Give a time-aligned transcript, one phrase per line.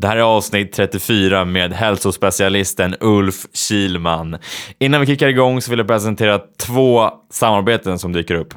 [0.00, 4.38] Det här är avsnitt 34 med hälsospecialisten Ulf Kilman.
[4.78, 8.54] Innan vi kickar igång så vill jag presentera två samarbeten som dyker upp.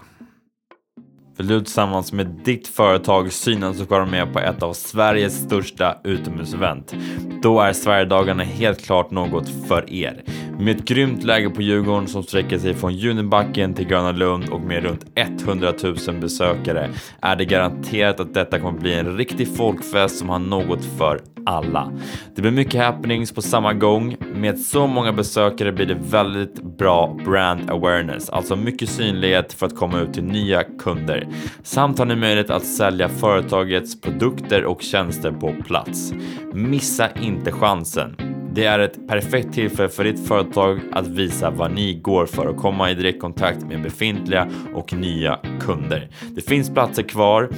[1.38, 5.98] Vill du tillsammans med ditt företag synas och vara med på ett av Sveriges största
[6.04, 6.96] utomhusevent?
[7.42, 10.24] Då är Sverigedagarna helt klart något för er.
[10.60, 14.62] Med ett grymt läge på Djurgården som sträcker sig från Junibacken till Gröna Lund och
[14.62, 16.90] med runt 100 000 besökare
[17.22, 21.92] är det garanterat att detta kommer bli en riktig folkfest som har något för alla.
[22.36, 24.16] Det blir mycket happenings på samma gång.
[24.36, 29.76] Med så många besökare blir det väldigt bra brand awareness, alltså mycket synlighet för att
[29.76, 31.23] komma ut till nya kunder.
[31.64, 36.14] Samt har ni möjlighet att sälja företagets produkter och tjänster på plats.
[36.54, 38.16] Missa inte chansen.
[38.56, 42.58] Det är ett perfekt tillfälle för ditt företag att visa vad ni går för och
[42.58, 46.10] komma i direktkontakt med befintliga och nya kunder.
[46.36, 47.50] Det finns platser kvar,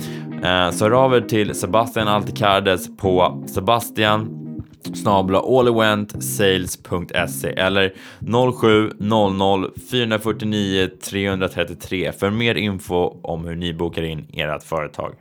[0.43, 4.44] eh, så hör av er till Sebastian Alticardes på Sebastian
[4.93, 7.93] snabla alleventsales.se eller
[8.99, 15.15] 0700 449 333 för mer info om hur ni bokar in ert företag.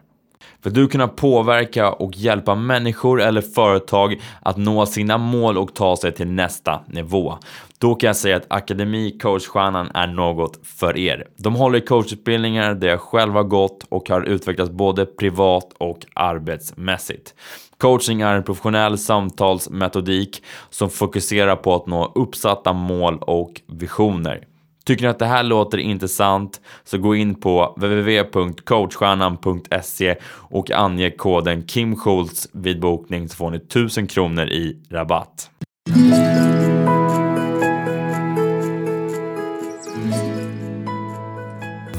[0.62, 5.96] För du kunna påverka och hjälpa människor eller företag att nå sina mål och ta
[5.96, 7.38] sig till nästa nivå.
[7.78, 11.26] Då kan jag säga att Akademi Coachstjärnan är något för er.
[11.36, 17.34] De håller coachutbildningar där jag själv har gått och har utvecklats både privat och arbetsmässigt.
[17.78, 24.44] Coaching är en professionell samtalsmetodik som fokuserar på att nå uppsatta mål och visioner.
[24.84, 31.62] Tycker ni att det här låter intressant så gå in på www.coachstjärnan.se och ange koden
[31.62, 35.50] Kim Schultz vid bokning så får ni 1000 kronor i rabatt.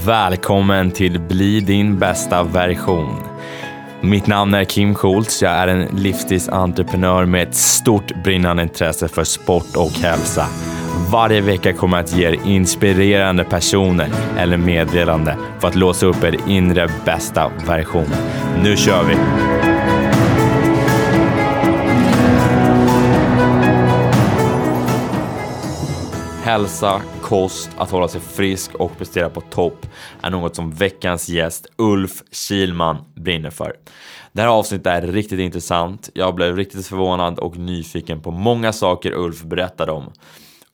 [0.06, 3.35] Välkommen till Bli din bästa version.
[4.06, 5.42] Mitt namn är Kim Schultz.
[5.42, 10.48] Jag är en livsstilsentreprenör med ett stort brinnande intresse för sport och hälsa.
[11.12, 16.24] Varje vecka kommer jag att ge er inspirerande personer eller meddelande för att låsa upp
[16.24, 18.08] er inre bästa version.
[18.64, 19.16] Nu kör vi!
[26.44, 29.86] Hälsa, kost, att hålla sig frisk och prestera på topp
[30.22, 33.74] är något som veckans gäst Ulf Kilman brinner för.
[34.32, 36.10] Det här avsnittet är riktigt intressant.
[36.14, 40.12] Jag blev riktigt förvånad och nyfiken på många saker Ulf berättade om.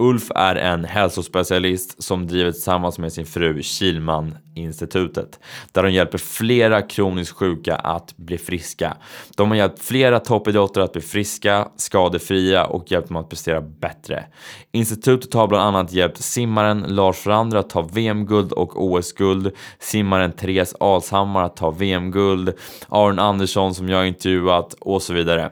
[0.01, 5.39] Ulf är en hälsospecialist som driver tillsammans med sin fru Kilman institutet
[5.71, 8.97] där de hjälper flera kroniskt sjuka att bli friska.
[9.37, 14.25] De har hjälpt flera toppidrottare att bli friska, skadefria och hjälpt dem att prestera bättre.
[14.71, 20.75] Institutet har bland annat hjälpt simmaren Lars Frander att ta VM-guld och OS-guld, simmaren Therese
[20.79, 22.53] Alshammar att ta VM-guld,
[22.89, 25.51] Aron Andersson som jag intervjuat och så vidare.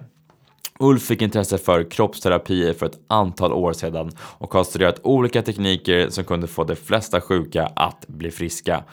[0.83, 6.09] Ulf fick intresse för kroppsterapier för ett antal år sedan och har studerat olika tekniker
[6.09, 8.83] som kunde få de flesta sjuka att bli friska.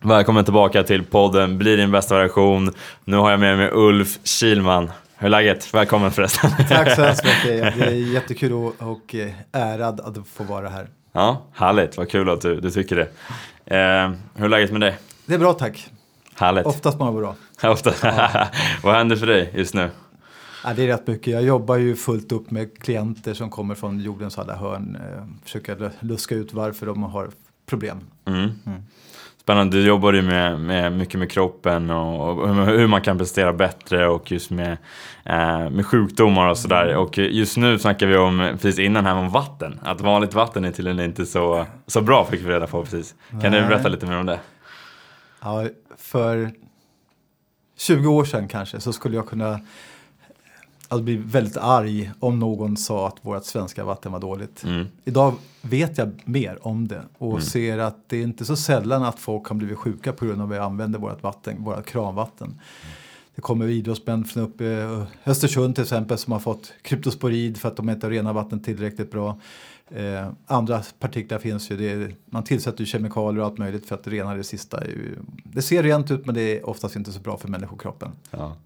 [0.00, 2.72] Välkommen tillbaka till podden Bli din bästa version.
[3.04, 4.90] Nu har jag med mig Ulf Kilman.
[5.16, 5.74] Hur är läget?
[5.74, 6.50] Välkommen förresten.
[6.68, 7.74] Tack så hemskt mycket.
[7.78, 10.88] Det är jättekul och eh, ärad att få vara här.
[11.12, 11.96] Ja, härligt.
[11.96, 13.08] Vad kul att du, du tycker det.
[13.76, 14.98] Eh, hur är läget med dig?
[15.26, 15.90] Det är bra tack.
[16.42, 16.66] Härligt.
[16.66, 17.34] Oftast bara bra.
[17.70, 17.92] Ofta.
[18.02, 18.46] Ja.
[18.82, 19.90] Vad händer för dig just nu?
[20.64, 21.32] Ja, det är rätt mycket.
[21.32, 24.96] Jag jobbar ju fullt upp med klienter som kommer från jordens alla hörn.
[24.96, 27.30] Eh, försöker luska ut varför de har
[27.66, 28.00] problem.
[28.24, 28.40] Mm.
[28.66, 28.82] Mm.
[29.42, 33.52] Spännande, du jobbar ju med, med, mycket med kroppen och, och hur man kan prestera
[33.52, 34.72] bättre och just med,
[35.24, 36.86] eh, med sjukdomar och sådär.
[36.86, 36.98] Mm.
[36.98, 39.80] Och just nu snackar vi om, precis innan här, om vatten.
[39.82, 43.14] Att vanligt vatten är tydligen inte så, så bra fick vi reda på precis.
[43.30, 43.50] Kan Nej.
[43.50, 44.38] du berätta lite mer om det?
[45.42, 46.52] Ja, för
[47.76, 49.60] 20 år sedan kanske så skulle jag kunna
[50.88, 54.64] alltså bli väldigt arg om någon sa att vårt svenska vatten var dåligt.
[54.64, 54.86] Mm.
[55.04, 57.42] Idag vet jag mer om det och mm.
[57.42, 60.48] ser att det är inte så sällan att folk har blivit sjuka på grund av
[60.48, 62.60] att vi använder vårt vatten, vårt kranvatten.
[63.34, 67.76] Det kommer idrottsmän från uppe i Östersund till exempel som har fått kryptosporid för att
[67.76, 69.40] de inte renar vatten tillräckligt bra.
[69.96, 74.06] Eh, andra partiklar finns ju, är, man tillsätter ju kemikalier och allt möjligt för att
[74.06, 74.82] rena det sista.
[75.44, 78.12] Det ser rent ut men det är oftast inte så bra för människokroppen.
[78.30, 78.56] Ja.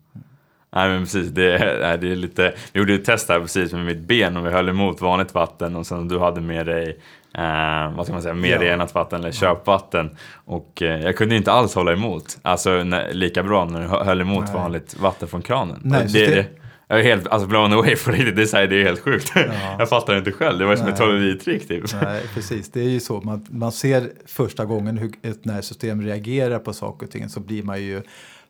[0.70, 3.84] Nej men precis, det är, det är lite, vi gjorde ett test här precis med
[3.84, 7.00] mitt ben och vi höll emot vanligt vatten och sen du hade med dig
[7.34, 8.60] eh, vad ska man säga, mer ja.
[8.60, 10.16] renat vatten eller köpvatten.
[10.44, 14.20] Och eh, jag kunde inte alls hålla emot, alltså när, lika bra när du höll
[14.20, 14.54] emot Nej.
[14.54, 15.80] vanligt vatten från kranen.
[15.82, 16.46] Nej, det, det,
[16.88, 19.32] jag är helt alltså blown away på riktigt, det är, det är helt sjukt.
[19.34, 19.42] Ja.
[19.78, 21.84] Jag fattar inte själv, det var som ett trolleritrick typ.
[22.02, 26.58] Nej, precis, det är ju så, man, man ser första gången hur ett nervsystem reagerar
[26.58, 28.02] på saker och ting så blir man ju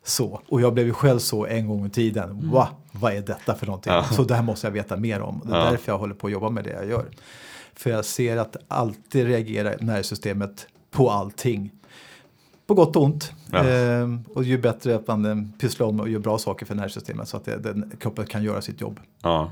[0.03, 0.41] så.
[0.47, 2.29] Och jag blev ju själv så en gång i tiden.
[2.29, 2.49] Mm.
[2.49, 3.93] Wow, vad är detta för någonting?
[3.93, 4.03] Ja.
[4.03, 5.41] Så det här måste jag veta mer om.
[5.45, 5.71] Det är ja.
[5.71, 7.05] därför jag håller på att jobba med det jag gör.
[7.75, 11.71] För jag ser att alltid reagerar nervsystemet på allting.
[12.67, 13.33] På gott och ont.
[13.51, 13.63] Ja.
[13.63, 17.27] Ehm, och ju bättre att man eh, pysslar om och gör bra saker för nervsystemet
[17.27, 18.99] så att det, den, kroppen kan göra sitt jobb.
[19.21, 19.51] Ja.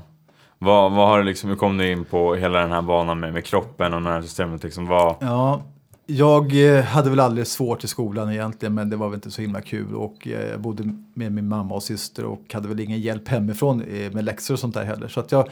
[0.58, 3.32] Vad, vad har du liksom, hur kom du in på hela den här banan med,
[3.32, 4.62] med kroppen och nervsystemet?
[4.62, 5.16] Liksom, vad...
[5.20, 5.62] Ja,
[6.06, 9.42] jag eh, hade väl aldrig svårt i skolan egentligen men det var väl inte så
[9.42, 13.00] himla kul och eh, jag bodde med min mamma och syster och hade väl ingen
[13.00, 15.08] hjälp hemifrån eh, med läxor och sånt där heller.
[15.08, 15.48] Så att jag,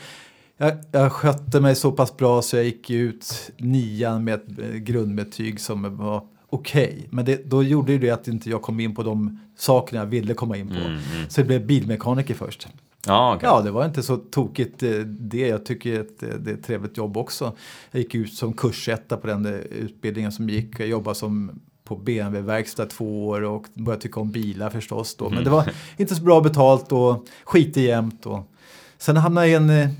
[0.56, 5.60] jag, jag skötte mig så pass bra så jag gick ut nian med ett grundbetyg
[5.60, 6.84] som var okej.
[6.84, 7.06] Okay.
[7.10, 10.34] Men det, då gjorde det att inte jag kom in på de sakerna jag ville
[10.34, 10.74] komma in på.
[10.74, 11.00] Mm, mm.
[11.28, 12.68] Så det blev bilmekaniker först.
[13.06, 13.48] Ja, okay.
[13.48, 15.48] ja, det var inte så tokigt eh, det.
[15.48, 17.52] Jag tycker att det är ett trevligt jobb också.
[17.90, 20.80] Jag gick ut som kursetta på den utbildningen som gick.
[20.80, 25.24] Jag jobbade som på BMW-verkstad två år och började tycka om bilar förstås då.
[25.24, 25.44] Men mm.
[25.44, 28.26] det var inte så bra betalt och skitig jämt.
[28.26, 28.50] Och
[28.98, 29.90] sen hamnade jag i en, eh,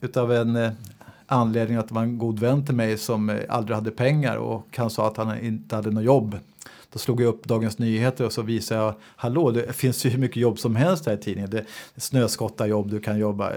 [0.00, 0.72] utav en eh,
[1.32, 4.90] anledning att det var en god vän till mig som aldrig hade pengar och han
[4.90, 6.38] sa att han inte hade något jobb.
[6.92, 10.18] Då slog jag upp Dagens Nyheter och så visade jag, hallå det finns ju hur
[10.18, 11.50] mycket jobb som helst här i tidningen.
[11.50, 13.52] Det snöskottarjobb, du kan jobba.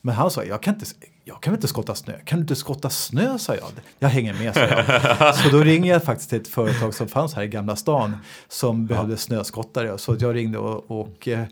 [0.00, 0.86] Men han sa, jag kan inte,
[1.24, 2.12] jag kan inte skotta snö.
[2.24, 3.70] Kan du inte skotta snö, sa jag.
[3.98, 5.36] Jag hänger med, sa jag.
[5.36, 8.16] Så då ringer jag faktiskt till ett företag som fanns här i Gamla stan
[8.48, 9.98] som behövde snöskottare.
[9.98, 11.44] Så jag ringde och, och eh,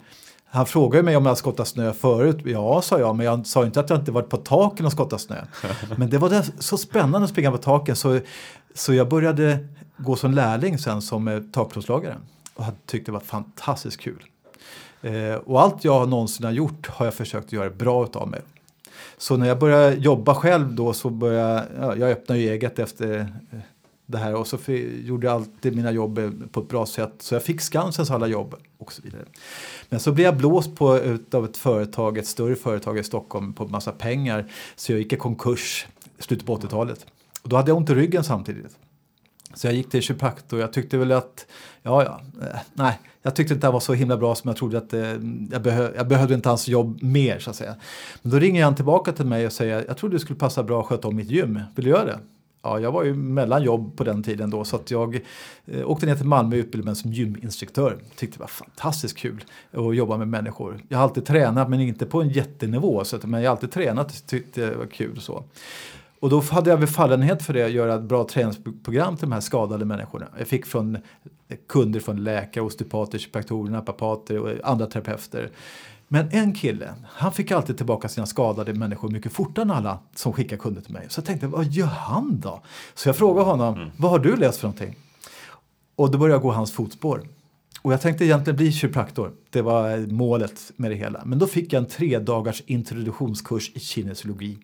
[0.55, 2.37] han frågade mig om jag skottat snö förut.
[2.45, 5.21] Ja, sa jag, men jag sa inte att jag inte varit på taken och skottat
[5.21, 5.37] snö.
[5.97, 8.21] Men det var så spännande att springa på taken så,
[8.75, 12.17] så jag började gå som lärling sen som eh, takplåtslagare
[12.55, 14.23] och hade tyckt det var fantastiskt kul.
[15.03, 18.41] Eh, och allt jag någonsin har gjort har jag försökt göra bra utav mig.
[19.19, 23.19] Så när jag började jobba själv då så började ja, jag öppna eget efter
[23.51, 23.59] eh,
[24.13, 24.59] det här och så
[25.05, 27.15] gjorde jag alltid mina jobb eh, på ett bra sätt.
[27.19, 29.25] Så jag fick Skansens alla jobb och så vidare.
[29.89, 33.67] Men så blev jag blåst på av ett företag, ett större företag i Stockholm på
[33.67, 34.53] massa pengar.
[34.77, 35.87] Så jag gick i konkurs
[36.19, 37.07] i slutet på 80-talet.
[37.43, 38.77] Och då hade jag ont i ryggen samtidigt.
[39.55, 40.61] Så jag gick till kiropraktor.
[40.61, 41.47] Jag tyckte väl att,
[41.83, 44.79] ja, ja, eh, nej, jag tyckte inte det var så himla bra som jag trodde
[44.79, 45.01] att eh,
[45.51, 47.75] jag, behö, jag behövde inte hans jobb mer så att säga.
[48.23, 50.81] Men då ringer han tillbaka till mig och säger, jag trodde det skulle passa bra
[50.81, 51.61] att sköta om mitt gym.
[51.75, 52.19] Vill du göra det?
[52.63, 55.21] Ja, jag var ju mellan jobb på den tiden då så att jag
[55.67, 57.99] eh, åkte ner till Malmö och utbildade mig som gyminstruktör.
[58.17, 60.81] Tyckte det var fantastiskt kul att jobba med människor.
[60.89, 63.73] Jag har alltid tränat men inte på en jättenivå så att, men jag har alltid
[63.73, 65.45] tränat och tyckte det var kul så.
[66.21, 69.33] Och då hade jag väl fallenhet för det, att göra ett bra träningsprogram till de
[69.33, 70.27] här skadade människorna.
[70.39, 70.99] Jag fick från
[71.69, 75.51] kunder från läkare, osteopater, kiropraktorer, naprapater och andra terapeuter.
[76.13, 80.33] Men en kille, han fick alltid tillbaka sina skadade människor mycket fortare än alla som
[80.33, 81.07] skickar kunder till mig.
[81.09, 82.63] Så jag tänkte, vad gör han då?
[82.95, 83.91] Så jag frågade honom, mm.
[83.97, 84.97] vad har du läst för någonting?
[85.97, 87.23] Och då började jag gå hans fotspår.
[87.83, 89.33] Och jag tänkte egentligen bli kiropraktor.
[89.51, 91.23] Det var målet med det hela.
[91.25, 94.59] Men då fick jag en tre dagars introduktionskurs i kinesiologi.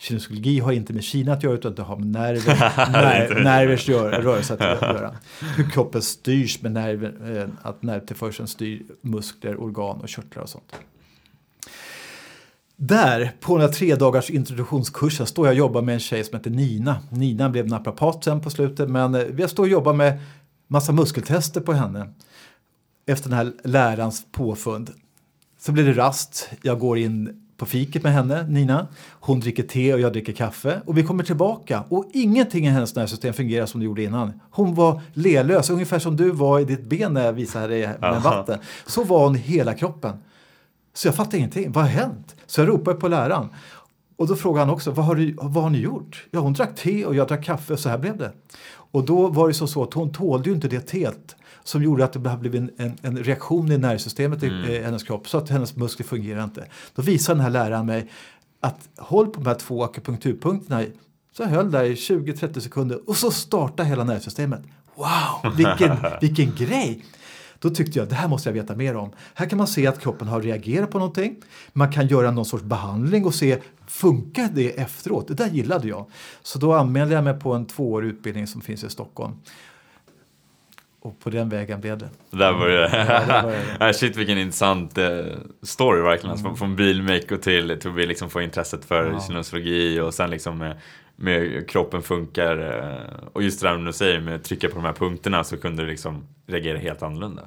[0.00, 2.54] Kinesiologi har inte med Kina att göra utan det har med nerver,
[2.92, 5.16] ner, nervers rörelse att göra.
[5.56, 10.74] Hur kroppen styrs med nerver, eh, att nervtillförseln styr muskler, organ och körtlar och sånt.
[12.76, 16.38] Där, på den här tre dagars introduktionskursen, står jag och jobbar med en tjej som
[16.38, 16.96] heter Nina.
[17.10, 20.18] Nina blev naprapat sen på slutet, men eh, vi står och jobbar med
[20.66, 22.12] massa muskeltester på henne
[23.06, 24.90] efter den här lärarens påfund.
[25.60, 28.86] Så blir det rast, jag går in på fiket med henne, Nina.
[29.10, 30.80] Hon dricker te och jag dricker kaffe.
[30.86, 34.40] Och vi kommer tillbaka och ingenting i hennes nervsystem fungerar som det gjorde innan.
[34.50, 38.04] Hon var lelös, ungefär som du var i ditt ben när jag visade dig med
[38.04, 38.30] Aha.
[38.30, 38.58] vatten.
[38.86, 40.16] Så var hon i hela kroppen.
[40.94, 41.72] Så jag fattade ingenting.
[41.72, 42.36] Vad har hänt?
[42.46, 43.48] Så jag ropade på läraren.
[44.16, 46.26] Och då frågade han också, vad har, du, vad har ni gjort?
[46.30, 48.32] Ja, hon drack te och jag drack kaffe och så här blev det.
[48.90, 51.36] Och då var det så, så att hon tålde ju inte det teet
[51.68, 55.28] som gjorde att det blivit en, en, en reaktion i nervsystemet i eh, hennes kropp
[55.28, 56.66] så att hennes muskler fungerar inte.
[56.94, 58.10] Då visade den här läraren mig
[58.60, 60.84] att håll på de här två akupunkturpunkterna.
[61.32, 64.60] Så jag höll där i 20-30 sekunder och så startade hela nervsystemet.
[64.94, 67.04] Wow, vilken, vilken grej!
[67.58, 69.10] Då tyckte jag det här måste jag veta mer om.
[69.34, 71.36] Här kan man se att kroppen har reagerat på någonting.
[71.72, 75.28] Man kan göra någon sorts behandling och se funkar det efteråt.
[75.28, 76.06] Det där gillade jag.
[76.42, 79.34] Så då anmälde jag mig på en tvåårig utbildning som finns i Stockholm.
[81.00, 82.08] Och på den vägen blev det.
[82.30, 83.56] Där var det.
[83.80, 85.08] Ja, Shit vilken intressant eh,
[85.62, 86.30] story verkligen.
[86.30, 89.12] Alltså, från, från bilmeko till, till att vi liksom får intresset för Mm.
[89.14, 89.20] Ja.
[89.20, 90.76] kinesologi och sen liksom med,
[91.16, 92.58] med kroppen funkar.
[92.58, 95.56] eh, Och just det där du säger med att trycka på de här punkterna så
[95.56, 97.42] kunde du liksom reagera helt annorlunda.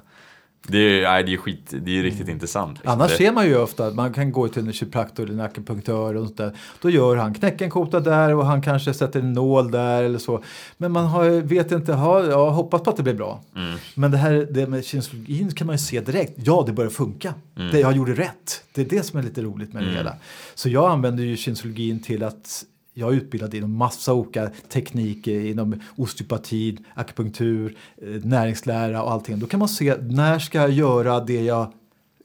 [0.68, 2.78] Det är nej, det är skit, det är riktigt intressant.
[2.78, 2.92] liksom.
[2.92, 5.40] Annars det, ser man ju ofta att man kan gå till en kiropraktor eller en
[5.40, 6.52] akupunktör och sånt där.
[6.80, 10.42] Då gör han knäckenkota där och han kanske sätter en nål där eller så.
[10.76, 13.42] Men man har, vet inte, ha, ja, hoppas på att det blir bra.
[13.56, 13.78] Mm.
[13.94, 16.32] Men det här det med kinesiologin kan man ju se direkt.
[16.36, 17.34] Ja, det börjar funka.
[17.56, 17.72] Mm.
[17.72, 18.64] Det, jag gjorde rätt.
[18.72, 20.16] Det är det som är lite roligt med det hela.
[20.54, 25.80] Så jag använder ju kinesiologin till att jag är utbildad inom massa olika tekniker inom
[25.96, 29.38] osteopati, akupunktur, eh, näringslära och allting.
[29.38, 31.72] Då kan man se när ska jag göra det jag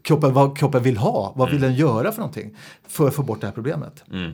[0.01, 1.33] kroppen, vad kroppen vill ha.
[1.35, 2.55] Vad vill den göra för någonting
[2.87, 4.03] för att få bort det här problemet.
[4.11, 4.31] Mm.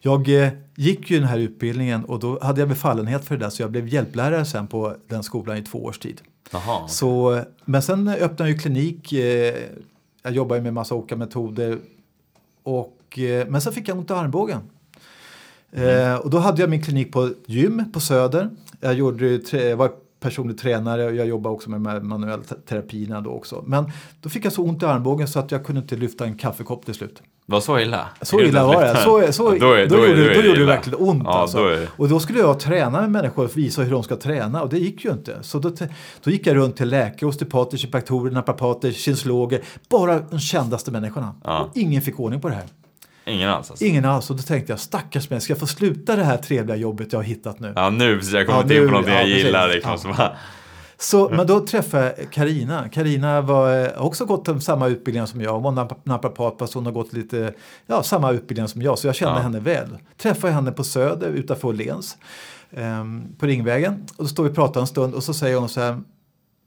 [0.00, 3.50] Jag eh, gick ju den här utbildningen och då hade jag befallenhet för det där
[3.50, 6.20] så jag blev hjälplärare sen på den skolan i två års tid.
[6.52, 6.88] Jaha.
[6.88, 9.12] Så, men sen öppnade jag ju klinik.
[9.12, 9.54] Eh,
[10.22, 11.78] jag jobbar ju med massa olika metoder.
[12.62, 14.60] Och, eh, men sen fick jag ont i armbågen.
[15.74, 18.50] Eh, och då hade jag min klinik på gym på Söder.
[18.80, 19.90] Jag gjorde, jag var
[20.20, 23.64] personlig tränare och jag jobbade också med de här manuell te- terapierna då också.
[23.66, 23.90] Men
[24.20, 26.84] då fick jag så ont i armbågen så att jag kunde inte lyfta en kaffekopp
[26.84, 27.22] till slut.
[27.46, 28.08] Var så illa?
[28.22, 28.96] Så illa var det.
[28.96, 30.98] Så, så, Ja, då är- då, då är- gjorde, då är då gjorde det verkligen
[31.08, 31.22] ont.
[31.24, 31.64] Ja, alltså.
[31.68, 34.68] det- Och då skulle jag träna med människor och visa hur de ska träna och
[34.68, 35.38] det gick ju inte.
[35.42, 35.70] Så då,
[36.24, 39.60] då gick jag runt till läkare, osteopater, kiropraktorer, naprapater, kinesologer.
[39.90, 41.34] Bara de kändaste människorna.
[41.44, 41.60] Ja.
[41.60, 42.64] Och ingen fick ordning på det här.
[43.26, 43.84] Ingen alls alltså.
[43.84, 44.30] Ingen alls.
[44.30, 47.18] Och då tänkte jag, stackars mig, ska jag få sluta det här trevliga jobbet jag
[47.18, 47.72] har hittat nu?
[47.76, 49.90] Ja nu precis, jag har Ja, in på någonting ja, jag gillar liksom.
[49.92, 49.98] Ja.
[49.98, 50.36] Så bara,
[50.98, 52.88] Så, men då träffade jag Karina.
[52.88, 55.52] Karina var eh, också gått samma utbildningar som jag.
[55.52, 57.54] Hon var nap- naprapat fast hon har gått lite,
[57.86, 58.98] ja, samma utbildning som jag.
[58.98, 59.42] Så jag kände Ja.
[59.42, 59.88] henne väl.
[60.22, 62.16] Träffade henne på Söder utanför Åhléns.
[62.76, 64.06] ehm, på Ringvägen.
[64.16, 66.00] Och då står vi och pratar en stund och så säger hon så här.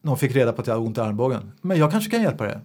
[0.07, 1.51] Hon fick reda på att jag hade ont i armbågen.
[1.61, 2.57] Men jag kanske kan hjälpa dig.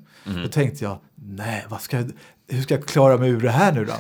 [0.42, 2.11] Då tänkte jag, nej, vad ska jag,
[2.49, 3.92] hur ska jag klara mig ur det här nu då?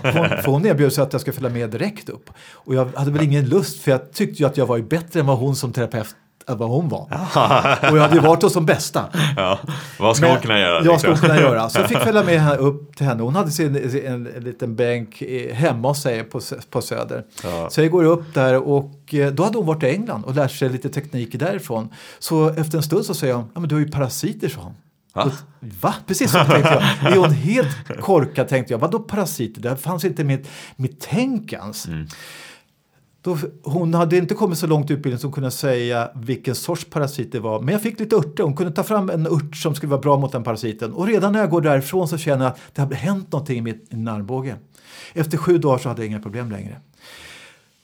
[0.42, 2.30] För hon erbjöd sig att jag ska följa med direkt upp.
[2.52, 5.26] Och jag hade väl ingen lust för jag tyckte ju att jag var bättre än
[5.26, 6.16] vad hon som terapeut
[6.48, 7.00] än vad hon var.
[7.90, 9.04] Och jag hade ju varit hos de bästa.
[9.36, 9.58] ja,
[9.98, 10.84] vad ska Men hon kunna göra?
[10.84, 11.28] Jag skulle liksom?
[11.28, 11.70] kunna göra.
[11.70, 13.22] Så jag fick följa med upp till henne.
[13.22, 15.22] Hon hade sin, en, en liten bänk
[15.52, 17.24] hemma hos sig på, på Söder.
[17.42, 17.70] Ja.
[17.70, 20.52] Så jag går upp där och eh, då hade hon varit i England och lärt
[20.52, 21.88] sig lite tekniker därifrån.
[22.18, 24.74] Så efter en stund så säger hon, ja men du har ju parasiter sa hon.
[25.14, 25.30] Va?
[25.60, 25.94] Va?
[26.06, 27.12] Precis så tänkte jag.
[27.12, 28.78] Är hon helt korkad tänkte jag.
[28.78, 29.60] Vadå parasiter?
[29.60, 31.86] Det fanns inte mitt, mitt tänk ens.
[31.86, 32.06] Mm.
[33.22, 37.32] Då, hon hade inte kommit så långt i utbildningen som kunde säga vilken sorts parasit
[37.32, 37.60] det var.
[37.60, 38.44] Men jag fick lite örter.
[38.44, 40.92] Hon kunde ta fram en ört som skulle vara bra mot den parasiten.
[40.92, 43.76] Och redan när jag går därifrån så känner jag att det har hänt någonting i
[43.90, 44.56] min armbåge.
[45.12, 46.80] Efter sju dagar så hade jag inga problem längre.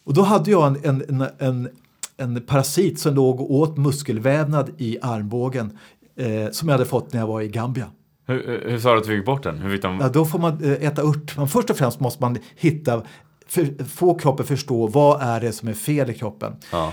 [0.05, 1.69] Och då hade jag en, en, en, en,
[2.17, 5.79] en parasit som låg och åt muskelvävnad i armbågen.
[6.17, 7.87] Eh, som jag hade fått när jag var i Gambia.
[8.27, 9.59] Hur, hur, hur sa du att du fick bort den?
[9.59, 9.99] Hur fick de...
[10.01, 11.37] Ja, då får man eh, äta ört.
[11.37, 13.03] Men först och främst måste man hitta,
[13.49, 16.57] för, få kroppen förstå vad är det som är fel i kroppen.
[16.73, 16.93] Ja.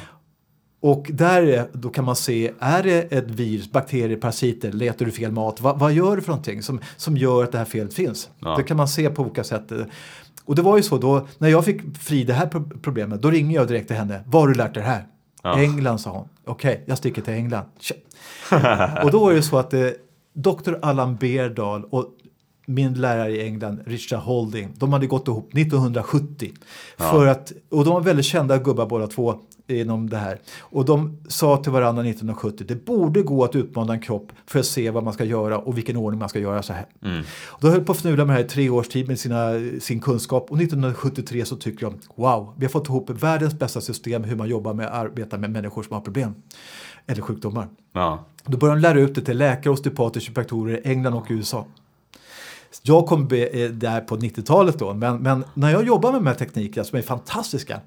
[0.79, 5.11] Och där är- då kan man se, är det ett virus, bakterier, parasiter, letar du
[5.11, 5.61] fel mat?
[5.61, 8.29] Va, vad gör du för någonting som, som gör att det här felet finns?
[8.39, 8.55] Ja.
[8.57, 9.71] Det kan man se på olika sätt.
[10.45, 13.29] Och det var ju så då, när jag fick fri det här pro- problemet, då
[13.31, 14.23] ringer jag direkt till henne.
[14.25, 15.05] Var har du lärt dig det här?
[15.43, 15.59] Ja.
[15.61, 16.27] England sa hon.
[16.45, 17.65] Okej, jag sticker till England.
[19.03, 19.87] Och då var det så att eh,
[20.33, 20.73] Dr.
[20.81, 22.05] Allan Beardal och
[22.65, 26.51] min lärare i England, Richard Holding, de hade gått ihop 1970.
[26.97, 30.39] För att, och de var väldigt kända gubbar båda två inom det här.
[30.59, 34.65] Och de sa till varandra 1970, det borde gå att utmana en kropp för att
[34.65, 36.85] se vad man ska göra och vilken ordning man ska göra så här.
[37.03, 37.23] Mm.
[37.59, 39.99] Då höll på att fnula med det här i tre års tid med sina, sin
[39.99, 44.35] kunskap och 1973 så tycker jag wow, vi har fått ihop världens bästa system hur
[44.35, 46.35] man jobbar med att arbeta med människor som har problem
[47.07, 47.67] eller sjukdomar.
[47.93, 48.25] Ja.
[48.45, 51.65] Då började de lära ut det till läkare, osteopater, kiropraktorer i England och USA.
[52.83, 56.27] Jag kom be- eh, där på 90-talet då, men, men när jag jobbar med de
[56.27, 57.79] här teknikerna som är fantastiska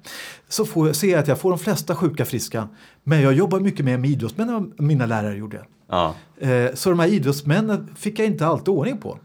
[0.49, 2.67] så får jag, ser jag att jag får de flesta sjuka friska.
[3.03, 5.65] Men jag jobbar mycket mer med idrottsmän än mina lärare gjorde.
[5.89, 6.15] Ja.
[6.37, 9.17] Eh, så de här idrottsmännen fick jag inte alltid ordning på.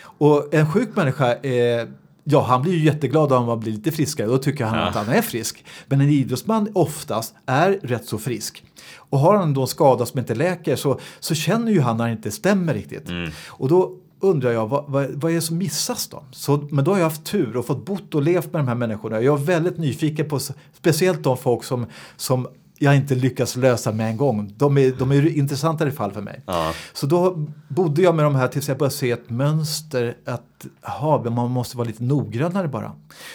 [0.00, 1.88] Och en sjuk människa, eh,
[2.24, 4.84] ja han blir ju jätteglad om han blir lite friskare, då tycker han Ja.
[4.84, 5.64] att han är frisk.
[5.86, 8.64] Men en idrottsman oftast är rätt så frisk.
[8.96, 12.06] Och har han då en skada som inte läker så, så känner ju han när
[12.06, 13.08] det inte stämmer riktigt.
[13.08, 13.30] Mm.
[13.48, 16.22] Och då undrar jag, vad, vad, vad är det som missas då?
[16.30, 18.74] Så, men då har jag haft tur och fått bott och levt med de här
[18.74, 19.20] människorna.
[19.20, 20.40] Jag är väldigt nyfiken på
[20.72, 22.48] speciellt de folk som, som
[22.78, 24.52] jag inte lyckas lösa med en gång.
[24.56, 26.42] De är, de är intressantare fall för mig.
[26.46, 26.72] Ja.
[26.92, 31.30] Så då bodde jag med de här tills jag började se ett mönster att aha,
[31.30, 32.92] man måste vara lite noggrannare bara.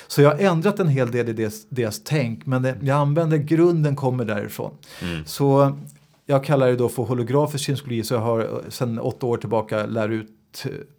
[0.08, 3.38] Så jag har ändrat en hel del i deras, deras tänk men det, jag använder
[3.38, 4.72] grunden kommer därifrån.
[5.02, 5.26] Mm.
[5.26, 5.78] Så
[6.26, 9.86] jag kallar det då för holografisk kinesiologi så jag har eh, sedan åtta år tillbaka
[9.86, 10.30] lär ut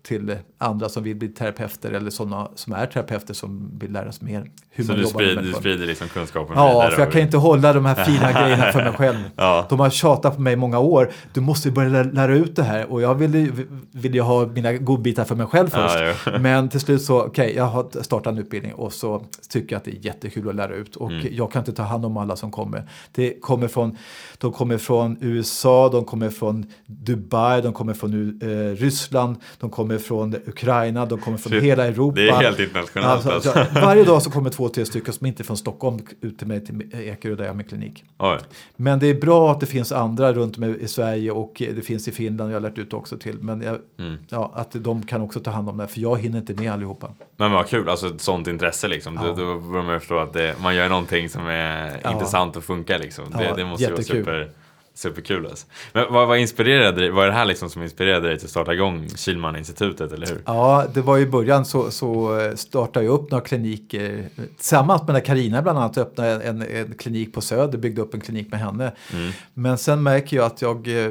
[0.03, 4.25] till andra som vill bli terapeuter eller sådana som är terapeuter som vill lära sig
[4.25, 5.61] mer hur Så man du jobbar med sprider, du människor.
[5.61, 8.93] sprider liksom kunskapen Ja, för jag kan inte hålla de här fina grejerna för mig
[8.93, 9.17] själv.
[9.37, 9.67] Ja.
[9.71, 11.11] De har tjatat på mig i många år.
[11.33, 12.93] Du måste börja lä- lära ut det här.
[12.93, 13.53] Och jag vill ju,
[13.93, 16.23] vill ha mina godbitar för mig själv Ja, först.
[16.27, 16.33] jo.
[16.41, 19.85] Men till slut så, okej, jag har startat en utbildning och så tycker jag att
[19.85, 20.97] det är jättekul att lära ut.
[20.97, 21.27] Och Mm.
[21.31, 22.89] jag kan inte ta hand om alla som kommer.
[23.13, 23.97] Det kommer från,
[24.39, 29.99] de kommer från USA, de kommer från Dubai, de kommer från eh, Ryssland, de kommer
[29.99, 32.15] från Ukraina, de kommer från Shit, hela Europa.
[32.21, 33.53] Det är helt internationellt Alltså, alltså.
[33.75, 36.47] så varje dag så kommer två, tre stycken som inte är från Stockholm ut till
[36.47, 38.05] mig till Ekerö där jag har min klinik.
[38.19, 38.39] Oj.
[38.77, 42.09] Men det är bra att det finns andra runt om i Sverige och det finns
[42.09, 43.39] i Finland, jag har lärt ut också till.
[43.41, 44.17] Men jag, Mm.
[44.29, 47.11] ja, att de kan också ta hand om det, för jag hinner inte med allihopa.
[47.37, 49.21] Men vad kul, alltså ett sånt intresse liksom.
[49.23, 49.29] Ja.
[49.29, 52.13] Då, börjar man förstå att det, man gör någonting som är Ja.
[52.13, 53.25] intressant och funkar liksom.
[53.31, 54.25] Det, det måste ju vara jättekul.
[54.25, 54.51] super,
[54.95, 55.67] superkul alltså.
[55.93, 58.51] Men vad, vad inspirerade dig, vad är det här liksom som inspirerade dig till att
[58.51, 60.43] starta igång Kilman-institutet, eller hur?
[60.47, 65.63] Ja, det var i början så, så startade jag upp några kliniker tillsammans med Karina
[65.63, 68.93] bland annat öppnade en, en klinik på Söder, byggde upp en klinik med henne.
[69.13, 69.33] Mm.
[69.55, 71.11] Men sen märker jag att jag eh,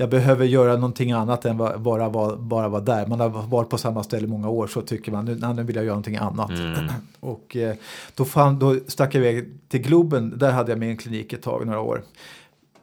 [0.00, 3.06] jag behöver göra någonting annat än va- bara vara bara vara där.
[3.06, 5.76] Man har varit på samma ställe i många år så tycker man nu, nu vill
[5.76, 6.50] jag göra någonting annat.
[6.50, 6.84] Mm.
[7.20, 7.74] Och eh,
[8.14, 11.66] då, fann, då stack jag iväg till Globen, där hade jag min klinik ett tag,
[11.66, 12.02] några år.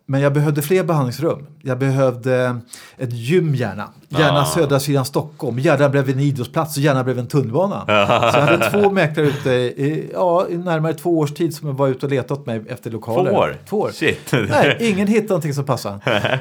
[0.08, 1.46] Men jag behövde fler behandlingsrum.
[1.62, 2.60] Jag behövde
[2.98, 3.90] ett gym gärna.
[4.10, 4.46] Gärna Ah.
[4.46, 5.60] södra sidan Stockholm.
[5.60, 7.80] Gärna bredvid en idrottsplats och gärna bredvid en tunnelbana.
[8.32, 11.88] Så jag hade två mäklare ute i, ja, i närmare två års tid som var
[11.88, 13.32] ute och letat åt mig efter lokaler.
[13.32, 13.58] Två år?
[13.70, 13.92] Två år.
[13.94, 14.32] Shit.
[14.50, 16.40] Nej, ingen hittade någonting som passade.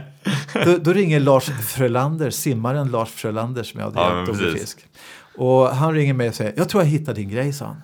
[0.64, 4.60] Då, då ringer Lars Frölander, simmaren Lars Frölander som jag hade Ja, hjälpt bli precis.
[4.60, 4.78] frisk.
[5.38, 7.76] Och han ringer mig och säger, jag tror jag hittade din grej, sa han.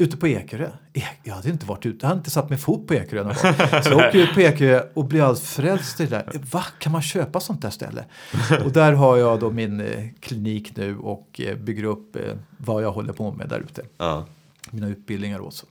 [0.00, 0.68] Ute på Ekerö.
[0.92, 3.34] E- Jag hade inte varit ute, jag hade inte satt min fot på Ekerö någon
[3.42, 3.54] gång.
[3.82, 6.40] Så jag åker ut på Ekerö och blir alldeles frälst i det där.
[6.52, 8.04] Va, kan man köpa sånt där ställe?
[8.64, 12.22] Och där har jag då min eh, klinik nu och eh, bygger upp eh,
[12.56, 13.82] vad jag håller på med där ute.
[13.98, 14.24] Ja.
[14.70, 15.66] Mina utbildningar också.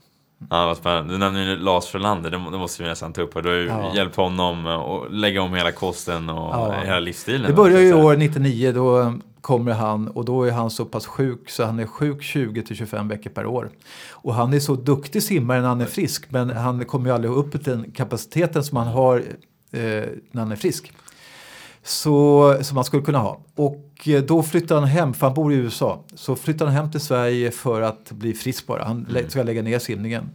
[0.50, 1.14] Ja, vad spännande.
[1.14, 3.36] Du nämnde ju Lars Frölander, det, må- det måste vi nästan ta upp.
[3.36, 3.92] Och du har ju Ja.
[3.96, 6.76] hjälpt honom att lägga om hela kosten och Ja.
[6.84, 7.48] hela livsstilen.
[7.50, 11.50] Det börjar ju år 99, då kommer han och då är han så pass sjuk
[11.50, 13.70] så han är sjuk 20 till 25 veckor per år.
[14.12, 17.34] Och han är så duktig simmare när han är frisk men han kommer ju aldrig
[17.34, 19.18] upp till den kapaciteten som han har
[19.72, 19.82] eh,
[20.32, 20.94] när han är frisk.
[21.84, 23.42] Så, som han skulle kunna ha.
[23.56, 26.04] Och eh, då flyttar han hem, för han bor i USA.
[26.16, 28.84] Så flyttar han hem till Sverige för att bli frisk bara.
[28.84, 30.30] Han lä- ska lägga ner simningen.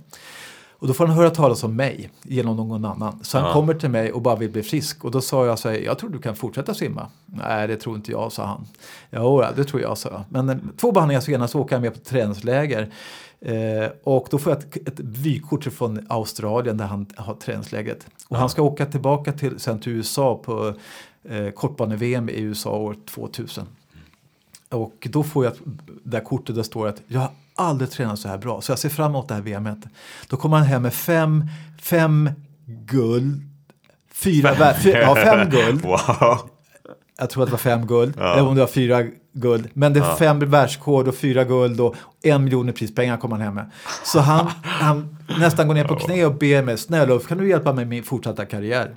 [0.85, 3.19] Och då får han höra talas om mig genom någon annan.
[3.23, 3.53] Så han Ja.
[3.53, 5.05] kommer till mig och bara vill bli frisk.
[5.05, 7.07] Och då sa jag så här, jag tror du kan fortsätta simma.
[7.27, 8.67] Nej, det tror inte jag, sa han.
[9.11, 10.23] Jo, det tror jag, sa jag.
[10.29, 12.93] Men eh, två behandlingar senare så åker jag med på träningsläger.
[13.41, 18.07] Eh, och då får jag ett, ett vykort från Australien där han har träningsläget.
[18.29, 18.41] Och Ja.
[18.41, 20.75] han ska åka tillbaka till, sen till USA på
[21.29, 23.65] eh, kortbane-VM i USA år 2000.
[24.71, 25.53] Och då får jag
[25.87, 28.61] det där kortet där står att jag aldrig tränat så här bra.
[28.61, 29.79] Så jag ser fram emot det här VMet.
[30.29, 31.45] Då kommer han hem med fem,
[31.83, 32.31] fem
[32.67, 33.43] guld,
[34.15, 35.83] fyra, vär- fy- ja, fem guld.
[35.85, 36.51] Wow.
[37.19, 38.33] Jag tror att det var fem guld, Ja.
[38.33, 39.69] eller om det var fyra guld.
[39.73, 40.17] Men det är Ja.
[40.17, 43.71] fem världsrekord och fyra guld och en miljon i prispengar kom han hem med.
[44.05, 47.49] Så han, han nästan går ner på knä och ber mig, snälla Ulf, kan du
[47.49, 48.97] hjälpa mig med min fortsatta karriär?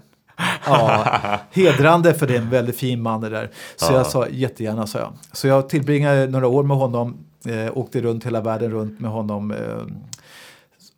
[0.65, 1.05] Ja,
[1.51, 3.49] hedrande för det är en väldigt fin man det där.
[3.75, 3.97] Så Ja.
[3.97, 5.13] jag sa jättegärna, sa jag.
[5.31, 9.51] Så jag tillbringade några år med honom, eh, åkte runt hela världen runt med honom.
[9.51, 9.85] Eh,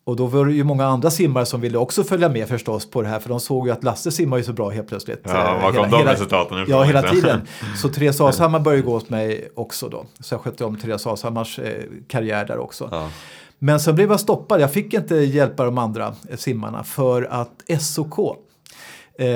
[0.04, 3.02] och då var det ju många andra simmare som ville också följa med förstås på
[3.02, 5.20] det här för de såg ju att Lasse simmar ju så bra helt plötsligt.
[5.24, 7.20] Ja, Eh, var kom de resultaten ifrån, Ja, hela liksom?
[7.20, 7.40] tiden.
[7.76, 10.06] Så Therese Ashammar började gå hos mig också då.
[10.20, 12.88] Så jag skötte om Therese Ashammars eh, karriär där också.
[12.92, 13.08] Ja.
[13.58, 14.60] Men sen blev jag stoppad.
[14.60, 18.18] Jag fick inte hjälpa de andra simmarna för att SOK.
[18.18, 19.26] Eh,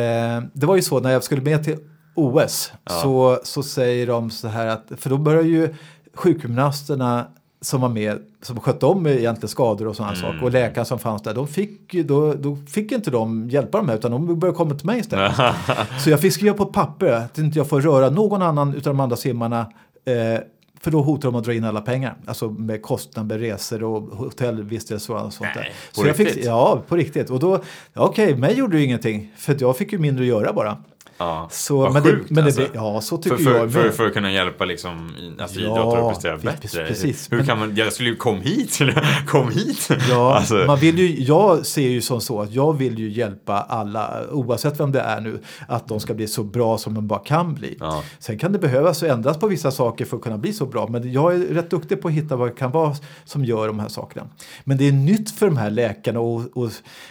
[0.53, 1.77] det var ju så när jag skulle med till
[2.17, 5.75] OS så, så säger de så här att, för då börjar ju
[6.15, 7.27] sjukgymnasterna
[7.61, 11.23] som var med, som skötte om egentligen skador och sådana saker och läkaren som fanns
[11.23, 14.75] där, de fick, då, då fick inte de hjälpa dem här utan de började komma
[14.75, 15.33] till mig istället.
[16.05, 18.95] så jag fick skriva på ett papper att inte jag får röra någon annan utav
[18.95, 19.61] de andra simmarna
[20.05, 20.41] eh,
[20.85, 22.17] för då hotar de att dra in alla pengar.
[22.27, 25.61] Alltså med kostnader, resor och hotellvistelse och sånt där.
[25.61, 26.45] Nej, på Så fick, riktigt?
[26.45, 27.31] ja, på riktigt.
[27.31, 27.61] Och då,
[27.95, 29.33] okej, mig gjorde det ju ingenting.
[29.37, 30.77] För jag fick ju mindre att göra bara.
[31.25, 31.49] Ja.
[31.51, 32.61] Så, Vad men sjukt, det, men det, alltså.
[32.61, 33.95] blir- ja, så tycker För, för, jag för, med.
[33.95, 35.11] för att kunna hjälpa liksom,
[35.41, 36.87] alltså, Ja, idrottare att prestera pre- bättre.
[36.87, 37.33] precis.
[37.33, 38.79] Hur Men- kan man, jag skulle ju, kom hit!
[39.27, 39.89] kom hit!
[40.11, 43.61] Ja, Alltså, man vill ju, jag ser ju som så att jag vill ju hjälpa
[43.61, 47.19] alla, oavsett vem det är nu, att de ska bli så bra som de bara
[47.21, 47.77] kan bli.
[47.81, 48.03] Ja.
[48.19, 51.13] Sen kan det behövas ändras på vissa saker för att kunna bli så bra, men
[51.13, 53.89] jag är rätt duktig på att hitta vad det kan vara som gör de här
[53.89, 54.27] sakerna.
[54.65, 56.71] Men det är nytt för de här läkarna och, och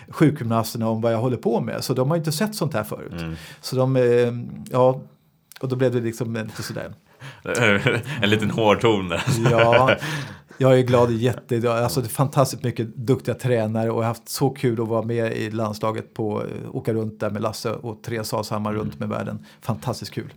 [0.09, 3.21] sjukgymnasterna om vad jag håller på med, så de har inte sett sånt här förut.
[3.21, 3.35] Mm.
[3.61, 3.95] Så de,
[4.71, 5.01] ja,
[5.59, 6.93] och då blev det liksom lite sådär.
[8.21, 9.23] en liten hård ton där.
[9.51, 9.95] Ja,
[10.57, 11.71] jag är glad i jätte...
[11.71, 15.01] Alltså det är fantastiskt mycket duktiga tränare och jag har haft så kul att vara
[15.01, 19.09] med i landslaget på eh, åka runt där med Lasse och Therese Alshammar runt med
[19.09, 19.45] världen.
[19.61, 20.33] Fantastiskt kul.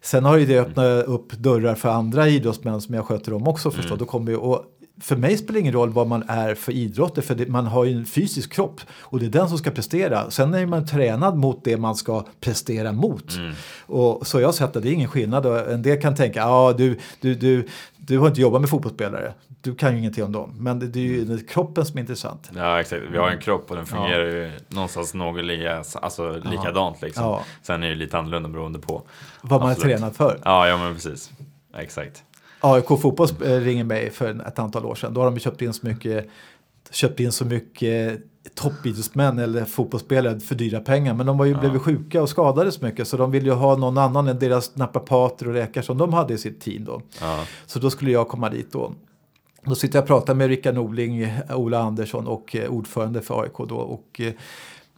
[0.00, 3.70] Sen har ju det öppnat upp dörrar för andra idrottsmän som jag sköter om också
[3.70, 3.98] förstås.
[3.98, 4.64] Då kommer ju, och
[5.00, 7.84] för mig spelar det ingen roll vad man är för idrotter för det, man har
[7.84, 10.30] ju en fysisk kropp och det är den som ska prestera.
[10.30, 13.32] Sen är man tränad mot det man ska prestera mot.
[13.80, 16.46] Och så jag har sett att det är ingen skillnad en del kan tänka, ja
[16.46, 20.32] ah, du, du, du, du har inte jobbat med fotbollsspelare, du kan ju ingenting om
[20.32, 20.54] dem.
[20.58, 22.50] Men det, det är ju kroppen som är intressant.
[22.56, 27.24] Ja exakt, vi har en kropp och den fungerar ju någonstans någorlunda alltså, likadant liksom.
[27.24, 27.44] Ja.
[27.62, 29.02] Sen är det lite annorlunda beroende på.
[29.40, 29.92] Vad man Absolut.
[29.92, 30.40] är tränad för.
[30.44, 31.30] Ja, ja men precis.
[31.74, 32.24] Exakt.
[32.62, 35.14] AIK Fotboll eh, ringer mig för ett antal år sedan.
[35.14, 36.28] Då har de köpt in så mycket,
[36.90, 38.22] köpt in så mycket
[38.54, 41.14] toppidrottsmän eller fotbollsspelare för dyra pengar.
[41.14, 43.76] Men de var ju blivit sjuka och skadade så mycket så de ville ju ha
[43.76, 47.02] någon annan än deras naprapater och läkare som de hade i sitt team då.
[47.20, 47.44] Ja.
[47.66, 48.92] Så då skulle jag komma dit då.
[49.64, 53.68] Då sitter jag och pratar med Rickard Norling, Ola Andersson och eh, ordförande för AIK
[53.68, 53.76] då.
[53.76, 54.32] Och, eh,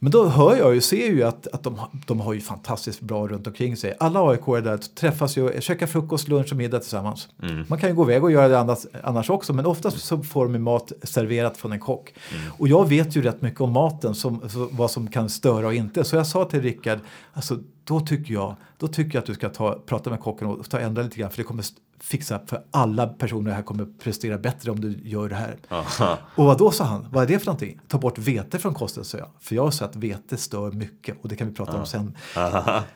[0.04, 3.28] men då hör jag ju, ser ju att, att de, de har ju fantastiskt bra
[3.28, 3.94] runt omkring sig.
[4.00, 7.28] Alla AIK är där, träffas ju, käkar frukost, lunch och middag tillsammans.
[7.68, 10.48] Man kan ju gå iväg och göra det annars, annars också, men oftast så får
[10.48, 12.14] de mat serverat från en kock.
[12.58, 14.40] Och jag vet ju rätt mycket om maten, som,
[14.70, 16.04] vad som kan störa och inte.
[16.04, 16.98] Så jag sa till Rickard,
[17.32, 20.70] alltså, då, tycker jag, då tycker jag att du ska ta, prata med kocken och
[20.70, 21.64] ta ändra lite grann, för det kommer
[22.00, 25.56] fixa för alla personer här kommer prestera bättre om du gör det här.
[25.68, 26.18] Aha.
[26.34, 27.06] Och vad då sa han?
[27.12, 27.80] Vad är det för någonting?
[27.88, 29.28] Ta bort vete från kosten, sa jag.
[29.40, 32.16] För jag har sett att vete stör mycket och det kan vi prata om sen.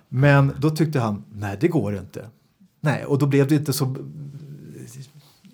[0.08, 2.26] Men då tyckte han, nej det går inte.
[2.80, 3.96] Nej, och då blev det inte så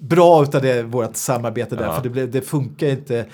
[0.01, 3.27] bra utav det, vårt samarbete där, för det, blev, det funkar inte.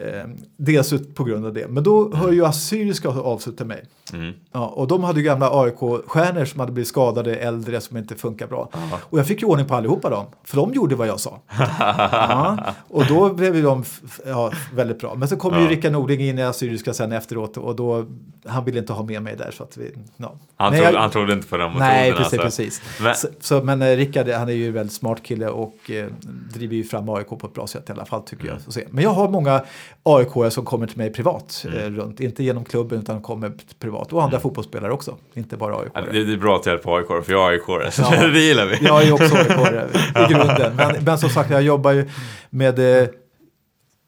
[0.00, 0.24] Eh,
[0.56, 1.68] dels på grund av det.
[1.68, 3.84] Men då hör ju Assyriska av sig till mig.
[4.12, 4.32] Mm.
[4.52, 8.46] Ja, och de hade ju gamla AIK-stjärnor som hade blivit skadade, äldre som inte funkar
[8.46, 8.68] bra.
[9.00, 11.38] Och jag fick ju ordning på allihopa dem, för de gjorde vad jag sa.
[11.78, 12.58] ja,
[12.88, 13.84] och då blev ju de
[14.26, 15.14] ja, väldigt bra.
[15.14, 15.70] Men så kom ju Ja.
[15.70, 18.06] Rickard Norling in i Assyriska sen efteråt och då,
[18.46, 19.50] han ville inte ha med mig där.
[19.50, 20.34] Så att vi, ja.
[20.56, 22.40] Han, trodde, jag- han trodde inte på den Nej, metoden precis.
[22.40, 22.62] alltså.
[22.62, 22.82] precis.
[23.00, 26.06] Men- Så, så, men eh, Rickard han är ju en väldigt smart kille och eh,
[26.54, 28.58] driver ju fram AIK på ett bra sätt i alla fall tycker Mm.
[28.64, 28.74] jag.
[28.74, 28.80] Så.
[28.90, 29.62] Men jag har många
[30.02, 31.78] AIK som kommer till mig privat Mm.
[31.78, 32.20] eh, runt.
[32.20, 34.12] Inte genom klubben utan kommer privat.
[34.12, 35.16] Och andra fotbollsspelare också.
[35.34, 35.90] Inte bara AIK.
[35.94, 38.26] Ja, det, är bra att hjälpa AIK, för jag är AIK, Ja.
[38.32, 38.86] det gillar vi.
[38.86, 39.50] Jag är också AIK
[40.30, 40.76] i grunden.
[40.76, 42.08] Men, men som sagt, jag jobbar ju
[42.50, 43.08] med eh,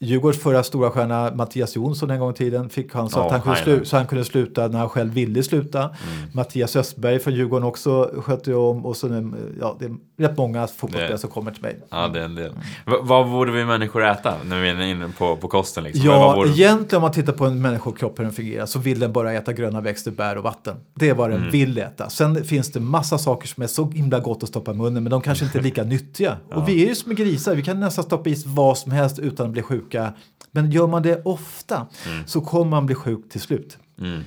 [0.02, 3.32] Djurgårds förra stora stjärna Mattias Jonsson en gång i tiden fick han så, Ja, att
[3.32, 5.78] han kunde slu- så han kunde sluta när han själv ville sluta.
[5.82, 5.94] Mm.
[6.32, 10.36] Mattias Östberg från Djurgården också skötte jag om och så nu, ja, det är rätt
[10.36, 11.80] många fotbollsspelare som kommer till mig.
[11.90, 12.52] Ja, det är en del.
[12.86, 15.84] Va, vad borde vi människor äta när vi är inne på, på kosten?
[15.84, 16.04] Liksom?
[16.06, 16.50] Ja, borde...
[16.50, 19.52] egentligen om man tittar på en människokropp hur den fungerar så vill den bara äta
[19.52, 20.76] gröna växter, bär och vatten.
[20.94, 21.50] Det är vad den Mm.
[21.50, 22.10] vill äta.
[22.10, 25.10] Sen finns det massa saker som är så himla gott att stoppa i munnen men
[25.10, 26.36] de kanske inte är lika nyttiga.
[26.54, 29.46] Och vi är ju som grisar, vi kan nästan stoppa i vad som helst utan
[29.46, 30.12] att bli sjuka.
[30.50, 31.86] Men gör man det ofta
[32.26, 33.78] så kommer man bli sjuk till slut.
[34.00, 34.20] Mm.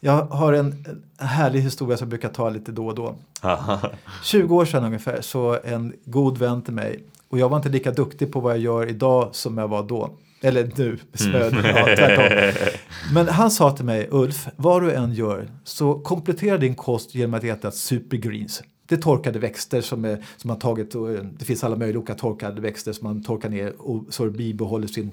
[0.00, 0.84] Jag har en
[1.18, 3.14] härlig historia som jag brukar ta lite då och då.
[4.24, 7.90] 20 år sedan ungefär så en god vän till mig och jag var inte lika
[7.90, 10.10] duktig på vad jag gör idag som jag var då.
[10.40, 12.52] Eller nu, smöd, ja, tvärtom.
[13.14, 17.34] Men han sa till mig, Ulf, vad du än gör så komplettera din kost genom
[17.34, 18.62] att äta supergreens.
[18.86, 22.14] Det är torkade växter som, är, som man tagit, och, det finns alla möjliga olika
[22.14, 25.12] torkade växter som man torkar ner och så bibehåller sin,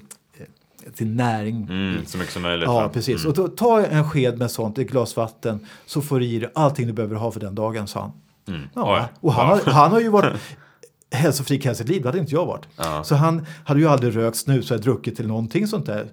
[0.94, 2.66] sin näring Mm, så mycket som möjligt.
[2.66, 3.20] Ja, precis.
[3.20, 3.28] Mm.
[3.28, 6.50] Och då, ta en sked med sånt, ett glas vatten, så får du i dig
[6.54, 8.12] allting du behöver ha för den dagen, sa han.
[8.56, 8.68] Mm.
[8.74, 10.32] Ja, och han, har, han har ju varit
[11.10, 12.66] hälsofrik hela sitt liv, det hade inte jag varit.
[12.76, 13.04] Ja.
[13.04, 16.06] Så han hade ju aldrig rökt, snusat, druckit eller någonting sånt där.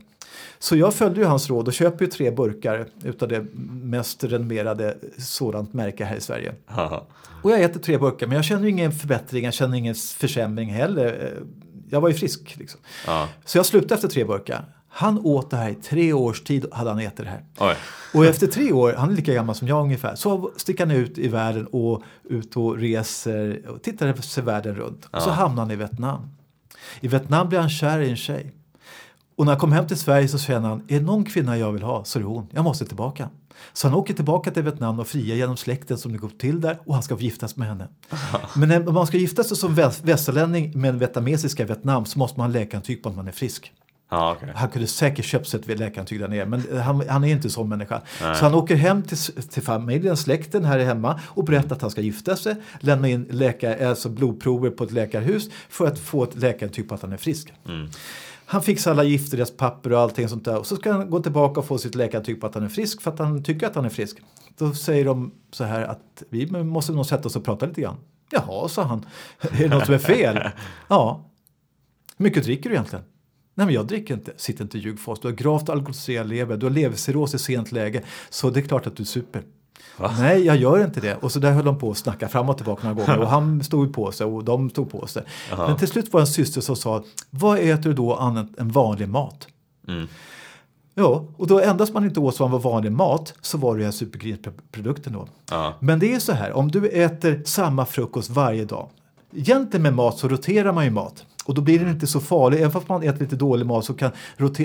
[0.59, 3.45] Så jag följde ju hans råd och köper ju tre burkar utav det
[3.83, 6.55] mest renommerade sådant märke här i Sverige.
[6.67, 7.07] Ja.
[7.41, 11.33] Och jag äter tre burkar men jag känner ingen förbättring, jag känner ingen försämring heller.
[11.93, 12.79] Jag var ju frisk liksom.
[13.07, 13.27] Ja.
[13.45, 14.65] Så jag slutade efter tre burkar.
[14.89, 17.43] Han åt det här i tre års tid hade han ätit det här.
[17.59, 17.75] Oj.
[18.13, 21.17] Och efter tre år, han är lika gammal som jag ungefär, så sticker han ut
[21.17, 25.07] i världen och ut och reser och tittar sig världen runt.
[25.11, 26.29] Och så hamnar han i Vietnam.
[26.99, 28.53] I Vietnam blir han kär i en tjej.
[29.35, 31.71] Och när han kom hem till Sverige så känner han, är det någon kvinna jag
[31.71, 32.47] vill ha så är det hon.
[32.51, 33.29] Jag måste tillbaka.
[33.73, 36.79] Så han åker tillbaka till Vietnam och friar genom släkten som det går till där
[36.85, 37.87] och han ska giftas med henne.
[38.55, 42.19] Men när- om man ska gifta sig som väst- västerlänning med en vietnamesiska Vietnam så
[42.19, 43.71] måste man ha läkarintyg på att man är frisk.
[44.11, 44.51] Ja, okej.
[44.55, 47.51] Han kunde säkert köpt sig ett läkarintyg där nere men han, han är inte en
[47.51, 48.01] sån människa.
[48.19, 52.01] Så han åker hem till, till familjen, släkten här hemma och berättar att han ska
[52.01, 52.55] gifta sig.
[52.79, 57.01] Lämna in läkare, alltså blodprover på ett läkarhus för att få ett läkarintyg på att
[57.01, 57.53] han är frisk.
[58.53, 60.57] Han fixar alla giftorättspapper och allting sånt där.
[60.57, 63.01] Och så ska han gå tillbaka och få sitt läkarintyg på att han är frisk
[63.01, 64.17] för att han tycker att han är frisk.
[64.57, 67.95] Då säger de så här att vi måste nog sätta oss och prata lite grann.
[68.31, 69.05] Jaha, sa han.
[69.41, 70.39] Är det något som är fel?
[70.87, 71.29] Ja.
[72.17, 73.05] Hur mycket dricker du egentligen?
[73.55, 74.33] Nej men jag dricker inte.
[74.37, 75.19] Sitt inte och ljug för oss.
[75.19, 76.57] Du har gravt alkoholiserad lever.
[76.57, 78.03] Du har levercirros i sent läge.
[78.29, 79.43] Så det är klart att du super.
[80.19, 81.15] Nej, jag gör inte det.
[81.15, 83.19] Och så där höll de på att snacka fram och tillbaka några gånger.
[83.19, 85.23] Och han stod på sig och de stod på sig.
[85.57, 88.71] Men till slut var det en syster som sa, vad äter du då annat än
[88.71, 89.47] vanlig mat?
[89.87, 90.07] Mm.
[90.95, 93.85] Ja, och då endast man inte åt som var vanlig mat så var det den
[93.85, 95.27] här supergrisprodukten då.
[95.51, 95.73] Ja.
[95.79, 98.89] Men det är så här, om du äter samma frukost varje dag.
[99.35, 101.25] Egentligen med mat så roterar man ju mat.
[101.45, 102.57] Och då blir den inte så farlig.
[102.59, 104.11] Även fast man äter lite dålig mat så, kan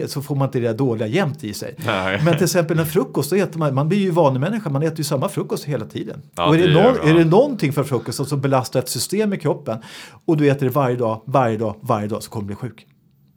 [0.07, 1.75] så får man inte det där dåliga jämt i sig.
[1.87, 2.21] Nej.
[2.25, 4.99] Men till exempel en frukost, då äter man, man blir ju vanlig människa, man äter
[4.99, 6.23] ju samma frukost hela tiden.
[6.35, 9.33] Ja, och är det, det någon, är det någonting för frukosten som belastar ett system
[9.33, 9.79] i kroppen
[10.25, 12.87] och du äter det varje dag, varje dag, varje dag så kommer du bli sjuk.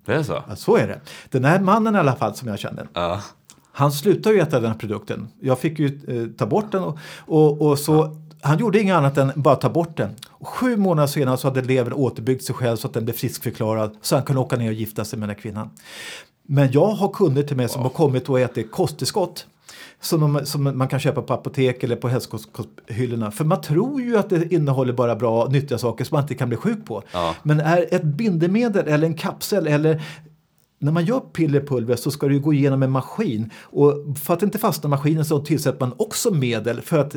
[0.05, 0.43] Det är så?
[0.49, 0.99] Ja, så är det.
[1.29, 3.21] Den här mannen i alla fall som jag kände, Ja.
[3.71, 5.27] han slutade ju äta den här produkten.
[5.41, 9.17] Jag fick ju eh, ta bort den och, och, och så han gjorde inget annat
[9.17, 10.15] än bara ta bort den.
[10.29, 13.97] Och sju månader senare så hade levern återbyggt sig själv så att den blev friskförklarad
[14.01, 15.69] så han kunde åka ner och gifta sig med den här kvinnan.
[16.47, 19.45] Men jag har kunder till mig som har kommit och ätit kosttillskott
[20.01, 23.31] som, de, som man kan köpa på apotek eller på hälsokosthyllorna.
[23.31, 26.49] För man tror ju att det innehåller bara bra nyttiga saker som man inte kan
[26.49, 27.03] bli sjuk på.
[27.11, 27.35] Ja.
[27.43, 30.03] Men är ett bindemedel eller en kapsel eller
[30.79, 34.57] när man gör pillerpulver så ska det gå igenom en maskin och för att inte
[34.57, 37.15] fastna i maskinen så tillsätter man också medel för att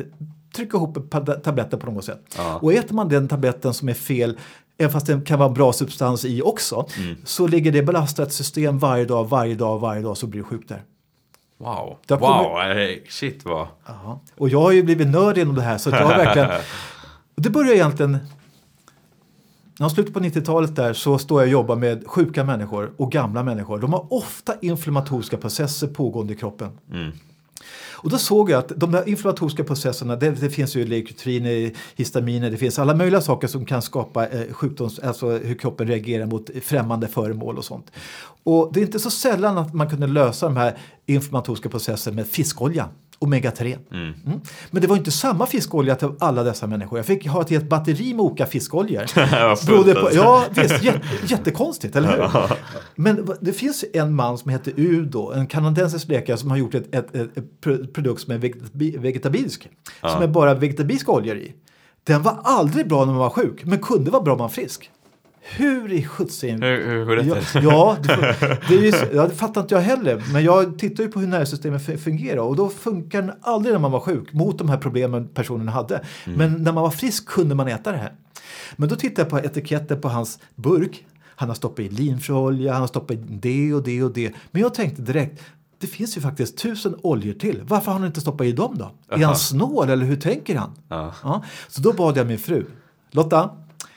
[0.55, 1.11] trycka ihop
[1.43, 2.21] tabletter på något sätt.
[2.37, 2.55] Ja.
[2.61, 4.37] Och äter man den tabletten som är fel,
[4.77, 7.15] även fast det kan vara bra substans i också, Mm.
[7.23, 10.67] så ligger det belastat system varje dag, varje dag, varje dag så blir du sjuk
[10.69, 10.83] där.
[11.57, 11.97] Wow.
[12.09, 13.67] Har Wow, shit vad...
[13.85, 14.19] Ja.
[14.37, 16.49] Och jag har ju blivit nörd inom det här så att jag har verkligen...
[17.35, 18.17] Det börjar egentligen...
[19.79, 23.43] När slutet på 90-talet där så står jag och jobbar med sjuka människor och gamla
[23.43, 23.79] människor.
[23.79, 26.69] De har ofta inflammatoriska processer pågående i kroppen.
[26.91, 27.11] Mm.
[27.91, 32.51] Och då såg jag att de där inflammatoriska processerna, det, det finns ju leukotriner, histaminer,
[32.51, 36.49] det finns alla möjliga saker som kan skapa eh, sjukdoms, alltså hur kroppen reagerar mot
[36.63, 37.91] främmande föremål och sånt.
[38.43, 42.27] Och det är inte så sällan att man kunde lösa de här inflammatoriska processerna med
[42.27, 43.77] fiskolja, omega-3.
[43.91, 44.13] Mm.
[44.71, 46.99] Men det var inte samma fiskolja till alla dessa människor.
[46.99, 49.05] Jag fick ha ett helt batteri med olika fiskoljor.
[49.67, 50.15] Berodde på, alltså.
[50.17, 52.55] ja, visst, jätte, jättekonstigt, eller hur?
[52.95, 56.95] Men det finns en man som heter Udo, en kanadensisk läkare som har gjort ett,
[56.95, 59.69] ett, ett, ett pro- produkt som är vegetabi- vegetabilisk.
[60.01, 61.53] Som är bara vegetabiliska oljor i.
[62.03, 64.49] Den var aldrig bra när man var sjuk, men kunde vara bra när man var
[64.49, 64.91] frisk.
[65.57, 66.61] Hur i sjuttsingen...
[66.63, 67.63] Hur, hur går det Ja, till?
[67.63, 68.35] ja, det,
[68.69, 70.23] det, är ja, det fattar inte jag heller.
[70.33, 73.79] Men jag tittar ju på hur nervsystemet fu- fungerar och då funkar den aldrig när
[73.79, 76.03] man var sjuk mot de här problemen personen hade.
[76.25, 78.13] Men när man var frisk kunde man äta det här.
[78.75, 81.05] Men då tittar jag på etiketten på hans burk.
[81.35, 84.33] Han har stoppat i linfröolja, han har stoppat i det och det och det.
[84.51, 85.43] Men jag tänkte direkt,
[85.79, 87.61] det finns ju faktiskt tusen oljor till.
[87.67, 88.91] Varför har han inte stoppat i dem då?
[89.15, 90.71] Är han snål eller hur tänker han?
[90.89, 91.13] Ja.
[91.23, 92.65] Ja, så då bad jag min fru,
[93.11, 93.49] Lotta,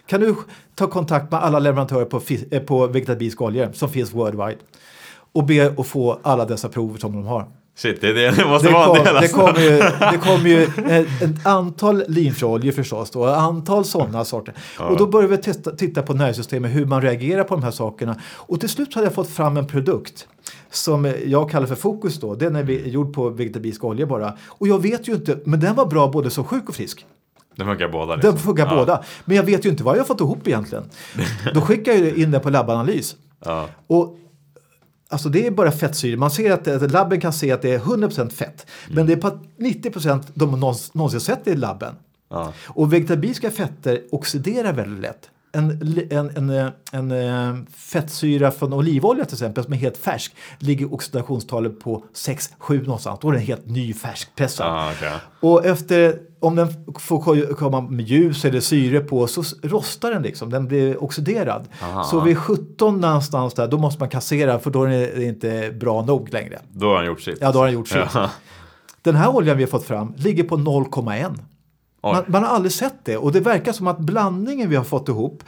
[0.09, 0.35] kan du
[0.75, 4.59] ta kontakt med alla leverantörer på, eh, på vegetabiliska oljor som finns worldwide
[5.33, 7.49] och be att få alla dessa prover som de har.
[7.77, 9.37] Shit, det, det, det måste Det, vara kom, en del det alltså.
[9.37, 9.79] kommer ju,
[10.12, 14.55] det kommer ju ett, ett antal linfröoljor förstås då, ett antal sådana sorter.
[14.79, 18.21] Och då började vi testa, titta på nervsystemet, hur man reagerar på de här sakerna.
[18.25, 20.29] Och till slut hade jag fått fram en produkt
[20.71, 22.35] som jag kallar för Fokus då.
[22.35, 24.33] Den är gjord på vegetabilisk olja bara.
[24.47, 27.07] Och jag vet ju inte, men den var bra både som sjuk och frisk.
[27.59, 28.31] Det funkar båda liksom.
[28.33, 28.75] Den funkar ja.
[28.77, 29.05] båda.
[29.25, 30.85] Men jag vet ju inte vad jag fått ihop egentligen.
[31.55, 33.16] Då skickar jag in det på labbanalys.
[33.44, 33.68] Ja.
[33.87, 34.14] Och
[35.11, 36.16] Alltså det är bara fettsyre.
[36.16, 38.66] Man ser att att labben kan se att det är 100% fett.
[38.88, 41.94] Men det är på 90% de någons- någonsin sett i labben.
[42.31, 42.53] Ja.
[42.66, 45.31] Och vegetabiliska fetter oxiderar väldigt lätt.
[45.59, 45.71] En,
[46.11, 50.94] en, en, en, en eh, fettsyra från olivolja till exempel som är helt färsk ligger
[50.94, 53.21] oxidationstalet på 6-7 någonstans.
[53.23, 54.66] Då är den helt ny färskpressad.
[54.66, 55.12] Ah, okay.
[55.40, 56.68] Och efter, om den
[56.99, 60.51] får komma med ljus eller syre på så rostar den liksom.
[60.51, 61.68] Den blir oxiderad.
[61.83, 62.05] Aha.
[62.05, 66.05] Så vid 17 någonstans där, då måste man kassera för då är det inte bra
[66.05, 66.59] nog längre.
[66.73, 67.38] Då har den gjort sitt.
[67.40, 68.14] Ja, då har den gjort sitt.
[68.14, 68.31] Ja.
[69.03, 71.38] Den här oljan vi har fått fram ligger på 0,1.
[72.12, 75.09] Man, man har aldrig sett det och det verkar som att blandningen vi har fått
[75.09, 75.42] ihop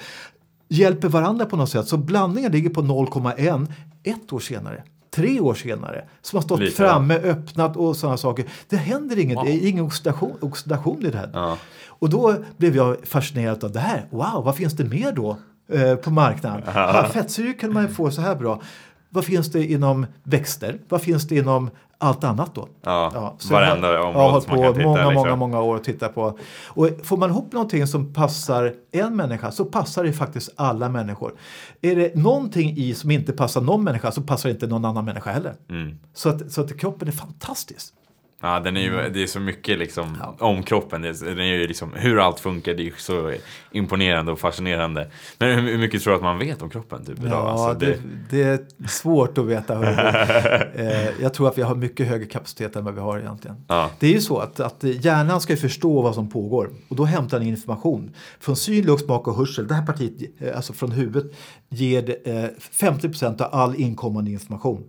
[0.68, 1.88] hjälper varandra på något sätt.
[1.88, 3.66] Så blandningen ligger på 0,1
[4.02, 4.82] ett år senare.
[5.14, 6.04] Tre år senare.
[6.22, 8.44] Som har stått Lite, framme, öppnat och sådana saker.
[8.68, 9.44] Det händer inget, Wow.
[9.44, 11.30] det är ingen oxidation, oxidation i det här.
[11.32, 11.56] Ja.
[11.88, 14.06] Och då blev jag fascinerad av det här.
[14.10, 15.36] Wow, vad finns det mer då
[15.72, 16.62] eh, på marknaden?
[16.74, 18.62] Ja, fettsyror kan man få så här bra.
[19.08, 20.78] Vad finns det inom växter?
[20.88, 21.70] Vad finns det inom
[22.00, 22.68] allt annat då?
[22.82, 25.14] Ja, så varenda jag har- område Jag har som man kan på titta, många, liksom.
[25.14, 26.38] många, många år och titta på.
[26.68, 31.32] Och får man ihop någonting som passar en människa så passar det faktiskt alla människor.
[31.80, 35.04] Är det någonting i som inte passar någon människa så passar det inte någon annan
[35.04, 35.54] människa heller.
[35.70, 35.98] Mm.
[36.14, 37.94] Så, att, så att kroppen är fantastisk.
[38.42, 39.12] Ja, den är ju, Mm.
[39.12, 41.02] det är så mycket liksom om kroppen.
[41.02, 43.32] Det är, den är ju liksom, hur allt funkar, det är ju så
[43.70, 45.10] imponerande och fascinerande.
[45.38, 47.30] Men hur, hur mycket tror du att man vet om kroppen typ, idag?
[47.32, 47.98] Ja, Alltså, det,
[48.30, 49.84] det är svårt att veta.
[50.74, 53.56] eh, jag tror att vi har mycket högre kapacitet än vad vi har egentligen.
[53.68, 53.90] Ja.
[53.98, 57.38] Det är ju så att, att hjärnan ska förstå vad som pågår och då hämtar
[57.38, 58.14] den information.
[58.40, 61.32] Från syn, lukt, smak och hörsel, det här partiet, eh, alltså från huvudet,
[61.70, 64.84] ger eh, 50% av all inkommande information.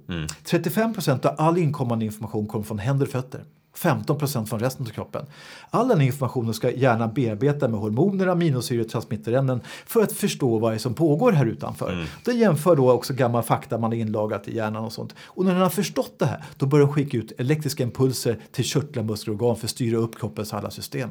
[0.46, 3.44] 35% av all inkommande information kommer från händer och fötter.
[3.76, 5.26] 15% från resten av kroppen.
[5.70, 10.76] All den informationen ska hjärnan bearbeta med hormoner, aminosyror transmitterämnen för att förstå vad det
[10.76, 12.08] är som pågår här utanför.
[12.26, 15.16] Den jämför då också gammal fakta man har inlagrat i hjärnan och sånt.
[15.24, 18.66] Och när den har förstått det här då börjar den skicka ut elektriska impulser till
[18.66, 21.10] körtlar, muskler och organ för att styra upp kroppens alla system.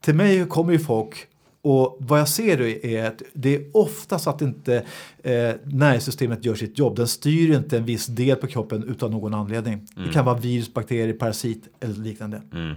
[0.00, 1.26] Till mig kommer ju folk
[1.64, 4.76] och vad jag ser är att det är oftast att inte
[5.22, 6.96] eh, nervsystemet gör sitt jobb.
[6.96, 9.86] Den styr inte en viss del på kroppen utan någon anledning.
[10.06, 12.42] Det kan vara virus, bakterier, parasit eller liknande.
[12.52, 12.74] Mm.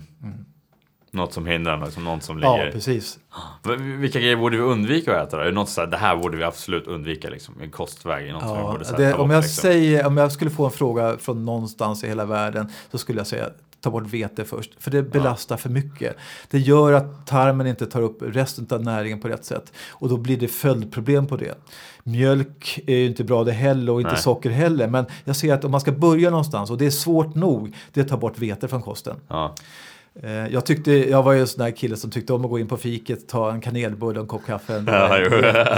[1.12, 2.72] Något som hindrar, liksom, något som Ja, ligger...
[2.72, 3.20] precis.
[3.68, 5.42] V- Vilka grejer borde vi undvika att äta då?
[5.44, 8.32] Är det något så här, det här borde vi absolut undvika liksom, i kostväg?
[8.34, 9.62] Något som vi Ja, borde sätta det, bort, om, jag liksom?
[9.62, 13.28] säger, om jag skulle få en fråga från någonstans i hela världen så skulle jag
[13.28, 13.50] säga
[13.88, 14.72] ta bort vete först.
[14.80, 16.16] För det belastar för mycket.
[16.50, 19.74] Det gör att tarmen inte tar upp resten av näringen på rätt sätt.
[19.90, 21.58] Och då blir det följdproblem på det.
[22.04, 24.22] Mjölk är ju inte bra det heller och inte Nej.
[24.22, 24.88] socker heller.
[24.88, 28.00] Men jag ser att om man ska börja någonstans och det är svårt nog, det
[28.00, 29.16] är att ta bort vete från kosten.
[29.28, 29.56] Ja.
[30.24, 32.60] Eh, Jag, tyckte, jag var ju en sån där kille som tyckte om att gå
[32.60, 34.84] in på fiket, ta en kanelbulle och en kopp kaffe.
[34.88, 35.18] Ja,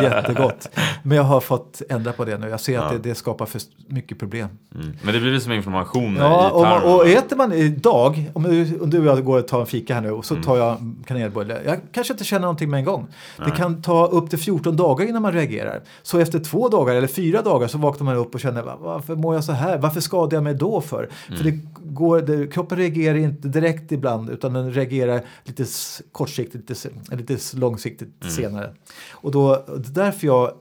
[0.04, 0.70] Jättegott.
[1.04, 2.50] Men jag har fått ändra på det nu.
[2.50, 2.98] Jag ser att Ja.
[2.98, 4.48] det, det skapar för mycket problem.
[4.76, 4.94] Mm.
[5.04, 6.94] Men det blir som inflammationer Ja, i och, tarmen?
[6.96, 9.94] och äter man idag, om du, om du och jag går och tar en fika
[9.94, 10.44] här nu och så Mm.
[10.46, 11.62] tar jag en kanelbulle.
[11.66, 13.08] Jag kanske inte känner någonting med en gång.
[13.46, 15.82] Det kan ta upp till 14 dagar innan man reagerar.
[16.04, 19.16] Så efter två dagar eller fyra dagar så vaknar man upp och känner "Va- varför
[19.16, 19.78] mår jag så här?
[19.78, 21.10] Varför skadar jag mig då för?
[21.38, 25.66] För det går, det, kroppen reagerar inte direkt ibland utan den reagerar lite
[26.12, 28.74] kortsiktigt, lite, lite långsiktigt senare.
[29.12, 30.52] Och då, det är därför jag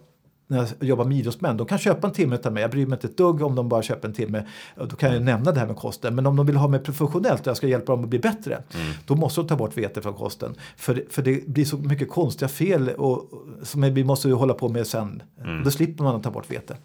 [0.50, 2.60] när jag jobbar med idrottsmän, de kan köpa en timme av mig.
[2.60, 4.46] Jag bryr mig inte ett dugg om de bara köper en timme.
[4.76, 6.14] Då kan jag nämna det här med kosten.
[6.14, 8.62] Men om de vill ha mig professionellt och jag ska hjälpa dem att bli bättre.
[9.06, 10.54] Då måste de ta bort vete från kosten.
[10.76, 13.30] För, för det blir så mycket konstiga fel och,
[13.62, 15.22] som vi måste hålla på med sen.
[15.64, 16.76] Då slipper man att ta bort vete.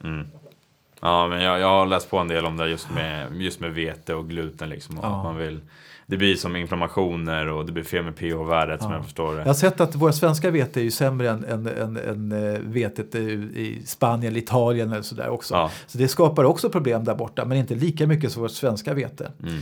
[1.01, 3.73] Ja, men jag, jag har läst på en del om det just med, just med
[3.73, 4.69] vete och gluten.
[4.69, 5.17] Liksom, och Ja.
[5.17, 5.61] att man vill,
[6.07, 9.37] det blir som inflammationer och det blir fel med pH-värdet som jag förstår det.
[9.37, 12.59] Jag har sett att våra svenska vete är ju sämre än, än, än, än eh,
[12.59, 15.53] vetet i, Spanien Italien eller sådär också.
[15.53, 15.71] Ja.
[15.87, 19.31] Så det skapar också problem där borta men inte lika mycket som vårt svenska vete.
[19.43, 19.61] Mm.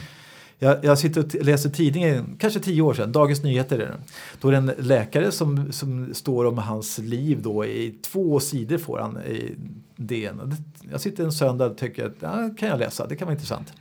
[0.64, 3.98] Jag, jag sitter och läser tidningen, kanske tio år sedan, Dagens Nyheter är det.
[4.42, 8.78] Då är det en läkare som, som står om hans liv då i två sidor
[8.78, 9.56] får han i
[9.96, 10.56] DN.
[10.92, 13.74] Jag sitter en söndag och tycker att ja, kan jag läsa, det kan vara intressant.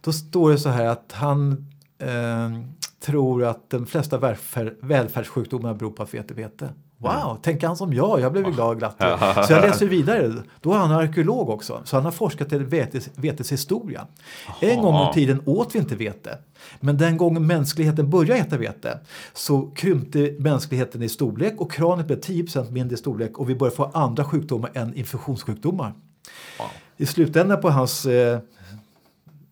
[0.00, 1.66] Då står det så här att han
[2.00, 2.60] eh,
[3.00, 6.68] tror att de flesta välfär, välfärdssjukdomar beror på att vi äter vete.
[7.02, 8.20] Wow, tänker han som jag?
[8.20, 8.96] Jag blev ju glad och glatt.
[9.46, 10.32] Så jag läser vidare.
[10.60, 11.80] Då är han arkeolog också.
[11.84, 14.06] Så han har forskat i vetes, vetes historia.
[14.60, 16.38] En gång i tiden åt vi inte vete.
[16.80, 18.98] Men den gången mänskligheten började äta vete
[19.32, 23.76] så krympte mänskligheten i storlek och kranet blev 10% mindre i storlek och vi började
[23.76, 25.92] få andra sjukdomar än infektionssjukdomar.
[26.58, 26.68] Wow.
[26.96, 28.38] I slutändan på hans eh,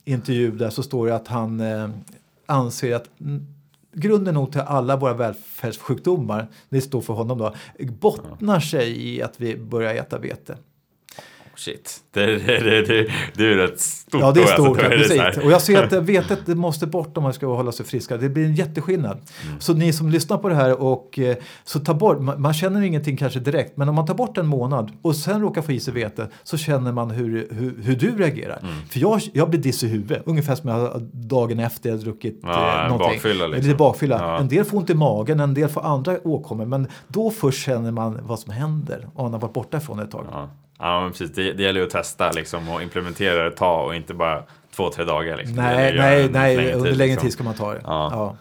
[0.04, 1.88] intervju där så står det att han eh,
[2.48, 3.10] anser att
[3.92, 7.54] grunden nog till alla våra välfärdssjukdomar, det står för honom då,
[8.00, 10.58] bottnar sig i att vi börjar äta vete
[11.58, 12.00] shit.
[12.10, 14.20] Det, det, det, det, det är rätt stort.
[14.20, 14.64] Ja, det är alltså.
[14.64, 14.82] stort.
[14.82, 15.44] Ja, precis.
[15.44, 18.16] Och jag ser att vetet måste bort om man ska hålla sig friska.
[18.16, 19.20] Det blir en jätteskillnad.
[19.46, 19.60] Mm.
[19.60, 23.16] Så ni som lyssnar på det här och eh, så ta bort, man, känner ingenting
[23.16, 25.94] kanske direkt, men om man tar bort en månad och sen råkar få i sig
[25.94, 28.58] vete så känner man hur, hur, hur du reagerar.
[28.62, 28.74] Mm.
[28.90, 32.82] För jag, jag blir diss i huvudet, ungefär som jag dagen efter jag druckit Ja,
[32.82, 33.16] eh, någonting.
[33.16, 33.66] bakfylla liksom.
[33.66, 34.18] Lite bakfylla.
[34.18, 34.38] Ja.
[34.38, 37.90] En del får ont i magen, en del får andra åkommor, men då först känner
[37.90, 40.26] man vad som händer om man har varit borta ifrån ett tag.
[40.30, 40.48] Ja,
[40.78, 41.32] ja men precis.
[41.34, 44.42] Det, det gäller ju att testa liksom, och implementera det tag och inte bara
[44.76, 45.36] två, tre dagar.
[45.36, 45.56] Liksom.
[45.56, 47.26] Nej, nej, nej, längre under längre liksom.
[47.26, 47.80] tid ska man ta det.
[47.84, 48.10] Ja.
[48.12, 48.36] Ja.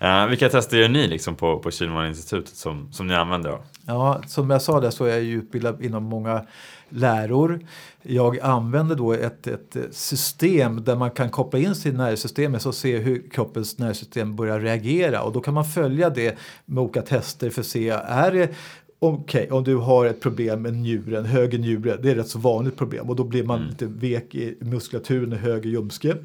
[0.00, 3.50] Eh, vilka tester gör ni liksom, på, på Kihlman-institutet som, som ni använder?
[3.50, 3.58] Då?
[3.86, 6.46] Ja, som jag sa där så är jag ju utbildad inom många
[6.88, 7.60] läror.
[8.02, 12.98] Jag använder då ett, ett system där man kan koppla in sitt nervsystem och se
[12.98, 17.60] hur kroppens nervsystem börjar reagera och då kan man följa det med olika tester för
[17.60, 18.54] att se är det
[19.00, 22.38] Okej, om du har ett problem med njuren, höger njure, det är ett rätt så
[22.38, 26.16] vanligt problem och då blir man lite vek i muskulaturen i höger ljumske.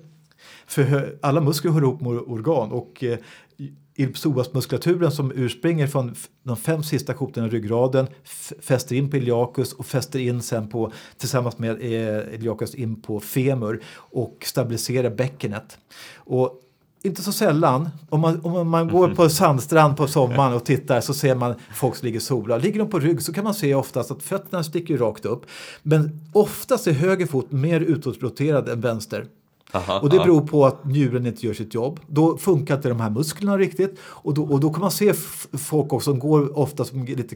[0.68, 3.18] För alla muskler hör ihop med organ och eh,
[3.96, 8.08] i psoasmuskulaturen som urspringer från de fem sista kotorna i ryggraden
[8.60, 13.20] fäster in på iliacus och fäster in sen på tillsammans med eh, iliacus in på
[13.20, 15.78] femur och stabiliserar bäckenet.
[16.16, 16.60] Och
[17.06, 21.14] inte så sällan, om man, om man går på sandstrand på sommaren och tittar så
[21.14, 22.60] ser man folk som ligger och solar.
[22.60, 25.45] Ligger de på rygg så kan man se oftast att fötterna sticker rakt upp.
[25.82, 29.26] Men oftast är höger fot mer utåtroterad än vänster.
[29.76, 32.00] Aha, Och det beror på att njuren inte gör sitt jobb.
[32.08, 34.00] Då funkar inte de här musklerna riktigt.
[34.04, 35.14] Och då, och då kan man se
[35.58, 37.36] folk också som går ofta som lite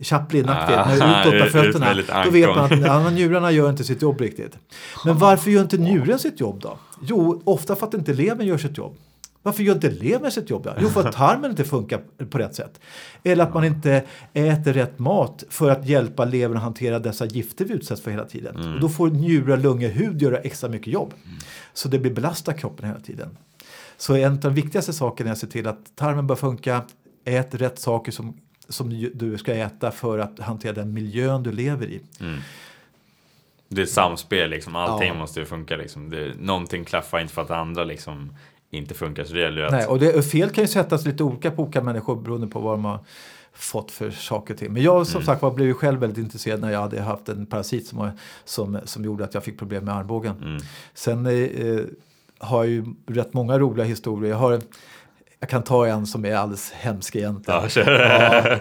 [0.00, 2.24] Chaplin-aktigt Ah, med utåt ut- med ut fötterna.
[2.24, 4.58] Då vet man att ja, njurarna gör inte sitt jobb riktigt.
[5.04, 6.78] Men varför gör inte njuren sitt jobb då?
[7.02, 8.96] Jo, ofta för att inte levern gör sitt jobb.
[9.42, 10.68] Varför gör inte levern sitt jobb?
[10.80, 12.80] Jo, för att tarmen inte funkar på rätt sätt.
[13.22, 17.64] Eller att man inte äter rätt mat för att hjälpa levern att hantera dessa gifter
[17.64, 18.56] vi utsätts för hela tiden.
[18.56, 18.74] Mm.
[18.74, 21.14] Och då får njurar, lungor, hud göra extra mycket jobb.
[21.72, 23.36] Så det blir belasta kroppen hela tiden.
[23.96, 26.82] Så en av de viktigaste sakerna är att se till att tarmen bör funka,
[27.24, 31.86] ät rätt saker som, som du ska äta för att hantera den miljön du lever
[31.86, 32.00] i.
[33.68, 34.76] Det är ett samspel, liksom.
[34.76, 35.14] allting Ja.
[35.14, 35.76] måste funka.
[35.76, 36.10] Liksom.
[36.10, 38.36] Det, någonting klaffar inte för att andra liksom,
[38.76, 39.24] inte funkar.
[39.24, 39.72] Så det gäller ju att...
[39.72, 42.74] Nej, och det, fel kan ju sättas lite olika på olika människor beroende på vad
[42.74, 43.00] de har
[43.52, 44.70] fått för saker till.
[44.70, 47.46] Men jag som sagt var blev ju själv väldigt intresserad när jag hade haft en
[47.46, 48.10] parasit som,
[48.44, 50.36] som, som gjorde att jag fick problem med armbågen.
[50.42, 50.62] Mm.
[50.94, 51.80] Sen eh,
[52.38, 54.30] har jag ju rätt många roliga historier.
[54.30, 54.60] Jag, har,
[55.40, 57.60] jag kan ta en som är alldeles hemsk egentligen.
[57.76, 58.58] Ja,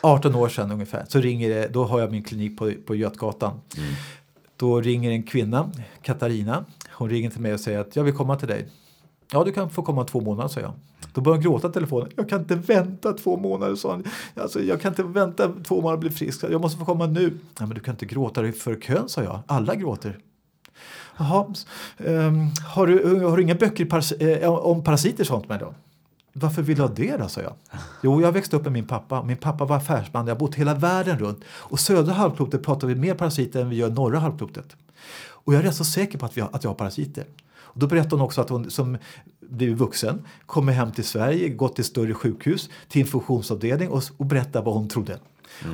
[0.00, 3.60] 18 år sedan ungefär så ringer det, då har jag min klinik på, på Götgatan.
[3.76, 3.88] Mm.
[4.56, 5.72] Då ringer en kvinna,
[6.02, 6.64] Katarina.
[6.90, 8.68] Hon ringer till mig och säger att jag vill komma till dig.
[9.32, 10.72] Ja, du kan få komma två månader, sa jag.
[11.12, 12.08] Då började han gråta i telefonen.
[12.16, 14.04] Jag kan inte vänta två månader, sa han.
[14.34, 16.44] Alltså, jag kan inte vänta två månader och bli frisk.
[16.50, 17.22] Jag måste få komma nu.
[17.30, 19.40] Nej, men du kan inte gråta dig för kön, sa jag.
[19.46, 20.18] Alla gråter.
[21.18, 21.46] Jaha,
[21.98, 25.74] um, har, du, har du inga böcker paras, eh, om parasiter sånt med då?
[26.32, 27.52] Varför vill du ha det då, sa jag.
[28.02, 29.22] Jo, jag växte upp med min pappa.
[29.22, 30.26] Min pappa var affärsman.
[30.26, 31.44] Jag har bott hela världen runt.
[31.48, 34.76] Och södra halvklotet pratar vi mer parasiter än vi gör norra halvklotet.
[35.18, 37.24] Och jag är rätt så säker på att, vi har, att jag har parasiter.
[37.78, 38.96] Då berättade hon också att hon som
[39.40, 44.62] blivit vuxen kommer hem till Sverige, gått till större sjukhus, till infektionsavdelning och, och berättar
[44.62, 45.18] vad hon trodde.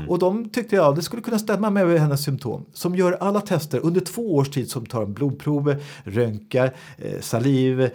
[0.09, 2.65] Och de tyckte jag det skulle kunna stämma med hennes symptom.
[2.73, 7.81] Som gör alla tester under två års tid som tar de blodprover, röntgar, eh, saliv,
[7.81, 7.91] eh,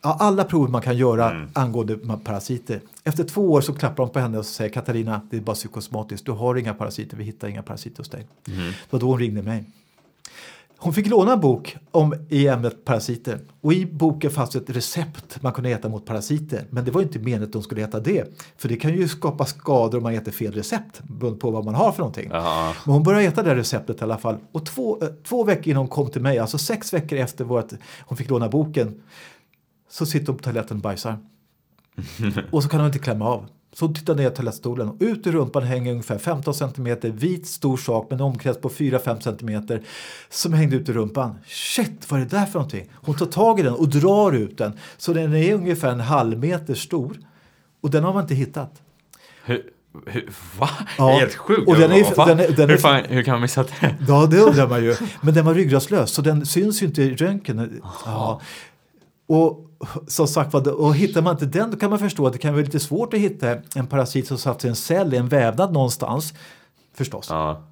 [0.00, 2.80] alla prover man kan göra angående ma- parasiter.
[3.04, 6.26] Efter två år så klappar de på henne och säger Katarina, det är bara psykosomatiskt,
[6.26, 8.26] du har inga parasiter, vi hittar inga parasiter hos dig.
[8.44, 8.52] Det
[8.90, 9.64] var då hon ringde mig.
[10.82, 15.42] Hon fick låna en bok om, i ämnet parasiter och i boken fanns ett recept
[15.42, 16.66] man kunde äta mot parasiter.
[16.70, 18.40] Men det var inte meningen att de skulle äta det.
[18.56, 21.74] För det kan ju skapa skador om man äter fel recept beroende på vad man
[21.74, 22.28] har för någonting.
[22.32, 22.74] Ja.
[22.84, 24.36] Men hon började äta det receptet i alla fall.
[24.52, 27.72] Och två, eh, två veckor innan hon kom till mig, alltså sex veckor efter vårt,
[28.00, 29.02] hon fick låna boken,
[29.90, 31.18] så sitter hon på toaletten och bajsar.
[32.50, 33.46] och så kan hon inte klämma av.
[33.74, 37.46] Så hon tittar ner i toalettstolen och ut ur rumpan hänger ungefär 15 centimeter vit
[37.46, 39.82] stor sak med en omkrets på 4-5 centimeter
[40.30, 41.38] som hängde ut ur rumpan.
[41.46, 42.90] Shit, vad är det där för någonting?
[42.94, 46.38] Hon tar tag i den och drar ut den så den är ungefär en halv
[46.38, 47.16] meter stor.
[47.80, 48.72] Och den har man inte hittat.
[49.44, 49.62] Hur,
[50.06, 50.68] hur, va?
[50.98, 51.06] Ja.
[51.06, 51.68] Det är helt sjukt.
[51.68, 52.28] Och den är- Vad fan?
[52.28, 53.96] den är- den är- hur, fan, hur kan man missa det?
[54.08, 54.94] Ja, det undrar man ju.
[55.22, 57.80] Men den var ryggradslös så den syns ju inte i röntgen.
[58.04, 58.40] Ja.
[59.26, 59.66] Och
[60.06, 62.64] som sagt och hittar man inte den då kan man förstå att det kan vara
[62.64, 66.34] lite svårt att hitta en parasit som satt i en cell i en vävnad någonstans.
[66.94, 67.26] Förstås.
[67.30, 67.62] Ja.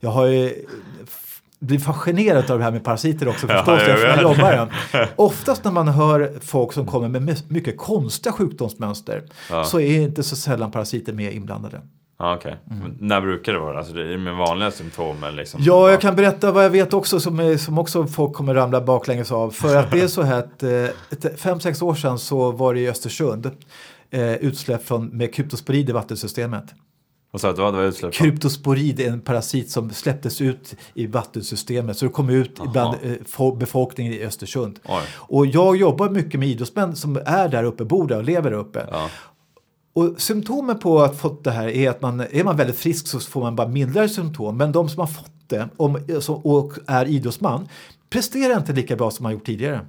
[0.00, 0.66] Jag har ju
[1.04, 5.06] f- blivit fascinerad av det här med parasiter också Ja, förstås eftersom jag jobbar ja.
[5.16, 9.64] Oftast när man hör folk som kommer med mycket konstiga sjukdomsmönster Ja.
[9.64, 11.80] så är inte så sällan parasiter med inblandade.
[12.22, 12.56] Ja, okej.
[12.64, 13.78] Men När brukar det vara?
[13.78, 15.16] Alltså det är med vanliga symptom?
[15.32, 18.54] Liksom, Ja, jag kan berätta vad jag vet också som, är, som också folk kommer
[18.54, 19.50] ramla baklänges av.
[19.50, 20.70] För att det är så här att eh,
[21.10, 23.50] ett- fem, sex år sedan så var det i Östersund
[24.10, 26.64] eh, utsläpp från, med kryptosporid i vattensystemet.
[27.32, 27.72] Vad sa du att det var?
[27.82, 28.30] Det utsläpp från?
[28.30, 33.10] Kryptosporid är en parasit som släpptes ut i vattensystemet så det kom ut bland eh,
[33.10, 34.78] fo- befolkningen i Östersund.
[34.84, 35.02] Oj.
[35.16, 38.58] Och jag jobbar mycket med idrottsmän som är där uppe, bor där och lever där
[38.58, 38.86] uppe.
[38.90, 39.08] Ja.
[39.92, 43.20] Och symptomen på att fått det här är att man, är man väldigt frisk så
[43.20, 44.56] får man bara mildare symptom.
[44.56, 47.68] Men de som har fått det om, som, och är idrottsman
[48.10, 49.80] presterar inte lika bra som man gjort tidigare.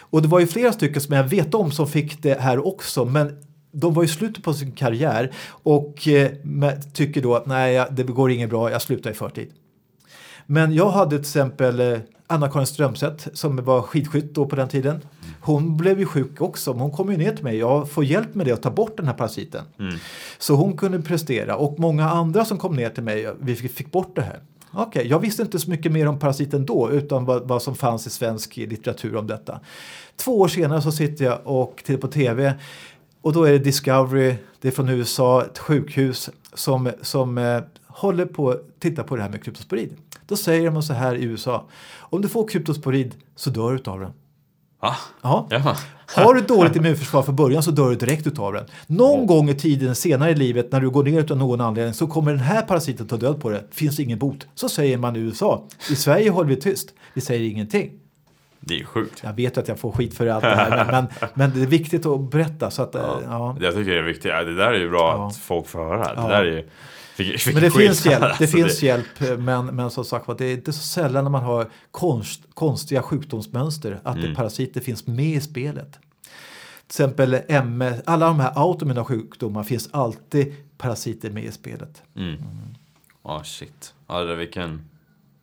[0.00, 3.04] Och det var ju flera stycken som jag vet om som fick det här också.
[3.04, 3.38] Men
[3.72, 6.30] de var i slutet på sin karriär och eh,
[6.92, 9.48] tycker då att nej, det går inget bra, jag slutar i förtid.
[10.46, 15.00] Men jag hade till exempel eh, Anna-Karin Strömstedt som var skidskytt då på den tiden.
[15.40, 17.56] Hon blev ju sjuk också, men hon kom ju ner till mig.
[17.56, 19.64] Jag får hjälp med det att ta bort den här parasiten.
[20.38, 24.16] Så hon kunde prestera och många andra som kom ner till mig, vi fick, bort
[24.16, 24.40] det här.
[24.72, 28.06] Okej, jag visste inte så mycket mer om parasiten då utan vad, vad som fanns
[28.06, 29.60] i svensk litteratur om detta.
[30.16, 32.54] Två år senare så sitter jag och tittar på tv
[33.22, 38.26] och då är det Discovery, det är från USA, ett sjukhus som, som eh, håller
[38.26, 39.96] på att titta på det här med kryptosporid.
[40.26, 41.68] Då säger de så här i USA,
[41.98, 44.12] om du får kryptosporid så dör du av den.
[44.82, 44.96] Ja.
[45.22, 45.76] Ja.
[46.16, 48.64] Har du dåligt immunförsvar från början så dör du direkt utav den.
[48.86, 52.06] Någon gång i tiden senare i livet när du går ner utan någon anledning så
[52.06, 53.64] kommer den här parasiten ta död på det.
[53.70, 54.46] Finns ingen bot.
[54.54, 55.68] Så säger man i USA.
[55.90, 56.94] I Sverige håller vi tyst.
[57.14, 57.90] Vi säger ingenting.
[58.60, 59.20] Det är ju sjukt.
[59.24, 62.06] Jag vet att jag får skit för allt det här men, men, det är viktigt
[62.06, 62.70] att berätta.
[62.70, 63.20] Så att, ja.
[63.24, 63.56] Ja.
[63.60, 64.32] Jag tycker det är viktigt.
[64.32, 65.26] Det där är ju bra Ja.
[65.26, 66.22] att folk får höra.
[66.22, 66.68] Det där är ju...
[67.16, 70.44] Fick, fick Men det finns hjälp, det alltså, finns hjälp men, men som sagt det
[70.44, 74.28] är inte så sällan när man har konst, konstiga sjukdomsmönster att Mm.
[74.30, 75.92] det parasiter finns med i spelet.
[75.92, 76.00] Till
[77.04, 82.02] exempel MS, alla de här autoimmuna sjukdomar finns alltid parasiter med i spelet.
[82.16, 82.36] Mm.
[83.24, 83.94] Ja, shit.
[84.08, 84.84] Ja, det, vilken...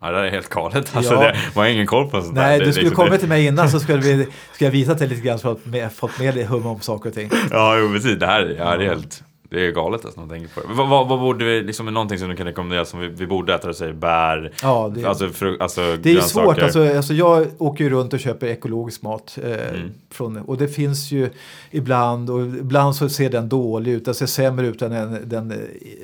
[0.02, 0.92] Ja, det där är helt galet.
[0.96, 1.20] Alltså, Ja.
[1.22, 2.42] det, man har ingen koll på sånt där.
[2.42, 5.00] Nej, det, du skulle liksom- kommit till mig innan så skulle vi ska jag visat
[5.00, 7.30] dig lite grann så att jag fått med dig hum om saker och ting.
[7.52, 8.20] Ja, jo, precis.
[8.20, 9.24] Det här är- ja, det är helt...
[9.52, 10.74] Det är galet alltså, när man tänker på det.
[10.74, 13.56] Vad, vad, vad borde vi, liksom, någonting som du kan rekommendera som vi, vi borde
[13.56, 13.68] äta?
[13.68, 17.84] Du säger bär, Ja, det- alltså, fru, alltså Det är svårt, alltså, alltså jag åker
[17.84, 19.38] ju runt och köper ekologisk mat.
[19.44, 19.92] Eh, Mm.
[20.12, 21.30] från, och det finns ju
[21.72, 25.52] ibland, och ibland så ser den dålig ut, den ser sämre ut än den, den
[25.52, 25.58] eh,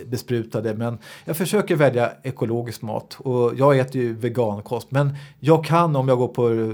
[0.07, 0.73] besprutade.
[0.73, 4.91] Men jag försöker välja ekologisk mat och jag äter ju vegankost.
[4.91, 6.73] Men jag kan om jag går på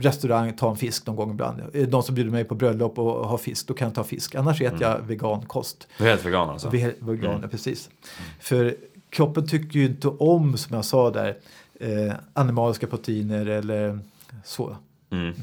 [0.00, 1.62] restaurang ta en fisk någon gång ibland.
[1.72, 4.34] Det någon som bjuder mig på bröllop och har fisk, då kan jag ta fisk.
[4.34, 5.88] Annars äter jag vegankost.
[6.08, 6.68] Helt vegan alltså?
[6.70, 7.90] Vi är veganer, precis.
[8.40, 8.76] För
[9.10, 11.36] kroppen tycker ju inte om, som jag sa där,
[11.80, 13.98] eh, animaliska proteiner eller
[14.44, 14.76] så.
[15.10, 15.34] Mm.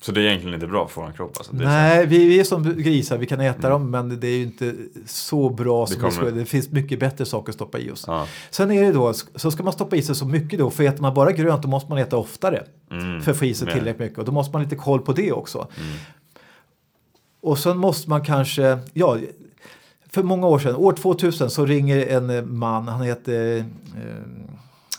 [0.00, 1.32] Så det är egentligen inte bra för vår kropp?
[1.36, 1.52] Alltså.
[1.52, 4.26] Det är så- Nej, vi, vi är som grisar, vi kan äta dem men det
[4.28, 4.74] är ju inte
[5.06, 6.30] så bra som kommer- det skulle.
[6.30, 8.04] Det finns mycket bättre saker att stoppa i oss.
[8.06, 8.26] Ja.
[8.50, 11.02] Sen är det då, så ska man stoppa i sig så mycket då, för äter
[11.02, 12.64] man bara grönt då måste man äta oftare.
[12.90, 13.22] Mm.
[13.22, 15.32] För att få i sig tillräckligt mycket och då måste man lite koll på det
[15.32, 15.58] också.
[15.58, 15.96] Mm.
[17.40, 19.18] Och sen måste man kanske, ja,
[20.16, 23.64] för många år sedan, år 2000 så ringer en eh, man, han heter, eh,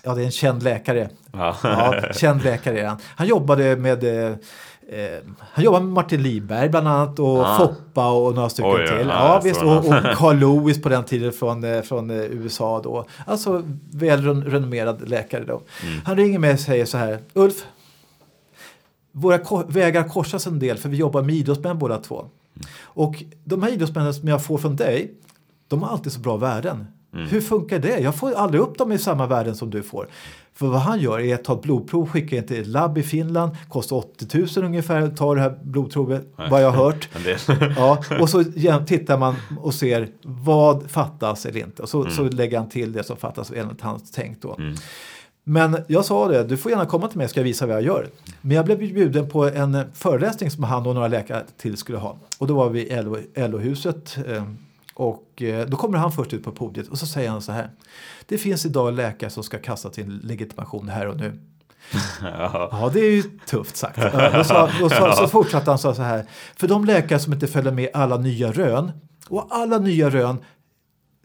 [0.04, 1.10] ja det är en känd läkare.
[1.32, 1.56] Ja.
[1.64, 2.98] Ja, känd läkare är han.
[3.16, 4.36] Han jobbade med eh,
[4.90, 7.58] Eh, han jobbade med Martin Liberg bland annat och Ah.
[7.58, 9.08] Foppa och några stycken Oj, till.
[9.08, 13.06] ja, Ja, och, och Carl Lewis på den tiden från, från USA då.
[13.26, 15.62] Alltså välrenommerad läkare då.
[15.84, 16.02] Mm.
[16.06, 17.20] Han ringer mig och säger så här.
[17.34, 17.66] Ulf,
[19.12, 22.26] våra ko- vägar korsas en del för vi jobbar med idrottsmän båda två.
[22.82, 25.14] Och de här idrottsmännen som jag får från dig,
[25.68, 26.88] de har alltid så bra värden.
[27.14, 27.28] Mm.
[27.28, 28.00] Hur funkar det?
[28.00, 30.08] Jag får aldrig upp dem i samma värden som du får.
[30.54, 33.04] För vad han gör är att ta ett blodprov, skicka in till ett labb i
[33.04, 37.10] Finland, kostar 80 000 ungefär att ta det här blodprovet, vad jag har hört.
[37.78, 38.44] Ja, och så
[38.88, 41.82] tittar man och ser vad fattas eller inte.
[41.82, 44.56] Och så, så lägger han till det som fattas enligt hans tänk då.
[44.60, 44.76] Mm.
[45.50, 47.84] Men jag sa det, du får gärna komma till mig ska jag visa vad jag
[47.84, 48.08] gör.
[48.42, 52.18] Men jag blev bjuden på en föreläsning som han och några läkare till skulle ha.
[52.38, 54.18] Och då var vi i LO- LO-huset.
[54.28, 54.44] eh,
[54.94, 57.70] Och eh, då kommer han först ut på podiet och så säger han så här.
[58.26, 61.40] Det finns idag läkare som ska kasta sin legitimation här och nu.
[62.22, 62.70] Ja.
[62.72, 63.98] Ja, det är ju tufft sagt.
[64.36, 66.26] Då sa, då sa, så fortsatte han så så här.
[66.56, 68.92] För de läkare som inte följer med alla nya rön
[69.30, 70.38] och alla nya rön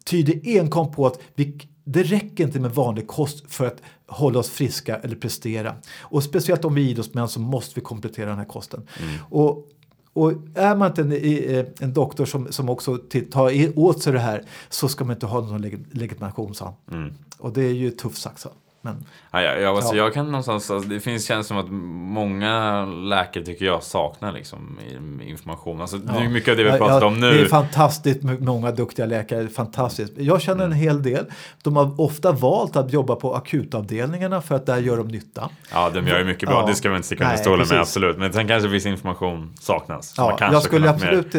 [0.05, 4.49] tyder enkom på att vi, det räcker inte med vanlig kost för att hålla oss
[4.51, 5.75] friska eller prestera.
[6.01, 8.87] Och speciellt om vi är idrottsmän så måste vi komplettera den här kosten.
[9.31, 9.69] Och,
[10.13, 12.99] och är man inte en, i- en doktor som, som också
[13.31, 17.01] tar åt sig det här så ska man inte ha någon leg- legitimation, sa han.
[17.03, 17.15] Mm.
[17.39, 18.47] Och det är ju tufft sagt.
[18.85, 20.05] Men, Ja, ja, ja, alltså Ja.
[20.05, 24.79] Jag kan någonstans, alltså, det finns känns som att många läkare tycker jag saknar liksom
[25.27, 25.81] information.
[25.81, 26.29] Alltså, Det är Ja.
[26.29, 27.31] mycket av det vi har Ja, ja, om nu.
[27.31, 29.49] Det är fantastiskt många duktiga läkare.
[29.49, 30.13] Fantastiskt.
[30.17, 30.73] Jag känner Mm.
[30.73, 31.25] en hel del.
[31.63, 35.49] De har ofta valt att jobba på akutavdelningarna för att där gör de nytta.
[35.73, 36.61] Ja, de gör ju mycket bra.
[36.61, 36.67] Ja.
[36.67, 38.19] Det ska vi inte sticka under stolen med, absolut.
[38.19, 40.19] Men sen kanske viss information saknas.
[40.19, 41.35] Man Ja, jag skulle absolut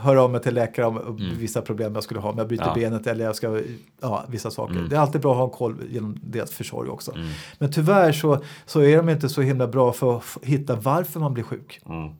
[0.00, 2.30] höra av mig till läkare om vissa problem jag skulle ha.
[2.30, 2.82] Om jag bryter Mm.
[2.82, 2.90] Ja.
[2.90, 3.60] benet eller jag ska,
[4.00, 4.74] ja, vissa saker.
[4.74, 4.88] Mm.
[4.88, 7.12] Det är alltid bra att ha en koll genom deras försorg också.
[7.14, 7.26] Mm.
[7.58, 11.34] Men tyvärr så, så är de inte så himla bra för att hitta varför man
[11.34, 11.80] blir sjuk.
[11.86, 12.10] Mm.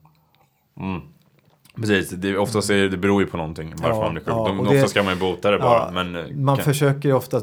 [0.79, 1.01] Mm.
[1.75, 4.29] Precis, det, oftast är det, det beror ju på någonting varför Ja, man blir sjuk.
[4.33, 5.73] ja, De, och ofta det- ska man ju bota det bara.
[5.85, 7.41] Ja, men, eh, Man kan- försöker ofta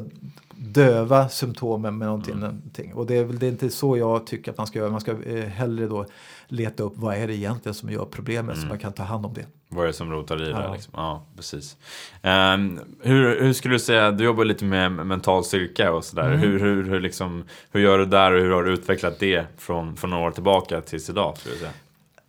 [0.59, 2.35] döva symptomen med någonting.
[2.35, 2.45] Mm.
[2.45, 2.95] någonting.
[2.95, 4.91] Och det är väl det är inte så jag tycker att man ska göra.
[4.91, 6.07] Man ska eh, hellre då
[6.49, 8.69] leta upp vad är det egentligen som gör problemet så Mm.
[8.69, 9.47] man kan ta hand om det.
[9.69, 10.51] Vad är det som rotar i det?
[10.51, 10.73] Ja.
[10.73, 10.93] Liksom?
[10.97, 11.77] Ja, precis.
[12.23, 16.27] Ehm, hur, hur skulle du säga, du jobbar lite med mental styrka och sådär.
[16.27, 16.39] Mm.
[16.41, 19.97] Hur, hur, hur, liksom, hur gör du där och hur har du utvecklat det från,
[19.97, 21.39] från några år tillbaka tills idag?
[21.39, 21.73] Skulle du säga?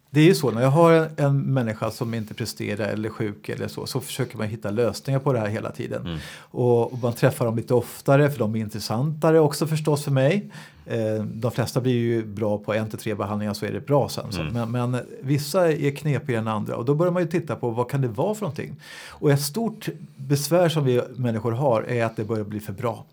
[0.10, 3.14] Det är ju så, när jag har en, en människa som inte presterar eller är
[3.14, 6.01] sjuk eller så, så försöker man hitta lösningar på det här hela tiden.
[6.05, 6.18] Mm.
[6.38, 10.51] Och, och man träffar dem lite oftare för de är intressantare också förstås för mig.
[10.86, 14.10] Eh, de flesta blir ju bra på en till tre behandlingar så är det bra
[14.10, 14.32] sen.
[14.32, 14.41] Så.
[14.41, 14.72] Mm.
[14.72, 17.89] Men, men vissa är knepigare än andra och då börjar man ju titta på vad
[17.89, 18.76] kan det vara för någonting.
[19.10, 23.05] Och ett stort besvär som vi människor har är att det börjar bli för bra.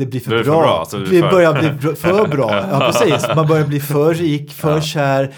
[0.00, 0.62] Det blir för Det blir för bra.
[0.90, 2.50] bra, det blir för- börjar bli för bra.
[2.70, 3.28] Ja, precis.
[3.36, 4.80] Man börjar bli för rik, för Ja.
[4.80, 5.34] kär,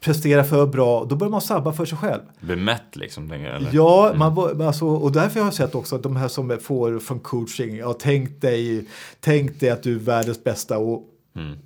[0.00, 1.04] prestera för bra.
[1.04, 2.20] Då börjar man sabba för sig själv.
[2.40, 3.30] Bli mätt liksom?
[3.30, 3.70] Jag, eller?
[3.72, 4.18] Ja, Mm.
[4.18, 7.76] man, alltså, och därför har jag sett också att de här som får från coaching,
[7.76, 8.86] ja, tänk, dig,
[9.20, 11.02] tänk dig att du är världens bästa och
[11.36, 11.58] Mm.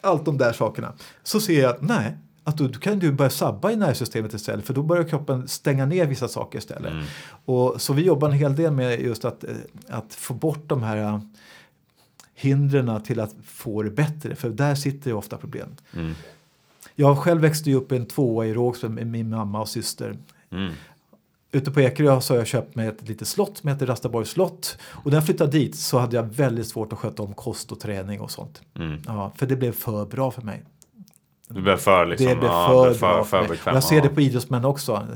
[0.00, 0.92] allt de där sakerna.
[1.22, 4.74] Så ser jag att nej, att då, kan du börja sabba i nervsystemet istället för
[4.74, 6.92] då börjar kroppen stänga ner vissa saker istället.
[6.92, 7.04] Mm.
[7.44, 9.50] Och, så vi jobbar en hel del med just att, eh,
[9.88, 11.20] att få bort de här
[12.40, 15.68] hindren till att få det bättre, för där sitter ju ofta problem.
[15.92, 16.14] Mm.
[16.94, 20.16] Jag själv växte ju upp i en tvåa i Rågsved med min mamma och syster.
[20.50, 20.72] Mm.
[21.52, 24.78] Ute på Ekerö så har jag köpt mig ett litet slott som heter Rastaborgs slott.
[24.82, 27.80] Och när jag flyttade dit så hade jag väldigt svårt att sköta om kost och
[27.80, 28.62] träning och sånt.
[28.74, 29.02] Mm.
[29.06, 30.62] Ja, för det blev för bra för mig.
[31.54, 34.02] Du blir för liksom, det ja, för, blir bra för, för för jag ser ja.
[34.02, 35.06] det på idrottsmän också.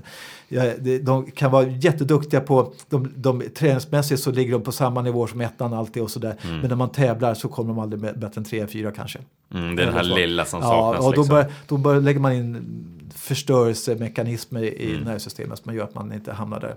[0.49, 0.73] Ja,
[1.03, 5.41] de kan vara jätteduktiga på, de, de, träningsmässigt så ligger de på samma nivå som
[5.41, 6.37] ettan alltid och sådär.
[6.43, 6.59] Mm.
[6.61, 9.19] Men när man tävlar så kommer de aldrig bättre än tre, fyra kanske.
[9.55, 11.07] Mm, det är den här lilla som Ja, saknas.
[11.07, 11.37] och då, liksom.
[11.37, 12.67] bör, då bör, lägger man in
[13.15, 15.05] förstörelsemekanismer i Mm.
[15.05, 16.75] nervsystemet som gör att man inte hamnar där.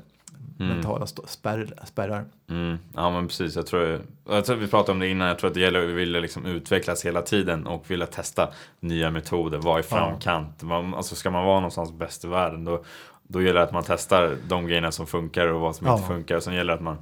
[0.60, 0.74] Mm.
[0.74, 2.26] Mentala spärr, spärrar.
[2.50, 5.48] Mm, ja men precis, jag tror, jag tror vi pratade om det innan, jag tror
[5.48, 8.48] att det gäller att vi vill liksom utvecklas hela tiden och vilja testa
[8.80, 10.64] nya metoder, vara i framkant.
[10.64, 12.84] Man, alltså ska man vara någonstans bäst i världen då,
[13.28, 15.94] då gäller det att man testar de grejerna som funkar och vad som Ja.
[15.96, 16.40] inte funkar.
[16.40, 16.98] Sen gäller det att man,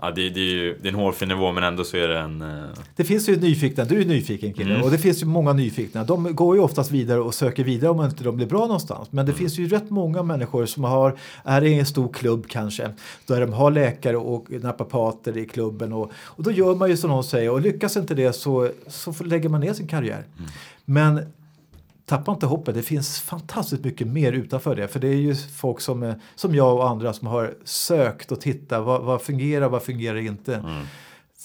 [0.00, 2.18] ja det, det är ju det är en hårfin nivå men ändå så är det
[2.18, 2.42] en...
[2.42, 2.64] eh,
[2.96, 4.82] Det finns ju nyfikna, du är nyfiken kille Mm.
[4.84, 6.04] och det finns ju många nyfikna.
[6.04, 9.08] De går ju oftast vidare och söker vidare om inte de blir bra någonstans.
[9.12, 9.38] Men det Mm.
[9.38, 12.90] finns ju rätt många människor som har, är i en stor klubb kanske,
[13.26, 17.10] där de har läkare och naprapater i klubben och, och då gör man ju som
[17.10, 20.24] någon säger och lyckas inte det så, så lägger man ner sin karriär.
[20.38, 20.50] Mm.
[20.84, 21.20] Men
[22.06, 24.88] tappa inte hoppet, det finns fantastiskt mycket mer utanför det.
[24.88, 28.40] För det är ju folk som, eh, som jag och andra som har sökt och
[28.40, 30.54] tittat, vad, vad fungerar, vad fungerar inte.
[30.54, 30.82] Mm.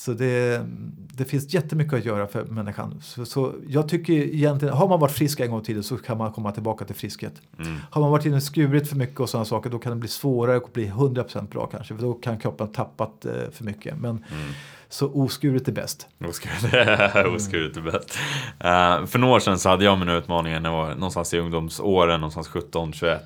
[0.06, 0.66] Så det,
[1.14, 3.02] det finns jättemycket att göra för människan.
[3.02, 6.32] Så, så jag tycker egentligen, har man varit frisk en gång tidigare så kan man
[6.32, 7.34] komma tillbaka till friskhet.
[7.60, 7.78] Mm.
[7.92, 10.10] Har man varit inne och skurit för mycket och sådana saker då kan det bli
[10.10, 11.96] svårare att bli 100% bra kanske.
[11.96, 13.98] För då kan kroppen ha tappat eh, för mycket.
[13.98, 14.54] Men Mm.
[14.90, 16.08] så oskuret är bäst.
[16.30, 18.18] Oskuret, oskuret är bäst.
[18.60, 21.40] Eh, för några år sedan så hade jag mina utmaningar när jag var någonstans i
[21.40, 23.20] ungdomsåren, någonstans 17-21.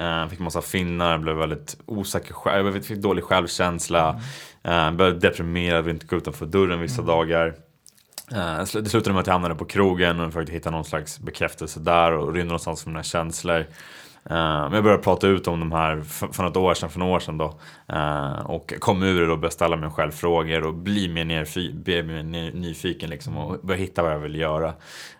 [0.00, 4.20] Uh, fick massa finnar, blev väldigt osäker själv, fick dålig självkänsla.
[4.68, 7.54] Uh, började deprimerad, ville inte gå utanför dörren vissa dagar.
[8.32, 11.20] Eh, sl- det slutade med att jag hamnade på krogen och försökte hitta någon slags
[11.20, 13.58] bekräftelse där och rymde någonstans från mina känslor.
[14.24, 16.00] Eh, men jag började prata ut om de här
[16.32, 17.54] för något år sedan, för några år sedan då.
[17.88, 21.82] Eh, och kom ur det och började ställa mig själv frågor och bli mer, nerfy-
[21.82, 24.74] bli mer ny- nyfiken liksom och börja hitta vad jag vill göra.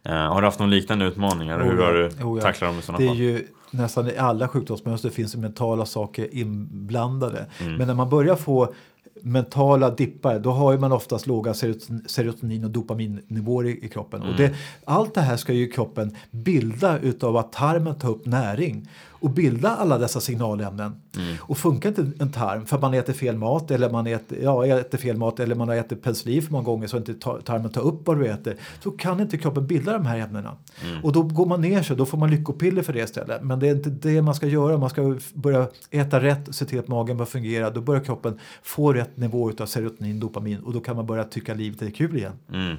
[0.04, 2.42] Eh, har du haft någon liknande utmaningar och Oh hur har du oh ja.
[2.42, 3.16] tacklat dem i sådana Det är fall?
[3.18, 7.46] ju nästan i alla sjukdomsmönster finns det mentala saker inblandade.
[7.60, 7.74] Mm.
[7.76, 8.74] Men när man börjar få
[9.22, 14.22] mentala dippar då har ju man oftast låga serotonin- serotonin och dopaminnivåer i, i kroppen.
[14.22, 14.32] Mm.
[14.32, 14.54] Och det,
[14.84, 18.88] allt det här ska ju kroppen bilda utav att tarmen tar upp näring
[19.20, 21.02] och bilda alla dessa signalämnen.
[21.16, 21.36] Mm.
[21.40, 24.66] Och funkar inte en tarm för att man äter fel mat eller man äter, ja,
[24.66, 27.70] äter fel mat eller man har ätit penicillin för många gånger så inte tar- tarmen
[27.70, 30.56] tar upp vad du äter så kan inte kroppen bilda de här ämnena.
[30.84, 31.04] Mm.
[31.04, 33.42] Och då går man ner sig, då får man lyckopiller för det istället.
[33.42, 36.78] Men det är inte det man ska göra, man ska börja äta rätt, se till
[36.78, 40.72] att magen börjar fungera, då börjar kroppen få rätt rätt nivå av serotonin, dopamin och
[40.72, 42.32] då kan man börja tycka livet är kul igen.
[42.52, 42.76] Mm.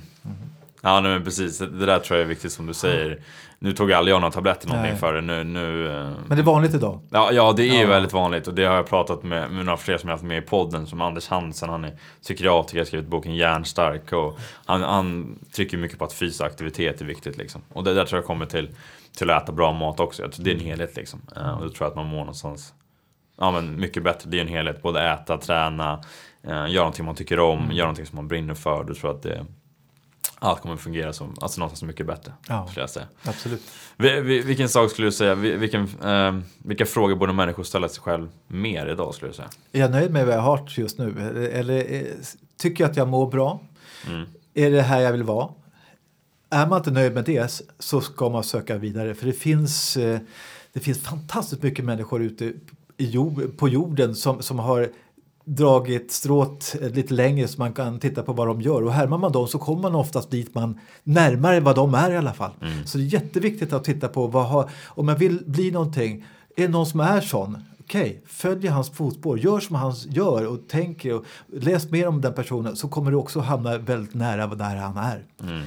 [0.82, 3.21] Ja nej, men precis, det där tror jag är viktigt som du säger.
[3.59, 4.99] Nu tog aldrig jag några tabletter någonting Nej.
[4.99, 5.21] för det.
[5.21, 6.99] Nu, nu, eh, Men det är vanligt idag.
[7.09, 7.88] Ja, ja det är Ja.
[7.88, 10.38] väldigt vanligt och det har jag pratat med, med några fler som jag haft med
[10.38, 15.39] i podden som Anders Hansen, han är psykiater, har skrivit boken Hjärnstark och han, han
[15.55, 17.61] trycker mycket på att fysisk aktivitet är viktigt liksom.
[17.73, 18.69] Och det där tror jag kommer till,
[19.17, 20.21] till att äta bra mat också.
[20.21, 21.21] Jag tror det är en helhet liksom.
[21.36, 22.73] Eh, och då tror jag att man mår någonstans
[23.38, 24.82] Ja men mycket bättre, det är en helhet.
[24.82, 26.03] Både äta, träna,
[26.43, 28.84] eh, göra någonting man tycker om, göra någonting som man brinner för.
[28.84, 29.45] Då tror jag att det
[30.44, 32.34] allt kommer fungera som, alltså någonstans mycket bättre.
[32.48, 32.68] Ja.
[32.68, 33.08] Skulle jag säga.
[33.24, 33.62] Absolut.
[33.98, 37.89] Vi- vi- Vilken sak skulle du säga, vi- vilken, eh, vilka frågor borde människor ställa
[37.89, 39.50] sig själv mer idag skulle du säga?
[39.72, 41.10] Är jag nöjd med vad jag har just nu?
[41.20, 42.02] Eller, eller eh,
[42.58, 43.60] tycker jag att jag mår bra?
[44.08, 44.26] Mm.
[44.54, 45.50] Är det här jag vill vara?
[46.50, 49.16] Är man inte nöjd med det så ska man söka vidare.
[49.16, 50.20] För det finns, eh,
[50.74, 52.54] det finns fantastiskt mycket människor ute
[53.58, 54.89] på jorden som, som har
[55.46, 58.84] dragit stråt eh, lite längre så man kan titta på vad de gör.
[58.84, 62.18] Och härmar man dem så kommer man oftast dit man närmare vad de är i
[62.18, 62.52] alla fall.
[62.86, 66.26] Så det är jätteviktigt att titta på vad har, om jag vill bli någonting.
[66.56, 67.58] Är det någon som är sån?
[67.80, 72.34] Okej, följ hans fotspår, gör som han gör och tänker och läs mer om den
[72.34, 75.24] personen så kommer du också hamna väldigt nära där han är.
[75.44, 75.64] Mm.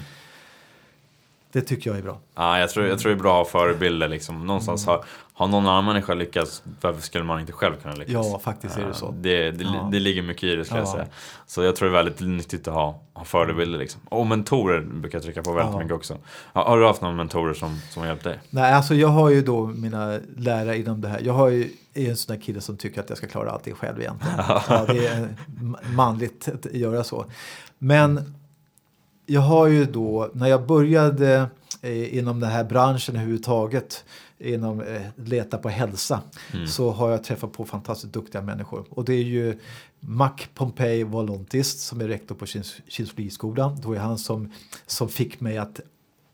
[1.53, 2.19] Det tycker jag är bra.
[2.35, 4.47] Ja, jag, tror, jag tror det är bra förebilder liksom.
[4.47, 5.05] Någonstans har,
[5.37, 8.13] har någon annan människa lyckats, varför skulle man inte själv kunna lyckas?
[8.13, 9.15] Ja, faktiskt är det Eh, så.
[9.21, 9.89] Det, det, Ja.
[9.93, 10.93] det ligger mycket i det skulle jag Ja.
[10.93, 11.07] säga.
[11.47, 14.01] Så jag tror det är väldigt nyttigt att ha, ha förebilder liksom.
[14.09, 15.79] Och mentorer brukar jag trycka på väldigt Ja.
[15.79, 16.17] mycket också.
[16.53, 18.39] Har, har du haft några mentorer som, som har hjälpt dig?
[18.51, 21.21] Nej, alltså jag har ju då mina lärare inom det här.
[21.23, 23.75] Jag har ju, är en sån där kille som tycker att jag ska klara allting
[23.75, 24.35] själv egentligen.
[24.69, 25.29] ja, det är
[25.61, 27.25] ma- manligt att göra så.
[27.79, 28.35] Men
[29.27, 31.47] jag har ju då, när jag började
[31.83, 34.05] eh, inom den här branschen överhuvudtaget,
[34.45, 36.23] inom eh, leta på hälsa,
[36.69, 38.85] så har jag träffat på fantastiskt duktiga människor.
[38.91, 39.59] Och det är ju
[40.01, 42.47] Mac Pompey Volontist som är rektor på
[42.89, 43.81] Kilsfridsskolan.
[43.81, 44.53] Det var han som,
[44.87, 45.81] som fick mig att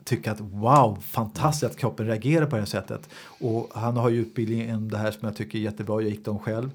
[0.03, 3.09] tycka att wow, fantastiskt att kroppen reagerar på det här sättet.
[3.39, 6.25] Och han har ju utbildning inom det här som jag tycker är jättebra, jag gick
[6.25, 6.69] dem själv.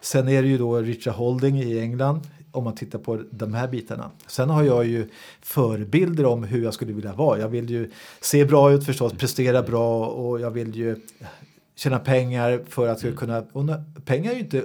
[0.00, 2.20] Sen är det ju då Richard Holding i England
[2.56, 4.10] om man tittar på de här bitarna.
[4.26, 5.08] Sen har jag ju
[5.42, 7.38] förebilder om hur jag skulle vilja vara.
[7.38, 7.90] Jag vill ju
[8.20, 10.96] se bra ut förstås, prestera bra och jag vill ju
[11.76, 13.44] tjäna pengar för att kunna...
[13.52, 14.64] Och när- pengar är ju inte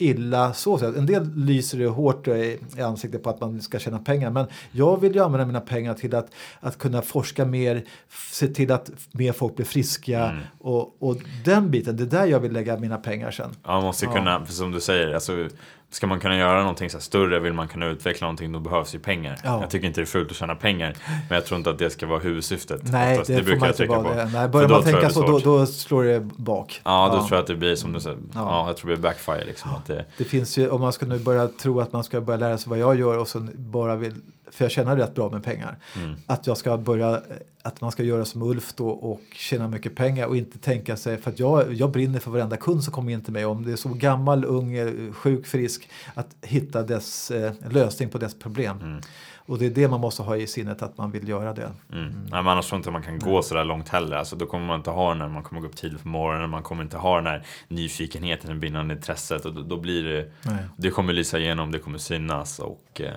[0.00, 0.78] illa så.
[0.86, 4.30] En del lyser det hårt i ansiktet på att man ska tjäna pengar.
[4.30, 6.30] Men jag vill ju använda mina pengar till att,
[6.60, 7.84] att kunna forska mer,
[8.32, 10.38] se till att mer folk blir friska.
[10.58, 13.50] Och, och den biten, det är där jag vill lägga mina pengar sen.
[13.64, 14.12] Ja, man måste Ja.
[14.14, 15.48] kunna, för som du säger, alltså,
[15.90, 18.98] ska man kunna göra någonting så större, vill man kunna utveckla någonting, då behövs ju
[18.98, 19.38] pengar.
[19.44, 19.60] Ja.
[19.60, 20.94] Jag tycker inte det är fult att tjäna pengar,
[21.28, 22.80] men jag tror inte att det ska vara huvudsyftet.
[22.92, 23.28] Nej, Oftast.
[23.28, 24.02] det, får brukar jag vara.
[24.02, 24.14] på.
[24.14, 24.30] Det.
[24.32, 26.80] Nej, börjar man tänka det så, då, då slår det bak.
[26.84, 28.18] Ja, då tror jag att det blir som du säger.
[28.34, 28.40] Ja.
[28.40, 28.66] Ja.
[28.66, 29.70] jag tror det blir backfire liksom.
[29.70, 32.38] Att det, Det finns ju, om man ska nu börja tro att man ska börja
[32.40, 34.14] lära sig vad jag gör och sen bara vill,
[34.50, 35.76] för jag tjänar rätt bra med pengar.
[35.96, 36.16] Mm.
[36.26, 37.22] Att jag ska börja,
[37.62, 41.18] att man ska göra som Ulf då och tjäna mycket pengar och inte tänka sig,
[41.18, 43.72] för att jag, jag brinner för varenda kund som kommer in till mig om det
[43.72, 48.80] är så gammal, ung, eh, sjuk, frisk, att hitta dess eh, lösning på dess problem.
[48.80, 49.00] Mm.
[49.48, 51.72] Och det är det man måste ha i sinnet att man vill göra det.
[51.92, 52.08] Mm.
[52.08, 54.16] Nej, men annars tror jag inte man kan gå så där långt heller.
[54.16, 56.50] Alltså, då kommer man inte ha den när man kommer gå upp tidigt på morgonen.
[56.50, 59.44] Man kommer inte ha den här nyfikenheten, det brinnande intresset.
[59.44, 60.64] Och då, då blir det, Nej.
[60.76, 63.12] det kommer lysa igenom, det kommer synas och eh,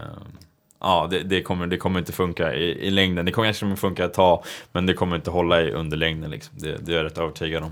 [0.81, 3.25] ja, det, det, kommer, det kommer inte funka i, i längden.
[3.25, 6.31] Det kommer kanske funka ett tag, men det kommer inte hålla i under längden.
[6.31, 6.55] Liksom.
[6.57, 7.71] Det, det är jag rätt övertygad om.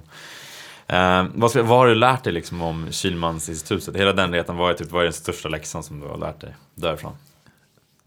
[0.88, 3.96] Eh, vad, vad har du lärt dig liksom, om Kilmansinstitutet?
[3.96, 6.42] Hela den resan, vad är, typ, vad är den största läxan som du har lärt
[6.42, 7.14] dig därifrån?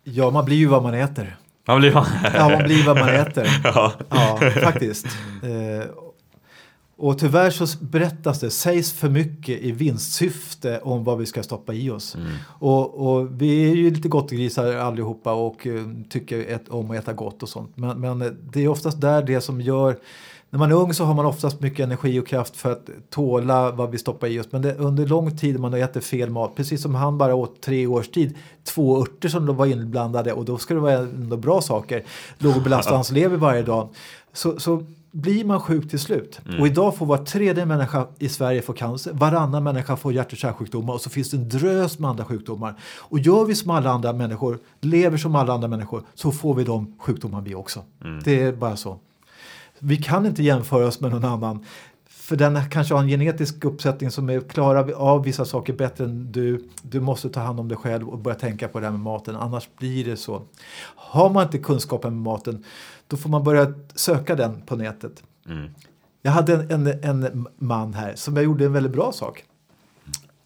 [0.05, 1.37] Ja, man blir ju vad man äter.
[1.67, 2.07] Ja, blir man...
[2.35, 3.47] Ja, man blir vad man äter.
[3.65, 3.93] ja.
[4.09, 5.07] Ja, faktiskt.
[5.43, 5.91] Eh,
[7.03, 11.75] och tyvärr så berättas det, sägs för mycket i vinstsyfte om vad vi ska stoppa
[11.75, 12.15] i oss.
[12.15, 12.29] Mm.
[12.45, 17.13] Och, och vi är ju lite gottgrisar allihopa och eh, tycker ett, om att äta
[17.13, 17.77] gott och sånt.
[17.77, 19.97] Men, men eh, det är oftast där det som gör
[20.51, 23.71] när man är ung så har man oftast mycket energi och kraft för att tåla
[23.71, 24.47] vad vi stoppar i oss.
[24.51, 27.63] Men det, under lång tid man har ätit fel mat, precis som han bara åt
[27.63, 31.37] tre års tid, två örter som då var inblandade och då ska det vara ändå
[31.37, 32.05] bra saker,
[32.39, 33.89] låg och belasta hans lever varje dag.
[34.33, 36.41] Så, så blir man sjuk till slut.
[36.61, 40.39] Och idag får var tredje människa i Sverige få cancer, varannan människa får hjärt och
[40.39, 42.75] kärlsjukdomar och så finns det en drös med andra sjukdomar.
[42.99, 46.65] Och gör vi som alla andra människor, lever som alla andra människor, så får vi
[46.65, 47.85] de sjukdomar vi också.
[48.25, 48.99] Det är bara så.
[49.79, 51.65] Vi kan inte jämföra oss med någon annan.
[52.09, 56.33] För den kanske har en genetisk uppsättning som är klara av vissa saker bättre än
[56.33, 56.69] du.
[56.83, 59.37] Du måste ta hand om dig själv och börja tänka på det här med maten.
[59.37, 60.43] Annars blir det så.
[60.97, 62.65] Har man inte kunskapen med maten
[63.13, 65.23] då får man börja söka den på nätet.
[65.49, 65.71] Mm.
[66.23, 69.45] Jag hade en, en, en man här som jag gjorde en väldigt bra sak.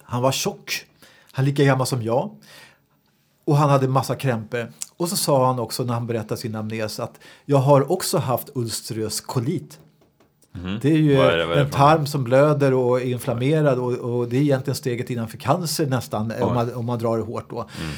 [0.02, 0.84] Han var tjock.
[1.32, 2.30] Han är lika gammal som jag.
[3.44, 4.72] Och han hade massa krämpor.
[4.96, 8.48] Och så sa han också när han berättade sin amnes att jag har också haft
[8.54, 9.78] ulcerös kolit.
[10.82, 14.36] Det är ju är det- en tarm som blöder och är inflammerad och, och det
[14.36, 17.58] är egentligen steget innanför cancer nästan om man, om man drar det hårt då.
[17.80, 17.92] Mm.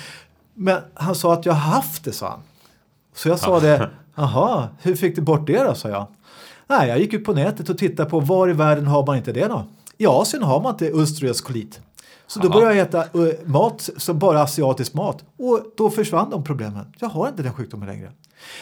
[0.55, 2.41] Men han sa att jag har haft det, sa han.
[3.15, 6.07] Så jag sa det, jaha, hur fick du bort det då, sa jag.
[6.67, 9.33] Nej, jag gick ut på nätet och tittade på var i världen har man inte
[9.33, 9.65] det då?
[9.99, 11.81] I Asien har man inte ulcerös kolit.
[12.27, 12.55] Så då Aha.
[12.61, 16.93] började jag äta eh, mat som bara asiatisk mat och då försvann de problemen.
[16.99, 18.11] Jag har inte den sjukdomen längre.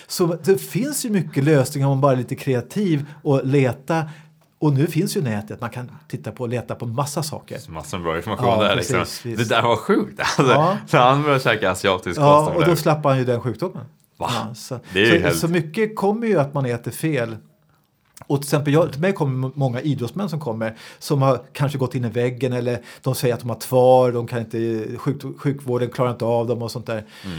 [0.07, 4.05] Så det finns ju mycket lösningar om man bara är lite kreativ och leta.
[4.59, 7.59] Och nu finns ju nätet, man kan titta på och leta på massa saker.
[7.69, 9.45] Massor bra information Ja, där precis, liksom.
[9.45, 10.21] Det där var sjukt.
[10.39, 10.77] Alltså, Ja.
[10.93, 12.19] När han började käka asiatisk kost.
[12.19, 13.85] Ja, och då slapp han ju den sjukdomen.
[14.17, 14.31] Va?
[14.31, 17.37] Ja, så, så, helt- så mycket kommer ju att man äter fel.
[18.27, 21.95] Och till exempel jag, till mig kommer många idrottsmän som kommer som har kanske gått
[21.95, 25.91] in i väggen eller de säger att de har tvar, de kan inte, sjuk, sjukvården
[25.91, 27.05] klarar inte av dem och sånt där.
[27.25, 27.39] Mm.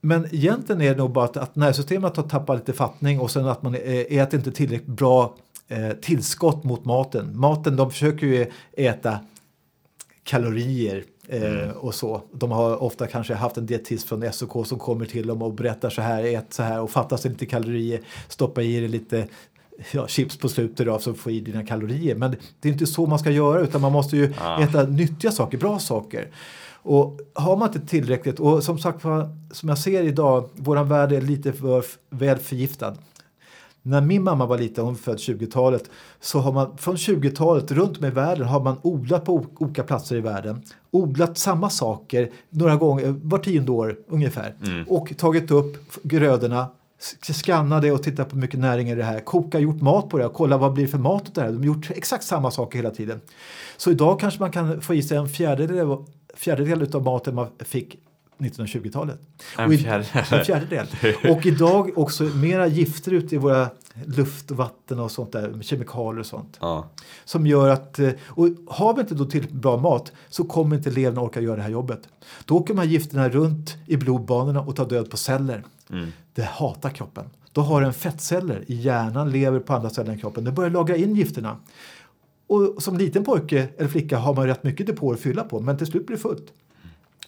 [0.00, 3.46] Men egentligen är det nog bara att, att nervsystemet har tappat lite fattning och sen
[3.46, 5.36] att man eh, äter inte tillräckligt bra
[5.68, 7.38] eh, tillskott mot maten.
[7.40, 9.18] Maten, de försöker ju äta
[10.22, 12.22] kalorier eh, och så.
[12.32, 15.90] De har ofta kanske haft en dietist från SOK som kommer till dem och berättar
[15.90, 19.26] så här, ät så här och fattas det lite kalorier, stoppa i dig lite
[19.92, 22.14] ja, chips på slutet då, så får i dina kalorier.
[22.14, 24.62] Men det är inte så man ska göra utan man måste ju Ah.
[24.62, 26.28] äta nyttiga saker, bra saker.
[26.86, 29.02] Och har man inte tillräckligt, och som sagt
[29.50, 32.94] som jag ser idag, våran värld är lite för väl förgiftad.
[33.86, 38.04] När min mamma var liten, hon född 20-talet, så har man från 20-talet runt om
[38.04, 40.62] i världen har man odlat på olika platser i världen.
[40.90, 44.54] Odlat samma saker några gånger, var tionde år ungefär.
[44.88, 46.66] Och tagit upp grödorna,
[47.00, 49.20] s- skannade och tittat på hur mycket näring är det här.
[49.20, 51.48] Koka, gjort mat på det och kolla vad blir det för mat åt det här.
[51.48, 53.20] De har gjort exakt samma saker hela tiden.
[53.76, 55.96] Så idag kanske man kan få i sig en fjärdedel,
[56.34, 57.98] fjärdedel av maten man fick
[58.38, 59.20] 1920-talet.
[59.58, 60.24] En i- fjärdedel.
[60.30, 60.86] En fjärdedel.
[61.30, 63.68] Och idag också mera gifter ute i våra
[64.06, 66.56] luft och vatten och sånt där, med kemikalier och sånt.
[66.60, 66.88] Ja.
[67.24, 70.90] Som gör att, eh, och har vi inte då till bra mat så kommer inte
[70.90, 72.00] levern orka göra det här jobbet.
[72.44, 75.64] Då åker de här gifterna runt i blodbanorna och tar död på celler.
[75.90, 76.12] Mm.
[76.34, 77.24] Det hatar kroppen.
[77.52, 80.44] Då har den fettceller i hjärnan, lever på andra ställen i kroppen.
[80.44, 81.56] Det börjar lagra in gifterna.
[82.46, 85.78] Och som liten pojke eller flicka har man rätt mycket depåer att fylla på men
[85.78, 86.52] till slut blir det fullt.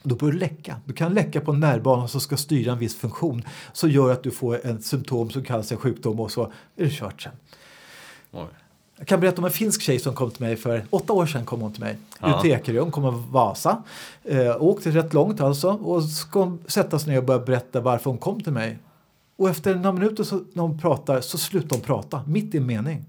[0.09, 0.80] Då börjar det läcka.
[0.84, 3.42] Du kan läcka på en nervbana som ska styra en viss funktion
[3.72, 6.44] som gör att du får en symptom som kallas en sjukdom och så
[6.76, 7.32] är det kört sen.
[8.32, 8.46] Oj.
[8.98, 11.44] Jag kan berätta om en finsk tjej som kom till mig för åtta år sedan.
[11.44, 11.98] kom hon till mig.
[12.20, 12.36] Ja.
[12.36, 13.82] Ut till Ekerö, hon kom av Vasa.
[14.24, 18.18] Eh, åkte rätt långt alltså och ska sätta sig ner och börja berätta varför hon
[18.18, 18.78] kom till mig.
[19.36, 22.66] Och efter några minuter så, när hon pratar så slutar hon prata, mitt i en
[22.66, 23.04] mening.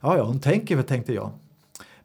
[0.00, 1.30] Ja, ja, hon tänker väl, tänkte jag.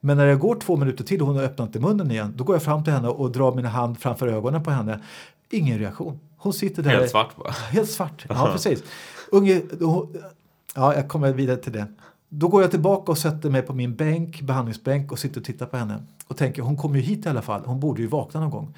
[0.03, 2.43] Men när det går två minuter till och hon har öppnat inte munnen igen, då
[2.43, 4.99] går jag fram till henne och drar min hand framför ögonen på henne.
[5.49, 6.19] Ingen reaktion.
[6.37, 6.89] Hon sitter där.
[6.89, 7.51] Helt svart bara.
[7.51, 8.83] Helt svart, ja precis.
[9.31, 10.09] Unge, då,
[10.75, 11.87] ja, jag kommer vidare till det.
[12.29, 15.65] Då går jag tillbaka och sätter mig på min bänk, behandlingsbänk och sitter och tittar
[15.65, 16.03] på henne.
[16.27, 18.73] Och tänker, hon kommer ju hit i alla fall, hon borde ju vakna någon gång.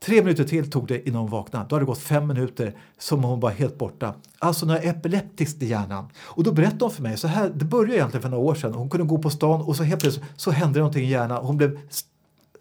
[0.00, 1.66] Tre minuter till tog det innan hon vaknade.
[1.68, 4.14] Då hade det gått fem minuter som hon var helt borta.
[4.38, 6.08] Alltså när epileptiskt i hjärnan.
[6.18, 8.74] Och då berättade hon för mig, så här, det började egentligen för några år sedan.
[8.74, 11.44] Hon kunde gå på stan och så helt plötsligt så hände någonting i hjärnan.
[11.44, 11.80] Hon blev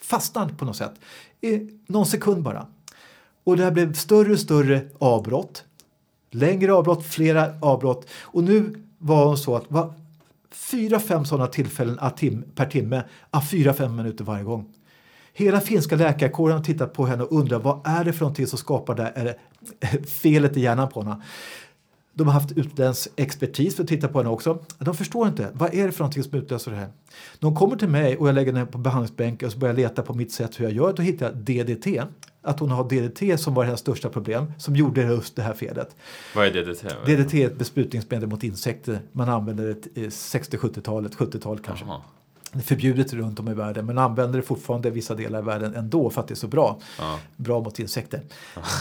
[0.02, 0.94] fastnad på något sätt.
[1.42, 2.68] I någon sekund bara.
[3.44, 5.64] Och det här blev större och större avbrott.
[6.32, 8.08] Längre avbrott, flera avbrott.
[8.22, 9.94] Och nu var hon så att var
[10.52, 11.98] fyra, fem sådana tillfällen
[12.56, 13.04] per timme,
[13.52, 14.74] fyra, fem minuter varje gång.
[15.38, 18.58] Hela finska läkarkåren har tittat på henne och undrar vad är det för någonting som
[18.58, 19.38] skapar det här är det
[20.08, 21.22] felet i hjärnan på henne.
[22.14, 24.64] De har haft utländsk expertis för att titta på henne också.
[24.80, 25.50] De förstår inte.
[25.54, 26.90] Vad är det för någonting som utlöser det här?
[27.42, 30.02] Hon kommer till mig och jag lägger henne på behandlingsbänken och så börjar jag leta
[30.02, 31.88] på mitt sätt hur jag gör, då hittar jag DDT.
[32.42, 35.96] Att hon har DDT som var hennes största problem, som gjorde just det här felet.
[36.36, 36.84] Vad är DDT?
[37.06, 39.00] DDT är ett besprutningsmedel mot insekter.
[39.12, 41.86] Man använder det i 60-70-talet, 70-talet kanske.
[41.86, 42.02] Jaha.
[42.64, 46.10] Förbjudet runt om i världen men använder det fortfarande i vissa delar av världen ändå
[46.10, 46.80] för att det är så bra.
[47.00, 47.20] Ja.
[47.36, 48.22] Bra mot insekter.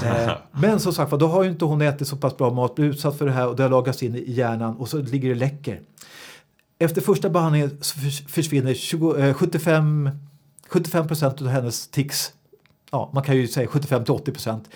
[0.05, 2.95] eh, men som sagt då har ju inte hon ätit så pass bra mat, blivit
[2.95, 5.35] utsatt för det här och det har lagats in i hjärnan och så ligger det
[5.35, 5.81] läcker.
[6.79, 7.79] Efter första behandlingen
[8.29, 10.11] försvinner 20, eh, 75,
[10.69, 12.33] 75 procent av hennes tics.
[12.91, 14.69] Ja, man kan ju säga 75 till 80 procent.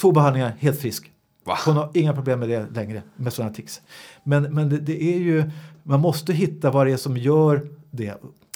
[0.00, 1.10] Två behandlingar, helt frisk.
[1.44, 1.58] Va?
[1.66, 3.80] Hon har inga problem med det längre, med sådana tics.
[4.22, 5.50] Men, men det, det är ju,
[5.82, 8.14] man måste hitta vad det är som gör det.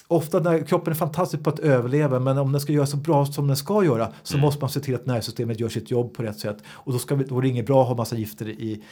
[0.09, 3.27] Ofta när kroppen är fantastisk på att överleva men om den ska göra så bra
[3.27, 4.45] som den ska göra så Mm.
[4.45, 6.57] måste man se till att nervsystemet gör sitt jobb på rätt sätt.
[6.69, 8.83] Och då, ska vi, då är det inget bra att ha massa gifter i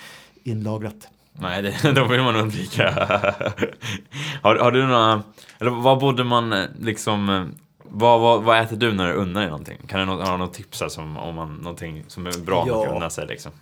[0.45, 1.09] inlagrat.
[1.33, 2.91] Nej, det, då vill man undvika.
[4.43, 5.23] har, har du några,
[5.59, 7.45] eller vad borde man eh, liksom, eh,
[7.83, 9.79] Vad, vad, vad äter du när du unnar dig någonting?
[9.87, 12.75] Kan du ha något tips här som, om man, någonting som är bra Ja.
[12.77, 13.53] man kan unna sig liksom?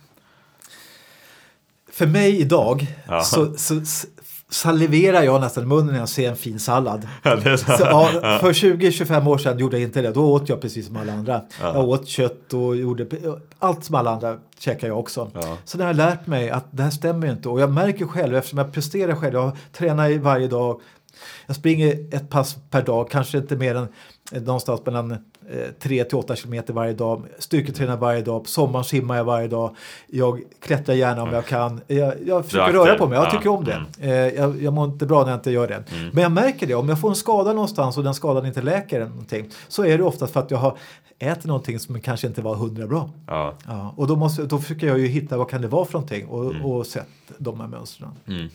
[1.91, 3.21] För mig idag Ja.
[3.23, 3.81] så, så
[4.49, 7.07] saliverar jag nästan i munnen när jag ser en fin sallad.
[7.23, 7.65] Ja, det så.
[7.65, 8.07] Så, ja,
[8.41, 10.11] för 20-25 år sedan gjorde jag inte det.
[10.11, 11.41] Då åt jag precis som alla andra.
[11.61, 11.73] Ja.
[11.73, 13.07] Jag åt kött och gjorde
[13.59, 15.31] allt som alla andra käkar jag också.
[15.65, 18.59] Så jag har lärt mig att det här stämmer inte och jag märker själv eftersom
[18.59, 19.33] jag presterar själv.
[19.33, 20.81] Jag tränar varje dag.
[21.47, 23.87] Jag springer ett pass per dag, kanske inte mer än
[24.31, 25.17] någonstans mellan
[25.79, 27.23] 3 till 8 kilometer varje dag.
[27.39, 28.43] Styrketränar varje dag.
[28.43, 29.75] På sommaren simmar jag varje dag.
[30.07, 31.81] Jag klättrar gärna om jag kan.
[31.87, 33.17] Jag, jag försöker röra på mig.
[33.17, 33.73] Jag Ja, tycker om det.
[33.73, 34.09] mm.
[34.09, 35.83] Eh, Jag, jag mår inte bra när jag inte gör det.
[36.13, 38.95] Men jag märker det, om jag får en skada någonstans och den skadan inte läker
[39.01, 40.77] eller någonting så är det oftast för att jag har
[41.19, 43.09] ätit någonting som kanske inte var hundra bra.
[43.27, 43.53] Ja.
[43.67, 46.25] Ja, och då, måste, då försöker jag ju hitta vad kan det vara för någonting
[46.27, 48.09] och, och sett de här mönstren.
[48.27, 48.47] Mm.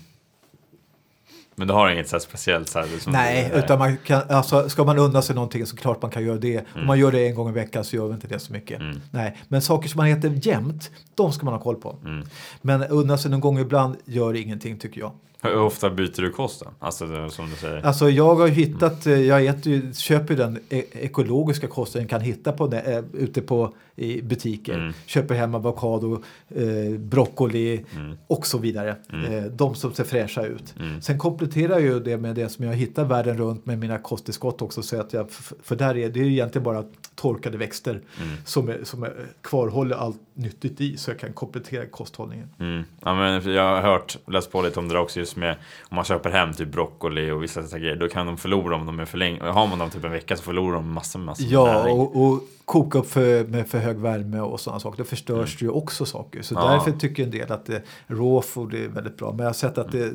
[1.60, 4.68] Men du har inget så speciellt så här, som Nej, du, utan man kan, alltså,
[4.68, 6.64] ska man unna sig någonting så klart man kan göra det.
[6.74, 8.80] Om man gör det en gång i veckan så gör vi inte det så mycket.
[8.80, 9.00] Mm.
[9.10, 11.96] Nej, men saker som man äter jämt, de ska man ha koll på.
[12.04, 12.26] Mm.
[12.62, 15.12] Men unna sig någon gång ibland gör ingenting tycker jag.
[15.42, 16.70] Hur ofta byter du kost då?
[16.78, 17.86] Alltså som du säger.
[17.86, 22.52] Alltså jag har hittat, eh, jag äter köper den e- ekologiska kosten jag kan hitta
[22.52, 24.74] på, eh, ute på i butiker.
[24.74, 24.92] Mm.
[25.06, 28.16] Köper hem avokado, eh, broccoli Mm.
[28.26, 28.96] och så vidare.
[29.12, 29.32] Mm.
[29.32, 30.74] Eh, de som ser fräscha ut.
[30.80, 31.02] Mm.
[31.02, 34.62] Sen kompletterar jag ju det med det som jag hittar världen runt med mina kosttillskott
[34.62, 34.82] också.
[34.82, 35.26] Så att jag,
[35.62, 36.84] för där är det är egentligen bara
[37.14, 38.36] torkade växter Mm.
[38.44, 39.12] som, är, som är,
[39.42, 42.48] kvarhåller allt nyttigt i så jag kan komplettera kosthållningen.
[42.58, 42.84] Mm.
[43.04, 45.56] Ja, men jag har hört, läst på lite om det där också just med
[45.88, 47.96] om man köper hem typ broccoli och vissa sådana grejer.
[47.96, 49.42] Då kan de förlora om de är för länge.
[49.42, 51.98] Har man dem typ en vecka så förlorar de massor med massor Ja, näring.
[51.98, 54.98] och, och koka upp för, med för hög värme och sådana saker.
[54.98, 56.42] Då förstörs det ju också saker.
[56.42, 56.66] Så Mm.
[56.66, 56.72] Ja.
[56.72, 59.30] därför tycker en del att det, raw food är väldigt bra.
[59.30, 60.12] Men jag har sett att det,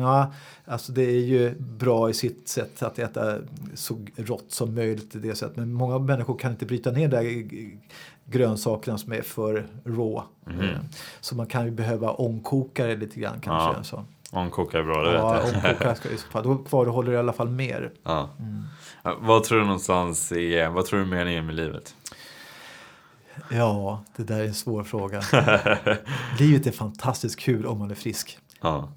[0.00, 0.32] ja,
[0.66, 3.38] alltså det är ju bra i sitt sätt att äta
[3.74, 5.14] så rått som möjligt.
[5.14, 5.56] I det sättet.
[5.56, 7.70] Men många människor kan inte bryta ner de där
[8.26, 10.22] grönsakerna som är för raw.
[10.46, 10.60] Mhm.
[10.60, 10.76] Eh,
[11.20, 13.70] Så man kan ju behöva ångkoka det lite grann kanske.
[13.78, 14.04] Ja, Så.
[14.38, 15.64] Ångkoka är bra, det Ja, vet jag.
[15.72, 16.42] ångkoka ska i så fall.
[16.42, 17.92] Då kvarhåller det i alla fall mer.
[18.02, 18.30] Ja.
[18.38, 18.62] Mm.
[19.20, 21.94] Vad tror du någonstans är, vad tror du meningen med livet?
[23.50, 25.20] Ja, det där är en svår fråga.
[26.38, 28.38] Livet är fantastiskt kul om man är frisk.
[28.60, 28.88] Ja.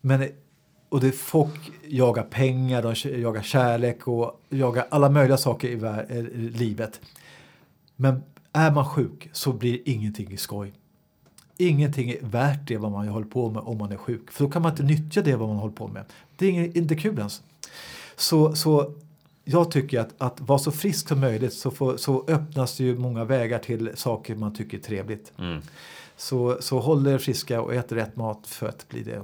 [0.00, 0.28] Men,
[0.88, 6.22] och det folk jagar pengar, de jagar kärlek och jagar alla möjliga saker i
[6.52, 7.00] livet.
[7.96, 8.22] Men
[8.52, 10.72] är man sjuk så blir ingenting skoj.
[11.56, 14.30] Ingenting är värt det vad man håller på med om man är sjuk.
[14.30, 16.04] För då kan man inte nyttja det vad man håller på med.
[16.36, 17.42] Det är inte kul ens.
[18.16, 18.94] Så, så
[19.44, 22.98] jag tycker att, att vara så frisk som möjligt så, får, så öppnas det ju
[22.98, 25.32] många vägar till saker man tycker är trevligt.
[25.38, 25.60] Mm.
[26.16, 29.22] Så, så håll er friska och ät rätt mat för att bli det.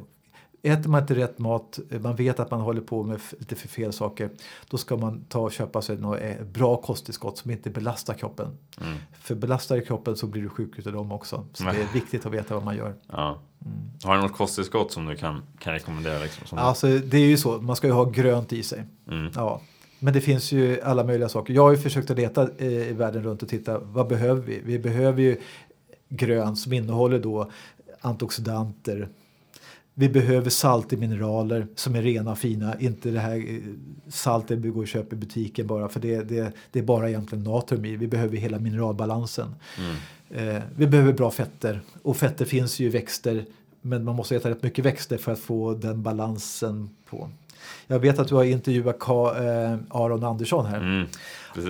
[0.63, 3.93] Äter man inte rätt mat, man vet att man håller på med lite för fel
[3.93, 4.31] saker,
[4.71, 8.59] då ska man ta och köpa sig något eh, bra kosttillskott som inte belastar kroppen.
[8.81, 8.99] Mm.
[9.21, 11.47] För belastar det kroppen så blir du sjuk utav dem också.
[11.53, 12.95] Så det är viktigt att veta vad man gör.
[13.07, 13.39] Ja.
[14.05, 16.19] Har du något kosttillskott som du kan, kan rekommendera?
[16.19, 18.85] Liksom, som Alltså det är ju så, man ska ju ha grönt i sig.
[19.11, 19.31] mm.
[19.35, 19.61] Ja.
[19.99, 21.55] Men det finns ju alla möjliga saker.
[21.55, 24.61] Jag har ju försökt att leta eh, i världen runt och titta vad behöver vi?
[24.65, 25.37] Vi behöver ju
[26.09, 27.51] grönt som innehåller då
[28.01, 29.09] antioxidanter.
[30.01, 32.81] Vi behöver salt i mineraler som är rena och fina.
[32.81, 33.61] Inte det här eh,
[34.09, 37.45] saltet vi går och köper i butiken bara för det, det, det är bara egentligen
[37.45, 37.97] natrium i.
[37.97, 39.55] Vi behöver hela mineralbalansen.
[39.79, 40.57] Mm.
[40.57, 43.45] Eh, vi behöver bra fetter och fetter finns ju i växter
[43.81, 47.31] men man måste äta rätt mycket växter för att få den balansen på.
[47.87, 50.81] Jag vet att du har intervjuat Ka, eh, Aron Andersson här.
[50.81, 51.07] Mm.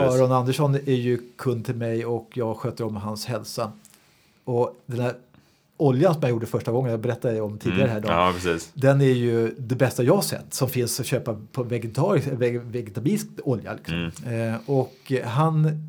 [0.00, 3.72] Aron Andersson är ju kund till mig och jag sköter om hans hälsa.
[4.44, 5.14] Och den här
[5.78, 8.02] oljan som jag gjorde första gången, jag berättade om tidigare här Mm.
[8.02, 8.08] då.
[8.12, 8.70] Ja, precis.
[8.74, 13.26] Den är ju det bästa jag sett som finns att köpa på vegetarisk, veg- vegetabilisk
[13.44, 13.72] olja.
[13.74, 14.10] Liksom.
[14.26, 14.54] Mm.
[14.54, 15.84] Eh, och han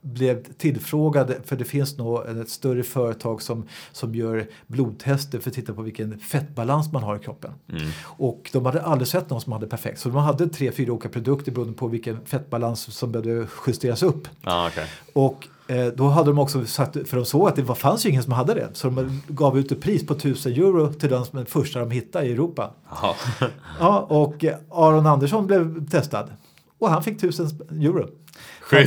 [0.00, 5.54] blev tillfrågad, för det finns nog ett större företag som, som gör blodtester för att
[5.54, 7.50] titta på vilken fettbalans man har i kroppen.
[7.72, 7.88] Mm.
[8.04, 10.00] Och de hade aldrig sett någon som hade perfekt.
[10.00, 14.28] Så de hade tre, fyra olika produkter beroende på vilken fettbalans som behövde justeras upp.
[14.42, 14.86] Ja, okej.
[15.12, 15.46] Och
[15.96, 18.32] då hade de också satt, för de såg att det var, fanns ju ingen som
[18.32, 18.68] hade det.
[18.72, 21.90] Så de gav ut ett pris på 1000 euro till den som den första de
[21.90, 22.70] hittade i Europa.
[22.90, 23.14] Jaha.
[23.80, 26.30] Ja, och eh, Aron Andersson blev testad.
[26.78, 28.08] Och han fick 1000 euro.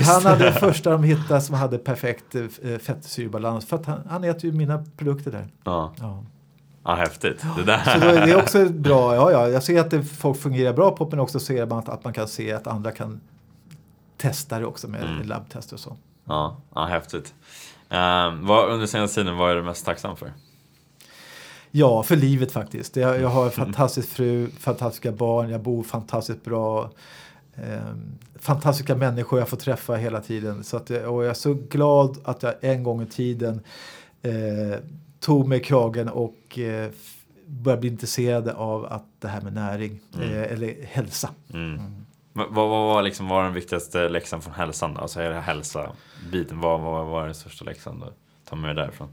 [0.05, 3.65] Han hade den första de hittade som hade perfekt eh, fettsyrebalans.
[3.65, 5.47] För att han, han äter ju mina produkter där.
[5.63, 5.93] Ja.
[5.99, 6.23] Ja.
[6.84, 7.41] ja, häftigt.
[7.57, 7.84] Det där.
[7.93, 9.15] Så då är det också bra.
[9.15, 11.89] Ja, ja, jag ser att det, folk fungerar bra på men också ser man att,
[11.89, 13.19] att man kan se att andra kan
[14.17, 15.27] testa det också med Mm.
[15.27, 15.97] labbtester och så.
[16.26, 17.34] Ja, ja häftigt.
[17.89, 20.34] Um, vad, under senaste tiden, vad är du mest tacksam för?
[21.72, 22.95] Ja, för livet faktiskt.
[22.95, 26.91] Jag, jag har en fantastisk fru, fantastiska barn, jag bor fantastiskt bra.
[27.55, 27.95] eh,
[28.36, 30.63] fantastiska människor jag får träffa hela tiden.
[30.63, 33.61] Så att, och jag är så glad att jag en gång i tiden
[34.22, 34.80] eh,
[35.19, 36.91] tog mig kragen och eh,
[37.45, 40.30] började bli intresserad av att det här med näring mm.
[40.30, 41.30] eh, eller hälsa.
[41.53, 41.74] Mm.
[41.74, 42.05] Mm.
[42.34, 44.93] Vad, vad, var liksom, var den viktigaste läxan från hälsan?
[44.93, 45.01] Då?
[45.01, 47.99] Alltså är det hälsa-biten, vad, vad var den största läxan?
[47.99, 48.13] Då?
[48.49, 49.09] Ta med därifrån.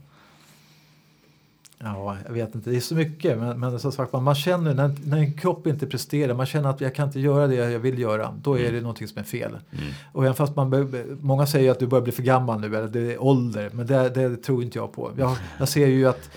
[1.78, 2.70] Ja, jag vet inte.
[2.70, 3.38] Det är så mycket.
[3.38, 6.80] Men, men som sagt, man känner när, när en kropp inte presterar, man känner att
[6.80, 8.34] jag kan inte göra det jag vill göra.
[8.42, 8.74] Då är mm.
[8.74, 9.50] det någonting som är fel.
[9.50, 9.92] Mm.
[10.12, 13.12] Och även fast man, många säger att du börjar bli för gammal nu, eller det
[13.12, 13.70] är ålder.
[13.72, 15.12] Men det, det tror inte jag på.
[15.18, 16.30] Jag, jag ser ju att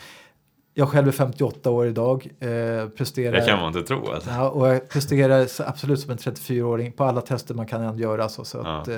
[0.82, 2.28] jag själv är 58 år idag.
[2.40, 4.12] Eh, presterar, det kan man inte tro.
[4.12, 4.30] Alltså.
[4.30, 8.30] Ja, och jag presterar absolut som en 34-åring på alla tester man kan göra.
[8.30, 8.78] Så, så ja.
[8.78, 8.98] att, eh,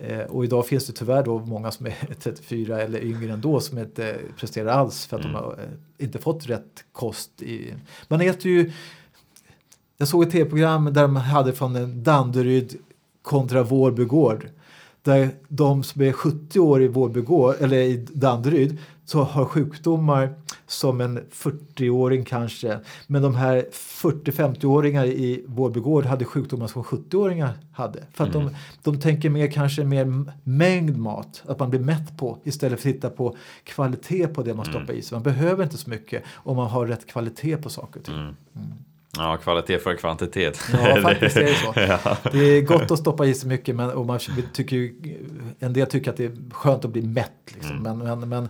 [0.00, 3.78] Eh, och idag finns det tyvärr då många som är 34 eller yngre ändå som
[3.78, 5.32] inte presterar alls för att mm.
[5.32, 7.42] de har eh, inte fått rätt kost.
[7.42, 7.74] I,
[8.08, 8.72] man äter ju,
[9.96, 12.78] jag såg ett tv-program där de hade från Danderyd
[13.22, 14.48] kontra Vårbygård.
[15.02, 18.78] Där de som är 70 år i Vårbygård, eller i Danderyd
[19.08, 20.34] så har sjukdomar
[20.66, 22.78] som en 40-åring kanske.
[23.06, 28.02] Men de här 40-50-åringar i Vårbygård hade sjukdomar som 70-åringar hade.
[28.12, 28.46] För att mm.
[28.46, 32.88] de, de tänker mer kanske mer mängd mat, att man blir mätt på istället för
[32.88, 34.74] att titta på kvalitet på det man mm.
[34.76, 35.16] stoppar i sig.
[35.16, 38.14] Man behöver inte så mycket om man har rätt kvalitet på saker och ting.
[38.14, 38.36] Mm.
[38.56, 38.68] mm.
[39.16, 40.60] Ja, kvalitet för kvantitet.
[40.72, 41.72] Ja, faktiskt är det så.
[41.74, 42.16] ja.
[42.32, 44.18] Det är gott att stoppa i sig mycket men, och man
[44.52, 44.92] tycker,
[45.58, 47.32] en del tycker att det är skönt att bli mätt.
[47.54, 47.76] Liksom.
[47.76, 47.98] Mm.
[47.98, 48.48] Men, men, men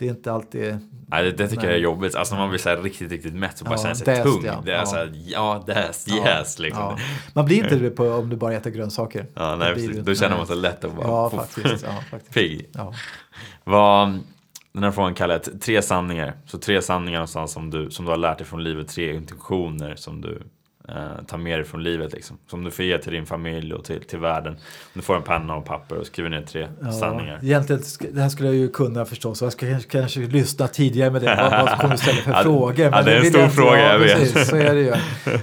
[0.00, 0.78] det är inte alltid...
[1.08, 1.70] Nej, det, det tycker nej.
[1.70, 2.14] jag är jobbigt.
[2.14, 4.44] Alltså när man blir så riktigt, riktigt mätt så bara ja, känner sig tung.
[4.44, 4.62] Ja.
[4.64, 4.86] Det är ja.
[4.86, 6.82] så här, ja, that's, yes, liksom.
[6.82, 6.98] Ja.
[7.34, 9.26] Man blir inte det på, om du bara äter grönsaker.
[9.34, 9.96] Ja, nej, precis.
[9.98, 12.34] Då känner man sig lätt och bara ja, faktiskt, ja, faktiskt.
[12.34, 12.68] pigg.
[12.72, 12.94] Ja.
[13.64, 14.20] Vad,
[14.72, 16.34] den här frågan kallar jag tre sanningar.
[16.46, 19.96] Så tre sanningar någonstans som du, som du har lärt dig från livet, tre intentioner
[19.96, 20.42] som du
[20.96, 22.38] eh, ta med dig från livet liksom.
[22.46, 24.56] Som du får ge till din familj och till, till världen.
[24.94, 27.40] Du får en penna och papper och skriver ner tre ja, sanningar.
[27.42, 27.82] Egentligen,
[28.12, 29.42] det här skulle jag ju kunna förstås.
[29.42, 31.36] Jag ska kanske, kanske lyssna tidigare med det.
[31.36, 32.90] Vad, vad kommer du ställa för frågor?
[32.92, 34.18] Ja, det är en stor jag fråga, jag vet.
[34.18, 34.94] Precis, så är det ju.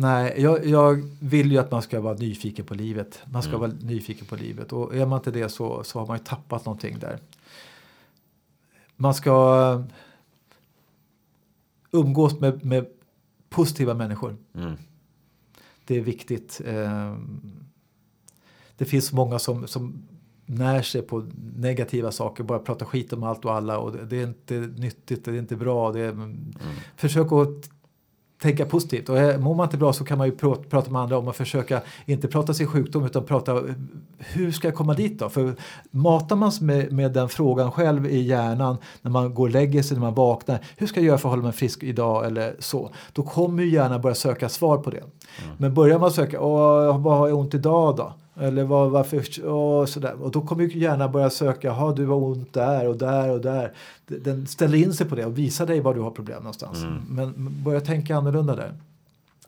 [0.00, 3.22] Nej, jag, jag, vill ju att man ska vara nyfiken på livet.
[3.32, 3.60] Man ska mm.
[3.60, 4.72] vara nyfiken på livet.
[4.72, 7.18] Och är man inte det så, så har man ju tappat någonting där.
[8.96, 9.84] Man ska
[11.90, 12.86] umgås med, med
[13.48, 14.36] positiva människor.
[14.54, 14.76] Mm.
[15.84, 16.60] Det är viktigt.
[16.66, 17.40] Ehm,
[18.76, 20.02] det finns många som, som
[20.46, 21.26] när sig på
[21.56, 25.30] negativa saker, bara pratar skit om allt och alla och det är inte nyttigt, det
[25.30, 25.92] är inte bra.
[25.92, 26.52] Det är, mm.
[26.96, 27.70] Försök att
[28.42, 29.08] tänka positivt.
[29.08, 30.36] Och mår man inte bra så kan man ju
[30.70, 33.62] prata med andra om att försöka inte prata sin sjukdom utan prata
[34.18, 35.28] hur ska jag komma dit då?
[35.28, 35.54] För
[35.90, 39.82] matar man sig med, med den frågan själv i hjärnan när man går och lägger
[39.82, 40.58] sig, när man vaknar.
[40.76, 42.90] Hur ska jag göra för att hålla mig frisk idag eller så?
[43.12, 44.98] Då kommer ju hjärnan börja söka svar på det.
[44.98, 45.10] Mm.
[45.58, 48.12] Men börjar man söka, vad har jag ont idag då?
[48.40, 50.22] Eller vad, varför, och sådär.
[50.22, 53.40] Och då kommer ju hjärnan börja söka, ha du har ont där och där och
[53.40, 53.72] där.
[54.06, 56.82] Den ställer in sig på det och visar dig var du har problem någonstans.
[56.82, 57.02] Mm.
[57.08, 58.72] Men börja tänka annorlunda där.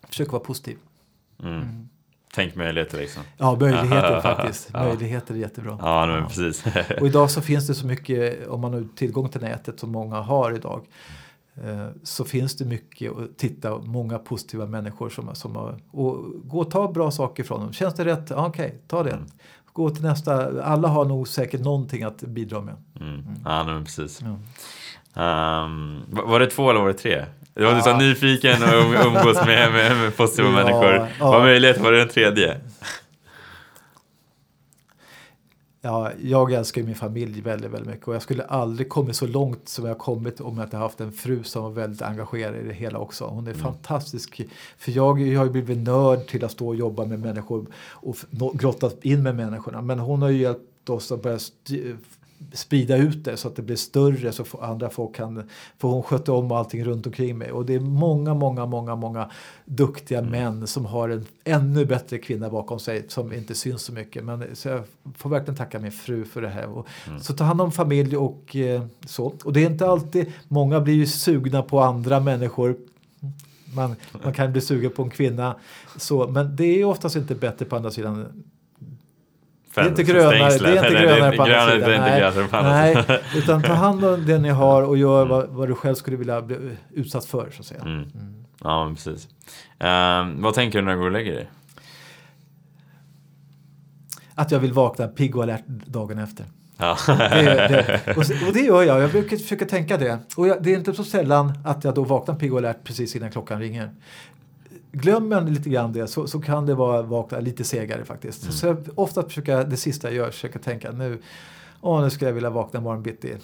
[0.03, 0.77] Försök vara positiv.
[1.43, 1.53] Mm.
[1.53, 1.89] Mm.
[2.33, 3.23] Tänk möjligheter liksom.
[3.37, 4.69] Ja, möjligheter faktiskt.
[4.73, 4.83] Ja.
[4.83, 5.77] Möjligheter är jättebra.
[5.81, 6.63] Ja, men precis.
[7.01, 10.15] och idag så finns det så mycket, om man har tillgång till nätet som många
[10.15, 10.85] har idag.
[11.57, 16.59] Eh, så finns det mycket att titta, många positiva människor som, som har, och gå
[16.59, 17.73] och ta bra saker från dem.
[17.73, 18.31] Känns det rätt?
[18.31, 19.11] Okej, okay, ta det.
[19.11, 19.25] Mm.
[19.73, 20.63] Gå till nästa.
[20.63, 22.75] Alla har nog säkert någonting att bidra med.
[22.99, 23.13] Mm.
[23.13, 23.25] Mm.
[23.45, 24.21] Ja, men precis.
[24.21, 27.25] Um, var det två eller var det tre?
[27.53, 27.81] Du var ja.
[27.81, 30.93] så nyfiken och um, umgås med, med, med positiva ja, människor.
[31.19, 31.31] Ja.
[31.31, 32.57] Vad möjligt var det den tredje?
[35.83, 39.69] Ja, jag älskar min familj väldigt, väldigt mycket och jag skulle aldrig kommit så långt
[39.69, 42.73] som jag kommit om jag inte haft en fru som var väldigt engagerad i det
[42.73, 43.25] hela också.
[43.25, 43.63] Hon är mm.
[43.63, 44.41] fantastisk.
[44.77, 48.17] För jag, jag har ju blivit nörd till att stå och jobba med människor och
[48.53, 49.81] grottat in med människorna.
[49.81, 51.39] Men hon har ju hjälpt oss att börja
[52.53, 55.43] sprida ut det så att det blir större så andra folk kan,
[55.77, 57.51] för hon sköter om allting runt omkring mig.
[57.51, 59.29] Och det är många, många, många, många
[59.65, 60.31] duktiga mm.
[60.31, 64.23] män som har en ännu bättre kvinna bakom sig som inte syns så mycket.
[64.23, 64.83] Men så jag
[65.17, 66.69] får verkligen tacka min fru för det här.
[66.69, 67.19] Och, mm.
[67.19, 69.33] Så ta hand om familj och eh, så.
[69.43, 72.75] Och det är inte alltid, många blir ju sugna på andra människor
[73.75, 75.55] man, man kan bli sugen på en kvinna.
[75.97, 78.43] Så, men det är oftast inte bättre på andra sidan
[79.73, 82.63] det är inte grönare, det är inte grönare på andra sidan.
[82.63, 85.95] Nej, nej, utan ta hand om det ni har och gör vad, vad, du själv
[85.95, 87.49] skulle vilja bli utsatt för.
[87.51, 87.81] Så att säga.
[87.81, 87.93] Mm.
[87.93, 88.45] Mm.
[88.63, 89.27] Ja, precis.
[89.79, 91.49] Um, vad tänker du när du går och lägger dig?
[94.35, 96.45] Att jag vill vakna pigg och alert dagen efter.
[96.77, 96.97] Ja.
[97.07, 100.19] det, det, och, och, det gör jag, jag brukar försöka tänka det.
[100.35, 103.15] Och jag, det är inte så sällan att jag då vaknar pigg och alert precis
[103.15, 103.89] innan klockan ringer
[104.91, 108.43] glömmer man lite grann det så, så kan det vara vakna lite segare faktiskt.
[108.43, 108.53] Mm.
[108.53, 111.21] Så jag ofta försöka, det sista jag gör, försöka tänka nu,
[111.81, 113.37] åh nu skulle jag vilja vakna imorgon bitti.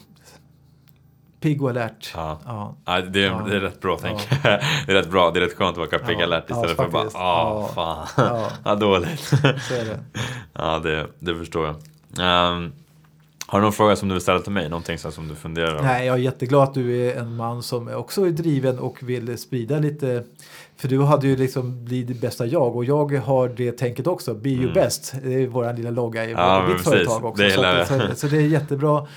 [1.40, 2.12] Pigg och alert.
[2.16, 2.40] Ja.
[2.46, 2.76] Ja.
[2.86, 3.44] Ja, det, är, Ja.
[3.50, 4.30] det är rätt bra tänk.
[4.44, 4.48] det
[4.88, 6.24] är rätt bra, det är rätt skönt att vara pigg Ja.
[6.24, 7.16] alert Ja, istället för bara faktiskt.
[7.16, 7.70] åh Ja.
[7.76, 8.50] fan, Ja.
[8.66, 9.20] ja, dåligt.
[9.20, 9.36] Så
[9.74, 10.00] är det.
[10.54, 11.76] ja, det, det förstår jag.
[12.20, 12.72] Ehm,
[13.50, 14.70] har du någon fråga som du vill ställa till mig?
[14.70, 15.84] Någonting som du funderar över?
[15.84, 19.38] Nej, jag är jätteglad att du är en man som också är driven och vill
[19.38, 20.24] sprida lite.
[20.76, 24.34] För du hade ju liksom bli det bästa jag och jag har det tänket också.
[24.34, 24.74] Be Mm.
[24.74, 25.14] best.
[25.24, 26.92] Det är vår lilla logga i Ja, mitt precis.
[26.92, 27.44] företag också.
[27.44, 29.08] Det så, att, så, så det är jättebra.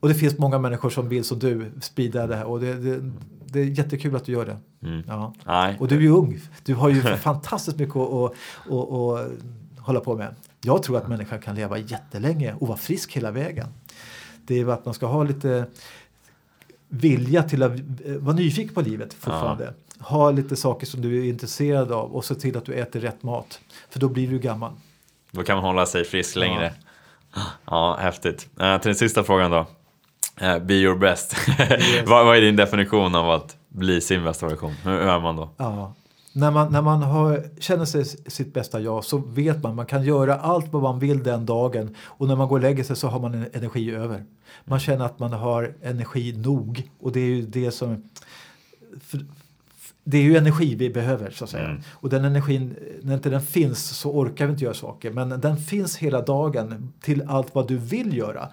[0.00, 3.10] Och det finns många människor som vill som du sprida det här och det, det,
[3.46, 4.56] det är jättekul att du gör det.
[4.88, 5.02] Mm.
[5.08, 5.34] Ja.
[5.46, 5.76] Nej.
[5.80, 6.40] Och du är ju ung.
[6.64, 8.32] Du har ju fantastiskt mycket att, att,
[8.70, 9.30] att, att
[9.78, 10.34] hålla på med.
[10.64, 13.66] Jag tror att människan kan leva jättelänge och vara frisk hela vägen.
[14.46, 15.66] Det är att man ska ha lite
[16.88, 19.74] vilja till att eh, vara nyfiken på livet fortfarande.
[19.98, 23.22] Ha lite saker som du är intresserad av och se till att du äter rätt
[23.22, 23.60] mat.
[23.90, 24.72] För då blir du gammal.
[25.30, 26.72] Då kan man hålla sig frisk längre.
[27.64, 28.48] Ja, häftigt.
[28.60, 29.66] Eh, till den sista frågan då.
[30.40, 31.36] Eh, be your best.
[32.06, 34.72] vad, vad är din definition av att bli sin bästa version?
[34.82, 35.50] Hur, hur är man då?
[35.56, 35.94] Ja.
[36.36, 40.02] När man, när man har, känner sig sitt bästa jag så vet man man kan
[40.02, 43.08] göra allt vad man vill den dagen och när man går och lägger sig så
[43.08, 44.24] har man en energi över.
[44.64, 48.02] Man känner att man har energi nog och det är ju det som
[49.00, 49.26] för,
[50.04, 51.68] det är ju energi vi behöver så att säga.
[51.68, 51.82] Mm.
[51.90, 55.10] Och den energin, när inte den finns så orkar vi inte göra saker.
[55.10, 58.48] Men den finns hela dagen till allt vad du vill göra.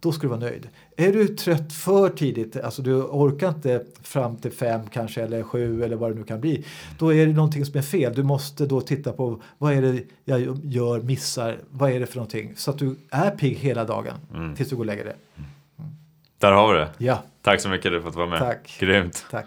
[0.00, 0.68] Då ska du vara nöjd.
[0.96, 5.82] Är du trött för tidigt, alltså du orkar inte fram till fem kanske eller sju
[5.84, 6.64] eller vad det nu kan bli.
[6.98, 8.14] Då är det någonting som är fel.
[8.14, 12.16] Du måste då titta på vad är det jag gör, missar, vad är det för
[12.16, 12.52] någonting.
[12.56, 14.56] Så att du är pigg hela dagen Mm.
[14.56, 15.14] tills du går och lägger dig.
[16.38, 16.88] Där har vi det.
[16.98, 18.38] Ja, Tack så mycket du fått vara med.
[18.38, 18.76] Tack.
[18.80, 19.26] Grymt.
[19.30, 19.46] tack.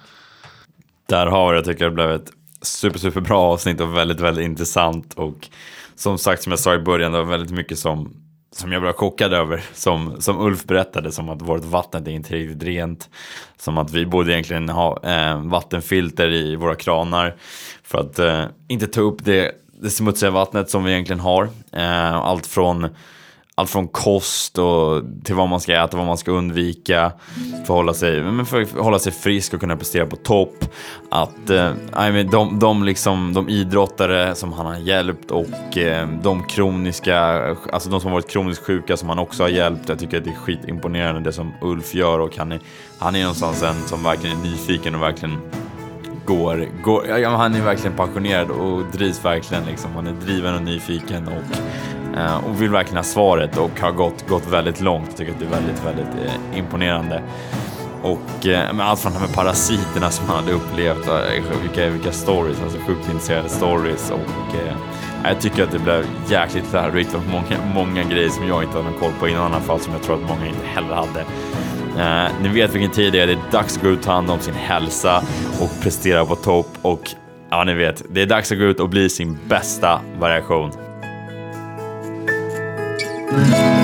[1.06, 1.58] Där har vi det.
[1.58, 2.32] Jag tycker det blev ett
[2.62, 5.14] super, super bra avsnitt och väldigt, väldigt intressant.
[5.14, 5.50] Och
[5.96, 8.14] som sagt, som jag sa i början, det var väldigt mycket som,
[8.56, 9.64] som jag blev chockad över.
[9.74, 13.10] Som, som Ulf berättade, som att vårt vatten är inte riktigt rent.
[13.58, 17.36] Som att vi borde egentligen ha eh, vattenfilter i våra kranar.
[17.84, 19.52] För att eh, inte ta upp det,
[19.82, 21.50] det smutsiga vattnet som vi egentligen har.
[21.72, 22.88] Eh, allt från
[23.56, 27.12] allt från kost och till vad man ska äta, vad man ska undvika
[27.52, 30.66] för att hålla sig, men för att hålla sig frisk och kunna prestera på topp.
[31.12, 31.72] Att eh,
[32.08, 37.18] I mean, de, de, liksom, de idrottare som han har hjälpt och eh, de kroniska,
[37.72, 39.90] alltså de som har varit kroniskt sjuka som han också har hjälpt.
[39.90, 42.60] Jag tycker att det är skitimponerande det som Ulf gör och han är,
[43.00, 45.38] han är någonstans en som verkligen är nyfiken och verkligen
[46.26, 49.92] går, går ja, men han är verkligen passionerad och drivs verkligen liksom.
[49.96, 51.44] Han är driven och nyfiken och,
[52.18, 55.06] Eh, och vill verkligen ha svaret och har gått, gått väldigt långt.
[55.08, 57.24] Jag tycker att det är väldigt, väldigt eh, imponerande.
[58.04, 62.12] Och eh, allt från det här med parasiterna som han hade upplevt, eh, vilka, vilka
[62.12, 64.76] stories, alltså sjukt intresserade stories och eh,
[65.24, 68.90] jag tycker att det blev jäkligt lärorikt och många, många grejer som jag inte hade
[68.90, 71.26] någon koll på innan i alla fall som jag tror att många inte heller hade.
[72.00, 74.12] Eh, ni vet vilken tid det är, det är dags att gå ut och ta
[74.12, 75.24] hand om sin hälsa
[75.62, 77.10] och prestera på topp och
[77.50, 80.72] ja, ni vet, det är dags att gå ut och bli sin bästa variation.
[83.34, 83.83] Thank you.